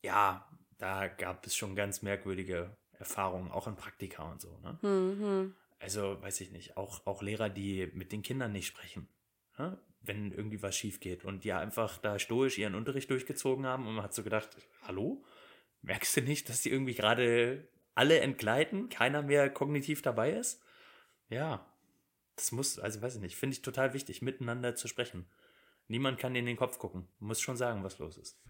ja, 0.04 0.48
da 0.78 1.08
gab 1.08 1.46
es 1.46 1.56
schon 1.56 1.76
ganz 1.76 2.02
merkwürdige 2.02 2.78
Erfahrungen, 2.94 3.52
auch 3.52 3.68
in 3.68 3.76
Praktika 3.76 4.32
und 4.32 4.42
so, 4.42 4.58
ne? 4.60 4.78
hm, 4.82 5.20
hm. 5.20 5.56
Also, 5.80 6.22
weiß 6.22 6.42
ich 6.42 6.52
nicht, 6.52 6.78
auch, 6.78 7.06
auch 7.06 7.22
Lehrer, 7.22 7.50
die 7.50 7.90
mit 7.94 8.12
den 8.12 8.24
Kindern 8.24 8.52
nicht 8.52 8.68
sprechen, 8.68 9.08
ne? 9.58 9.80
wenn 10.02 10.32
irgendwie 10.32 10.62
was 10.62 10.76
schief 10.76 11.00
geht 11.00 11.26
und 11.26 11.44
die 11.44 11.54
einfach 11.54 11.98
da 12.00 12.18
stoisch 12.18 12.58
ihren 12.58 12.76
Unterricht 12.76 13.10
durchgezogen 13.10 13.66
haben 13.66 13.88
und 13.88 13.96
man 13.96 14.04
hat 14.04 14.14
so 14.14 14.24
gedacht, 14.24 14.50
hallo? 14.84 15.24
Merkst 15.82 16.18
du 16.18 16.22
nicht, 16.22 16.50
dass 16.50 16.62
die 16.62 16.72
irgendwie 16.72 16.96
gerade 16.96 17.68
alle 17.94 18.20
entgleiten, 18.20 18.90
keiner 18.90 19.22
mehr 19.22 19.50
kognitiv 19.50 20.02
dabei 20.02 20.32
ist? 20.32 20.64
Ja, 21.30 21.66
das 22.36 22.52
muss, 22.52 22.80
also 22.80 23.02
weiß 23.02 23.16
ich 23.16 23.22
nicht, 23.22 23.36
finde 23.36 23.56
ich 23.56 23.62
total 23.62 23.94
wichtig, 23.94 24.22
miteinander 24.22 24.76
zu 24.76 24.88
sprechen. 24.88 25.28
Niemand 25.88 26.20
kann 26.20 26.36
in 26.36 26.46
den 26.46 26.58
Kopf 26.58 26.80
gucken, 26.80 27.08
muss 27.20 27.42
schon 27.42 27.58
sagen, 27.58 27.84
was 27.84 28.00
los 28.00 28.18
ist. 28.18 28.42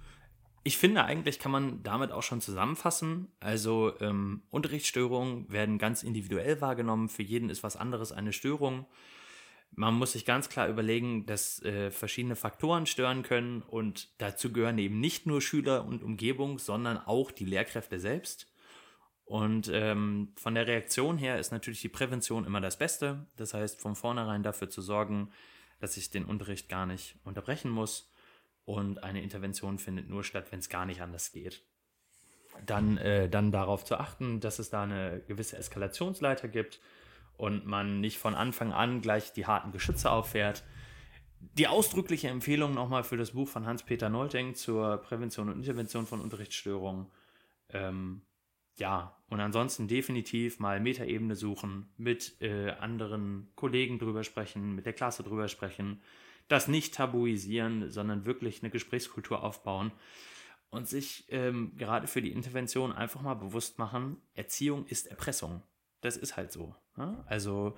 Ich 0.64 0.78
finde, 0.78 1.06
eigentlich 1.06 1.40
kann 1.40 1.52
man 1.52 1.84
damit 1.84 2.12
auch 2.12 2.24
schon 2.24 2.42
zusammenfassen. 2.42 3.30
Also 3.40 3.94
ähm, 4.02 4.44
Unterrichtsstörungen 4.50 5.52
werden 5.52 5.78
ganz 5.78 6.04
individuell 6.04 6.60
wahrgenommen. 6.62 7.10
Für 7.10 7.24
jeden 7.24 7.50
ist 7.50 7.64
was 7.64 7.78
anderes 7.78 8.12
eine 8.12 8.34
Störung. 8.34 8.86
Man 9.72 9.94
muss 9.94 10.14
sich 10.14 10.26
ganz 10.26 10.50
klar 10.50 10.68
überlegen, 10.68 11.26
dass 11.26 11.62
äh, 11.64 11.92
verschiedene 11.92 12.36
Faktoren 12.36 12.86
stören 12.86 13.24
können 13.24 13.62
und 13.62 14.10
dazu 14.20 14.52
gehören 14.52 14.78
eben 14.78 15.00
nicht 15.00 15.26
nur 15.26 15.42
Schüler 15.42 15.86
und 15.86 16.04
Umgebung, 16.04 16.58
sondern 16.58 16.98
auch 16.98 17.32
die 17.32 17.46
Lehrkräfte 17.46 18.00
selbst. 18.00 18.52
Und 19.26 19.70
ähm, 19.74 20.34
von 20.38 20.56
der 20.56 20.68
Reaktion 20.68 21.18
her 21.18 21.38
ist 21.38 21.52
natürlich 21.52 21.82
die 21.82 21.90
Prävention 21.90 22.46
immer 22.46 22.62
das 22.62 22.78
Beste. 22.78 23.28
Das 23.36 23.54
heißt, 23.54 23.82
von 23.82 23.96
vornherein 23.96 24.42
dafür 24.42 24.70
zu 24.70 24.82
sorgen, 24.82 25.32
dass 25.80 25.98
ich 25.98 26.10
den 26.10 26.26
Unterricht 26.26 26.70
gar 26.70 26.86
nicht 26.86 27.18
unterbrechen 27.24 27.70
muss 27.70 28.10
und 28.68 29.02
eine 29.02 29.24
Intervention 29.24 29.80
findet 29.80 30.10
nur 30.10 30.26
statt, 30.26 30.48
wenn 30.52 30.60
es 30.60 30.68
gar 30.68 30.86
nicht 30.86 31.02
anders 31.02 31.32
geht. 31.32 31.64
Dann, 32.66 32.98
äh, 32.98 33.30
dann 33.30 33.50
darauf 33.50 33.86
zu 33.86 33.98
achten, 33.98 34.42
dass 34.42 34.60
es 34.60 34.70
da 34.70 34.84
eine 34.84 35.22
gewisse 35.26 35.58
Eskalationsleiter 35.58 36.50
gibt 36.50 36.82
und 37.38 37.66
man 37.66 38.02
nicht 38.02 38.18
von 38.18 38.36
Anfang 38.36 38.74
an 38.74 39.00
gleich 39.00 39.32
die 39.32 39.46
harten 39.46 39.72
Geschütze 39.72 40.12
auffährt. 40.12 40.66
Die 41.40 41.68
ausdrückliche 41.68 42.28
Empfehlung 42.28 42.74
nochmal 42.74 43.06
für 43.06 43.16
das 43.16 43.32
Buch 43.32 43.48
von 43.48 43.66
Hans-Peter 43.66 44.10
Nolting 44.10 44.54
zur 44.54 44.98
Prävention 44.98 45.48
und 45.48 45.60
Intervention 45.60 46.06
von 46.06 46.20
Unterrichtsstörungen. 46.20 47.08
Ähm, 47.70 48.22
ja, 48.76 49.16
und 49.30 49.40
ansonsten 49.40 49.88
definitiv 49.88 50.60
mal 50.60 50.82
Metaebene 50.82 51.38
suchen, 51.38 51.88
mit 51.96 52.42
äh, 52.42 52.72
anderen 52.72 53.50
Kollegen 53.56 53.98
drüber 53.98 54.26
sprechen, 54.26 54.76
mit 54.76 54.86
der 54.86 54.94
Klasse 54.94 55.24
drüber 55.24 55.48
sprechen, 55.48 56.02
das 56.48 56.68
nicht 56.68 56.96
tabuisieren, 56.96 57.90
sondern 57.92 58.26
wirklich 58.26 58.62
eine 58.62 58.70
Gesprächskultur 58.70 59.44
aufbauen 59.44 59.92
und 60.70 60.88
sich 60.88 61.26
ähm, 61.30 61.74
gerade 61.78 62.08
für 62.08 62.22
die 62.22 62.32
Intervention 62.32 62.92
einfach 62.92 63.22
mal 63.22 63.36
bewusst 63.36 63.80
machen, 63.80 64.22
Erziehung 64.34 64.86
ist 64.86 65.08
Erpressung. 65.08 65.64
Das 66.02 66.18
ist 66.18 66.38
halt 66.38 66.52
so. 66.52 66.76
Ja? 66.98 67.24
Also 67.28 67.78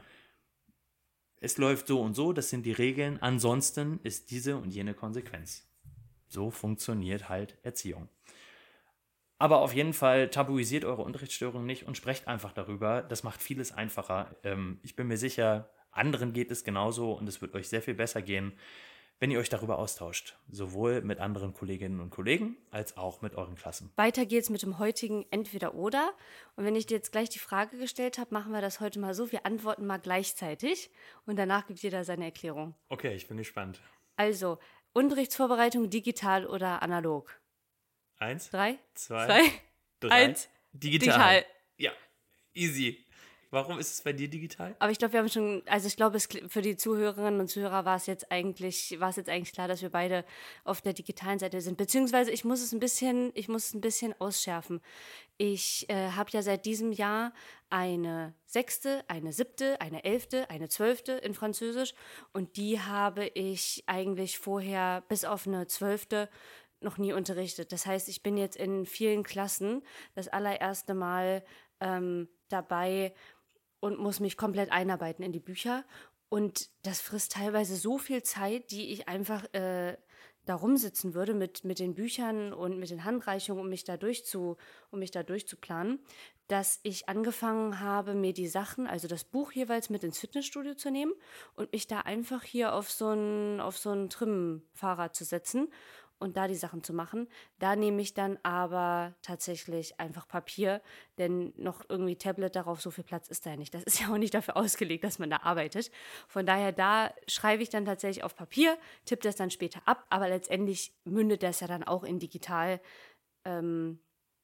es 1.41 1.57
läuft 1.57 1.87
so 1.87 2.01
und 2.01 2.15
so, 2.15 2.33
das 2.33 2.49
sind 2.49 2.65
die 2.65 2.71
Regeln, 2.71 3.21
ansonsten 3.21 3.99
ist 4.03 4.31
diese 4.31 4.57
und 4.57 4.71
jene 4.71 4.93
Konsequenz. 4.93 5.67
So 6.27 6.51
funktioniert 6.51 7.29
halt 7.29 7.57
Erziehung. 7.63 8.09
Aber 9.37 9.61
auf 9.61 9.73
jeden 9.73 9.93
Fall 9.93 10.29
tabuisiert 10.29 10.83
eure 10.83 11.01
Unterrichtsstörung 11.01 11.65
nicht 11.65 11.87
und 11.87 11.95
sprecht 11.95 12.27
einfach 12.27 12.51
darüber. 12.51 13.01
Das 13.01 13.23
macht 13.23 13.41
vieles 13.41 13.71
einfacher. 13.71 14.35
Ähm, 14.43 14.79
ich 14.83 14.97
bin 14.97 15.07
mir 15.07 15.17
sicher, 15.17 15.69
anderen 15.91 16.33
geht 16.33 16.51
es 16.51 16.63
genauso 16.63 17.13
und 17.13 17.27
es 17.27 17.41
wird 17.41 17.53
euch 17.55 17.67
sehr 17.69 17.81
viel 17.81 17.93
besser 17.95 18.21
gehen, 18.21 18.53
wenn 19.19 19.31
ihr 19.31 19.39
euch 19.39 19.49
darüber 19.49 19.79
austauscht. 19.79 20.37
Sowohl 20.49 21.01
mit 21.01 21.19
anderen 21.19 21.53
Kolleginnen 21.53 21.99
und 21.99 22.09
Kollegen 22.09 22.55
als 22.71 22.95
auch 22.95 23.21
mit 23.21 23.35
euren 23.35 23.55
Klassen. 23.55 23.91
Weiter 23.97 24.25
geht's 24.25 24.49
mit 24.49 24.61
dem 24.61 24.79
heutigen 24.79 25.25
Entweder-Oder. 25.29 26.13
Und 26.55 26.63
wenn 26.63 26.75
ich 26.75 26.85
dir 26.85 26.95
jetzt 26.95 27.11
gleich 27.11 27.29
die 27.29 27.39
Frage 27.39 27.77
gestellt 27.77 28.17
habe, 28.17 28.33
machen 28.33 28.53
wir 28.53 28.61
das 28.61 28.79
heute 28.79 28.99
mal 28.99 29.13
so. 29.13 29.31
Wir 29.31 29.45
antworten 29.45 29.85
mal 29.85 29.97
gleichzeitig 29.97 30.89
und 31.25 31.37
danach 31.37 31.67
gibt 31.67 31.79
jeder 31.81 32.05
seine 32.05 32.25
Erklärung. 32.25 32.75
Okay, 32.87 33.13
ich 33.13 33.27
bin 33.27 33.35
gespannt. 33.37 33.81
Also, 34.15 34.57
Unterrichtsvorbereitung 34.93 35.89
digital 35.89 36.45
oder 36.47 36.81
analog? 36.81 37.39
Eins, 38.17 38.49
Drei, 38.49 38.77
zwei, 38.93 39.25
zwei 39.25 39.43
drei. 39.99 40.11
eins. 40.11 40.49
Digital. 40.71 41.07
Digital. 41.07 41.45
Ja, 41.77 41.91
easy. 42.53 43.05
Warum 43.51 43.79
ist 43.79 43.91
es 43.91 44.01
bei 44.01 44.13
dir 44.13 44.27
digital? 44.27 44.75
Aber 44.77 44.91
ich 44.91 44.99
glaube, 44.99 45.13
wir 45.13 45.21
haben 45.21 45.29
schon, 45.29 45.63
also 45.65 45.87
ich 45.87 45.95
glaube, 45.95 46.19
für 46.19 46.61
die 46.61 46.77
Zuhörerinnen 46.77 47.39
und 47.39 47.47
Zuhörer 47.47 47.83
war 47.83 47.95
es 47.95 48.05
jetzt 48.05 48.31
eigentlich, 48.31 48.99
war 48.99 49.09
es 49.09 49.15
jetzt 49.15 49.29
eigentlich 49.29 49.53
klar, 49.53 49.67
dass 49.67 49.81
wir 49.81 49.89
beide 49.89 50.23
auf 50.63 50.81
der 50.81 50.93
digitalen 50.93 51.39
Seite 51.39 51.59
sind. 51.59 51.75
Beziehungsweise 51.75 52.29
ich 52.29 52.45
muss 52.45 52.61
es 52.61 52.73
ein 52.73 52.79
bisschen, 52.79 53.31
ich 53.33 53.47
muss 53.47 53.67
es 53.67 53.73
ein 53.73 53.81
bisschen 53.81 54.13
ausschärfen. 54.19 54.81
Ich 55.37 55.89
äh, 55.89 56.11
habe 56.11 56.29
ja 56.31 56.43
seit 56.43 56.65
diesem 56.67 56.91
Jahr 56.91 57.33
eine 57.71 58.35
sechste, 58.45 59.03
eine 59.07 59.33
siebte, 59.33 59.81
eine 59.81 60.03
elfte, 60.03 60.49
eine 60.51 60.69
zwölfte 60.69 61.13
in 61.13 61.33
Französisch 61.33 61.95
und 62.33 62.55
die 62.55 62.79
habe 62.79 63.25
ich 63.33 63.83
eigentlich 63.87 64.37
vorher 64.37 65.01
bis 65.07 65.25
auf 65.25 65.47
eine 65.47 65.65
zwölfte 65.65 66.29
noch 66.81 66.97
nie 66.97 67.13
unterrichtet. 67.13 67.71
Das 67.71 67.85
heißt, 67.85 68.09
ich 68.09 68.21
bin 68.21 68.37
jetzt 68.37 68.57
in 68.57 68.85
vielen 68.85 69.23
Klassen 69.23 69.81
das 70.13 70.27
allererste 70.27 70.93
Mal 70.93 71.43
ähm, 71.79 72.29
dabei, 72.49 73.13
und 73.79 73.99
muss 73.99 74.19
mich 74.19 74.37
komplett 74.37 74.71
einarbeiten 74.71 75.23
in 75.23 75.31
die 75.31 75.39
Bücher. 75.39 75.85
Und 76.29 76.69
das 76.83 77.01
frisst 77.01 77.33
teilweise 77.33 77.75
so 77.75 77.97
viel 77.97 78.21
Zeit, 78.23 78.71
die 78.71 78.91
ich 78.91 79.07
einfach 79.07 79.51
äh, 79.53 79.97
da 80.45 80.55
rumsitzen 80.55 81.13
würde 81.13 81.33
mit, 81.33 81.63
mit 81.63 81.79
den 81.79 81.93
Büchern 81.93 82.53
und 82.53 82.79
mit 82.79 82.89
den 82.89 83.03
Handreichungen, 83.03 83.61
um 83.61 83.69
mich 83.69 83.83
da 83.83 83.97
durchzu, 83.97 84.57
um 84.89 84.99
mich 84.99 85.11
da 85.11 85.21
durchzuplanen, 85.21 85.99
dass 86.47 86.79
ich 86.81 87.07
angefangen 87.07 87.79
habe, 87.79 88.15
mir 88.15 88.33
die 88.33 88.47
Sachen, 88.47 88.87
also 88.87 89.07
das 89.07 89.23
Buch 89.23 89.51
jeweils 89.51 89.91
mit 89.91 90.03
ins 90.03 90.17
Fitnessstudio 90.17 90.73
zu 90.73 90.89
nehmen 90.89 91.13
und 91.55 91.71
mich 91.71 91.85
da 91.85 91.99
einfach 91.99 92.43
hier 92.43 92.73
auf 92.73 92.89
so 92.89 93.09
ein, 93.09 93.61
auf 93.61 93.77
so 93.77 93.91
ein 93.91 94.09
Trim-Fahrrad 94.09 95.15
zu 95.15 95.23
setzen 95.23 95.67
und 96.19 96.37
da 96.37 96.47
die 96.47 96.55
Sachen 96.55 96.83
zu 96.83 96.93
machen. 96.93 97.27
Da 97.57 97.75
nehme 97.75 98.01
ich 98.01 98.13
dann 98.13 98.37
aber 98.43 99.15
tatsächlich 99.21 99.99
einfach 99.99 100.27
Papier, 100.27 100.81
denn 101.17 101.53
noch 101.57 101.83
irgendwie 101.89 102.15
Tablet 102.15 102.55
darauf, 102.55 102.81
so 102.81 102.91
viel 102.91 103.03
Platz 103.03 103.27
ist 103.29 103.45
da 103.45 103.51
ja 103.51 103.55
nicht. 103.55 103.73
Das 103.73 103.83
ist 103.83 104.01
ja 104.01 104.11
auch 104.11 104.17
nicht 104.17 104.33
dafür 104.33 104.57
ausgelegt, 104.57 105.03
dass 105.03 105.19
man 105.19 105.29
da 105.29 105.37
arbeitet. 105.37 105.91
Von 106.27 106.45
daher, 106.45 106.71
da 106.71 107.13
schreibe 107.27 107.63
ich 107.63 107.69
dann 107.69 107.85
tatsächlich 107.85 108.23
auf 108.23 108.35
Papier, 108.35 108.77
tippe 109.05 109.23
das 109.23 109.35
dann 109.35 109.49
später 109.51 109.81
ab, 109.85 110.05
aber 110.09 110.29
letztendlich 110.29 110.93
mündet 111.05 111.43
das 111.43 111.61
ja 111.61 111.67
dann 111.67 111.83
auch 111.83 112.03
in 112.03 112.19
digital. 112.19 112.81
Ähm, 113.45 113.99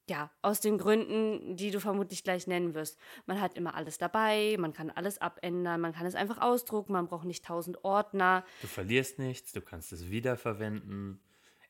ja, 0.08 0.30
aus 0.40 0.60
den 0.60 0.78
Gründen, 0.78 1.56
die 1.56 1.70
du 1.70 1.80
vermutlich 1.80 2.22
gleich 2.22 2.46
nennen 2.46 2.74
wirst. 2.74 2.98
Man 3.26 3.40
hat 3.40 3.54
immer 3.54 3.74
alles 3.74 3.98
dabei, 3.98 4.56
man 4.58 4.72
kann 4.72 4.90
alles 4.90 5.20
abändern, 5.20 5.80
man 5.80 5.92
kann 5.92 6.06
es 6.06 6.14
einfach 6.14 6.40
ausdrucken, 6.40 6.92
man 6.92 7.08
braucht 7.08 7.24
nicht 7.24 7.44
tausend 7.44 7.84
Ordner. 7.84 8.44
Du 8.60 8.68
verlierst 8.68 9.18
nichts, 9.18 9.52
du 9.52 9.60
kannst 9.60 9.92
es 9.92 10.08
wiederverwenden. 10.08 11.20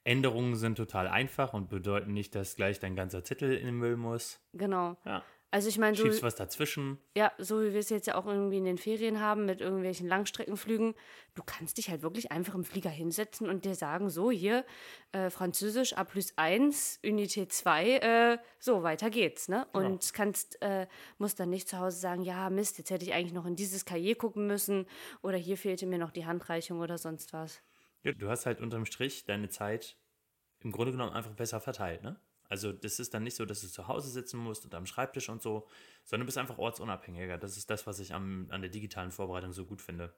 Änderungen 0.07 0.55
sind 0.57 0.77
total 0.77 1.09
einfach 1.09 1.53
und 1.53 1.69
bedeuten 1.69 2.13
nicht, 2.13 2.35
dass 2.35 2.57
gleich 2.57 2.79
dein 2.79 2.97
ganzer 2.97 3.25
Zettel 3.25 3.57
in 3.57 3.67
den 3.67 3.77
Müll 3.77 3.97
muss. 3.97 4.41
Genau. 4.53 4.97
Ja. 5.05 5.23
Also 5.53 5.69
ich 5.69 5.79
meine, 5.79 5.97
so, 5.97 6.03
Schiebst 6.03 6.23
was 6.23 6.35
dazwischen. 6.35 6.99
ja, 7.17 7.33
so 7.39 7.63
wie 7.63 7.73
wir 7.73 7.81
es 7.81 7.89
jetzt 7.89 8.07
ja 8.07 8.17
auch 8.17 8.27
irgendwie 8.27 8.59
in 8.59 8.65
den 8.65 8.79
Ferien 8.79 9.21
haben 9.21 9.47
mit 9.47 9.61
irgendwelchen 9.61 10.09
Langstreckenflügen, 10.09 10.95
du 11.35 11.43
kannst 11.45 11.79
dich 11.79 11.89
halt 11.89 12.03
wirklich 12.03 12.31
einfach 12.33 12.55
im 12.55 12.65
Flieger 12.65 12.91
hinsetzen 12.91 13.49
und 13.49 13.65
dir 13.65 13.75
sagen, 13.75 14.11
so 14.11 14.31
hier, 14.31 14.65
äh, 15.13 15.31
Französisch 15.31 15.95
A 15.95 16.05
plus 16.05 16.33
1, 16.37 17.01
Unität 17.05 17.53
2, 17.53 17.87
äh, 17.87 18.39
so, 18.59 18.83
weiter 18.83 19.09
geht's, 19.09 19.49
ne? 19.49 19.67
Genau. 19.73 19.87
Und 19.87 20.13
kannst, 20.13 20.61
äh, 20.63 20.89
musst 21.19 21.39
dann 21.39 21.51
nicht 21.51 21.69
zu 21.69 21.79
Hause 21.79 21.99
sagen, 21.99 22.23
ja, 22.23 22.51
Mist, 22.51 22.79
jetzt 22.79 22.91
hätte 22.91 23.05
ich 23.05 23.15
eigentlich 23.15 23.33
noch 23.33 23.47
in 23.47 23.57
dieses 23.57 23.85
Cahier 23.85 24.17
gucken 24.17 24.47
müssen 24.47 24.87
oder 25.23 25.39
hier 25.39 25.57
fehlte 25.57 25.87
mir 25.87 25.99
noch 25.99 26.11
die 26.11 26.27
Handreichung 26.27 26.81
oder 26.81 26.99
sonst 26.99 27.33
was. 27.33 27.63
Ja, 28.07 28.13
du 28.13 28.29
hast 28.31 28.47
halt 28.47 28.61
unterm 28.61 28.87
Strich 28.87 29.25
deine 29.25 29.49
Zeit 29.49 29.97
im 30.61 30.71
Grunde 30.71 30.93
genommen 30.93 31.13
einfach 31.13 31.33
besser 31.33 31.61
verteilt, 31.61 32.05
ne? 32.05 32.21
Also 32.49 32.71
das 32.73 33.01
ist 33.01 33.13
dann 33.13 33.25
nicht 33.25 33.35
so, 33.35 33.45
dass 33.45 33.63
du 33.63 33.67
zu 33.67 33.89
Hause 33.89 34.09
sitzen 34.09 34.39
musst 34.39 34.65
und 34.65 34.73
am 34.77 34.87
Schreibtisch 34.87 35.29
und 35.29 35.43
so, 35.43 35.67
sondern 36.05 36.21
du 36.21 36.27
bist 36.27 36.39
einfach 36.39 36.59
ortsunabhängiger. 36.59 37.37
Das 37.37 37.57
ist 37.57 37.69
das, 37.69 37.89
was 37.89 37.99
ich 37.99 38.15
am, 38.15 38.47
an 38.51 38.61
der 38.61 38.71
digitalen 38.71 39.11
Vorbereitung 39.11 39.53
so 39.53 39.67
gut 39.67 39.83
finde. 39.83 40.15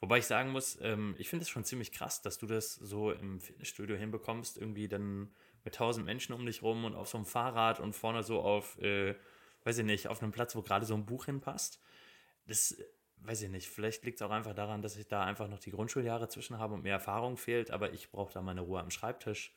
Wobei 0.00 0.18
ich 0.18 0.26
sagen 0.26 0.52
muss, 0.52 0.78
ähm, 0.80 1.14
ich 1.18 1.28
finde 1.28 1.42
es 1.42 1.50
schon 1.50 1.64
ziemlich 1.64 1.92
krass, 1.92 2.22
dass 2.22 2.38
du 2.38 2.46
das 2.46 2.76
so 2.76 3.12
im 3.12 3.40
Fitnessstudio 3.40 3.96
hinbekommst, 3.96 4.56
irgendwie 4.56 4.88
dann 4.88 5.30
mit 5.64 5.74
tausend 5.74 6.06
Menschen 6.06 6.34
um 6.34 6.46
dich 6.46 6.62
rum 6.62 6.86
und 6.86 6.94
auf 6.94 7.08
so 7.08 7.18
einem 7.18 7.26
Fahrrad 7.26 7.80
und 7.80 7.94
vorne 7.94 8.22
so 8.22 8.40
auf, 8.40 8.78
äh, 8.78 9.14
weiß 9.64 9.76
ich 9.78 9.84
nicht, 9.84 10.08
auf 10.08 10.22
einem 10.22 10.32
Platz, 10.32 10.56
wo 10.56 10.62
gerade 10.62 10.86
so 10.86 10.94
ein 10.94 11.04
Buch 11.04 11.26
hinpasst. 11.26 11.82
Das 12.46 12.76
weiß 13.24 13.42
ich 13.42 13.50
nicht, 13.50 13.68
vielleicht 13.68 14.04
liegt 14.04 14.20
es 14.20 14.22
auch 14.22 14.30
einfach 14.30 14.54
daran, 14.54 14.82
dass 14.82 14.96
ich 14.96 15.06
da 15.06 15.24
einfach 15.24 15.48
noch 15.48 15.58
die 15.58 15.70
Grundschuljahre 15.70 16.28
zwischen 16.28 16.58
habe 16.58 16.74
und 16.74 16.82
mehr 16.82 16.94
Erfahrung 16.94 17.36
fehlt, 17.36 17.70
aber 17.70 17.92
ich 17.92 18.10
brauche 18.10 18.32
da 18.32 18.42
meine 18.42 18.60
Ruhe 18.60 18.80
am 18.80 18.90
Schreibtisch. 18.90 19.54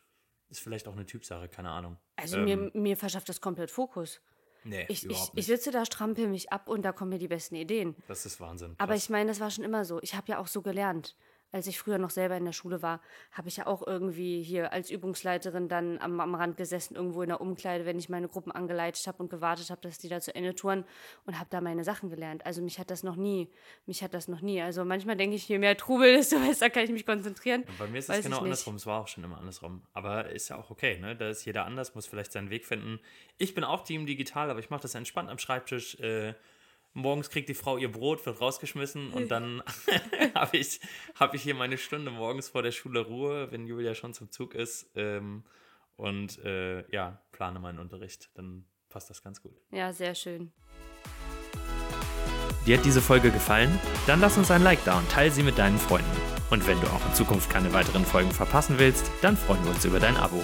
Ist 0.49 0.59
vielleicht 0.59 0.87
auch 0.87 0.93
eine 0.93 1.05
Typsache, 1.05 1.49
keine 1.49 1.69
Ahnung. 1.71 1.97
Also 2.15 2.37
Ähm, 2.37 2.45
mir, 2.45 2.71
mir 2.73 2.97
verschafft 2.97 3.29
das 3.29 3.41
komplett 3.41 3.71
Fokus. 3.71 4.21
Nee, 4.63 4.85
Ich, 4.89 5.07
ich, 5.07 5.31
ich 5.35 5.45
sitze 5.45 5.71
da, 5.71 5.85
strampel 5.85 6.27
mich 6.27 6.51
ab 6.51 6.67
und 6.67 6.83
da 6.83 6.91
kommen 6.91 7.09
mir 7.09 7.19
die 7.19 7.27
besten 7.27 7.55
Ideen. 7.55 7.95
das 8.07 8.25
ist 8.25 8.39
Wahnsinn. 8.39 8.75
Aber 8.77 8.93
krass. 8.93 9.03
ich 9.03 9.09
meine, 9.09 9.29
das 9.29 9.39
war 9.39 9.51
schon 9.51 9.63
immer 9.63 9.85
so. 9.85 9.99
Ich 10.01 10.15
habe 10.15 10.27
ja 10.27 10.39
auch 10.39 10.47
so 10.47 10.61
gelernt. 10.61 11.15
Als 11.55 11.67
ich 11.67 11.79
früher 11.79 11.97
noch 11.99 12.09
selber 12.09 12.35
in 12.35 12.43
der 12.43 12.51
Schule 12.51 12.81
war, 12.81 12.99
habe 13.31 13.47
ich 13.47 13.55
ja 13.55 13.65
auch 13.65 13.87
irgendwie 13.87 14.43
hier 14.43 14.73
als 14.73 14.91
Übungsleiterin 14.91 15.69
dann 15.69 15.99
am, 15.99 16.19
am 16.19 16.35
Rand 16.35 16.57
gesessen, 16.57 16.97
irgendwo 16.97 17.21
in 17.21 17.29
der 17.29 17.39
Umkleide, 17.39 17.85
wenn 17.85 17.97
ich 17.97 18.09
meine 18.09 18.27
Gruppen 18.27 18.51
angeleitet 18.51 19.07
habe 19.07 19.23
und 19.23 19.29
gewartet 19.29 19.69
habe, 19.69 19.79
dass 19.79 19.97
die 19.97 20.09
da 20.09 20.19
zu 20.19 20.35
Ende 20.35 20.53
touren 20.53 20.83
und 21.25 21.39
habe 21.39 21.47
da 21.49 21.61
meine 21.61 21.85
Sachen 21.85 22.09
gelernt. 22.09 22.45
Also 22.45 22.61
mich 22.61 22.77
hat 22.77 22.91
das 22.91 23.03
noch 23.03 23.15
nie, 23.15 23.47
mich 23.85 24.03
hat 24.03 24.13
das 24.13 24.27
noch 24.27 24.41
nie. 24.41 24.61
Also 24.61 24.83
manchmal 24.83 25.15
denke 25.15 25.37
ich, 25.37 25.47
je 25.47 25.57
mehr 25.57 25.77
Trubel, 25.77 26.13
desto 26.17 26.39
besser 26.39 26.69
kann 26.69 26.83
ich 26.83 26.91
mich 26.91 27.05
konzentrieren. 27.05 27.63
Bei 27.79 27.87
mir 27.87 27.99
ist 27.99 28.09
es 28.09 28.25
genau 28.25 28.39
andersrum. 28.39 28.75
Es 28.75 28.85
war 28.85 28.99
auch 28.99 29.07
schon 29.07 29.23
immer 29.23 29.37
andersrum. 29.37 29.81
Aber 29.93 30.29
ist 30.31 30.49
ja 30.49 30.57
auch 30.57 30.71
okay, 30.71 30.99
ne? 30.99 31.15
Da 31.15 31.29
ist 31.29 31.45
jeder 31.45 31.63
anders, 31.63 31.95
muss 31.95 32.05
vielleicht 32.05 32.33
seinen 32.33 32.49
Weg 32.49 32.65
finden. 32.65 32.99
Ich 33.37 33.55
bin 33.55 33.63
auch 33.63 33.85
Team 33.85 34.05
digital, 34.05 34.49
aber 34.49 34.59
ich 34.59 34.69
mache 34.69 34.81
das 34.81 34.93
entspannt 34.93 35.29
am 35.29 35.37
Schreibtisch. 35.37 35.97
Äh, 36.01 36.33
morgens 36.95 37.29
kriegt 37.29 37.49
die 37.49 37.53
Frau 37.53 37.77
ihr 37.77 37.91
Brot, 37.91 38.25
wird 38.25 38.41
rausgeschmissen 38.41 39.11
und 39.11 39.29
dann 39.29 39.61
habe 40.33 40.57
ich, 40.57 40.79
hab 41.15 41.33
ich 41.33 41.43
hier 41.43 41.53
meine 41.53 41.77
Stunde 41.77 42.09
morgens 42.09 42.49
vor 42.49 42.63
der 42.63 42.71
Schule 42.71 43.01
Ruhe, 43.01 43.51
wenn 43.51 43.67
Julia 43.67 43.93
schon 43.93 44.13
zum 44.13 44.31
Zug 44.31 44.55
ist. 44.55 44.89
Ähm, 44.95 45.43
und 45.97 46.43
äh, 46.43 46.89
ja, 46.91 47.21
plane 47.31 47.59
meinen 47.59 47.79
Unterricht. 47.79 48.29
Dann 48.33 48.65
passt 48.89 49.09
das 49.09 49.21
ganz 49.21 49.41
gut. 49.41 49.53
Ja, 49.71 49.93
sehr 49.93 50.15
schön. 50.15 50.51
Dir 52.65 52.77
hat 52.77 52.85
diese 52.85 53.01
Folge 53.01 53.29
gefallen? 53.29 53.79
Dann 54.07 54.19
lass 54.19 54.37
uns 54.37 54.49
ein 54.49 54.63
Like 54.63 54.83
da 54.85 54.97
und 54.97 55.09
teile 55.11 55.31
sie 55.31 55.43
mit 55.43 55.57
deinen 55.57 55.77
Freunden. 55.77 56.09
Und 56.49 56.67
wenn 56.67 56.79
du 56.81 56.87
auch 56.87 57.05
in 57.05 57.13
Zukunft 57.13 57.49
keine 57.49 57.73
weiteren 57.73 58.05
Folgen 58.05 58.31
verpassen 58.31 58.79
willst, 58.79 59.11
dann 59.21 59.37
freuen 59.37 59.63
wir 59.63 59.71
uns 59.71 59.85
über 59.85 59.99
dein 59.99 60.17
Abo. 60.17 60.43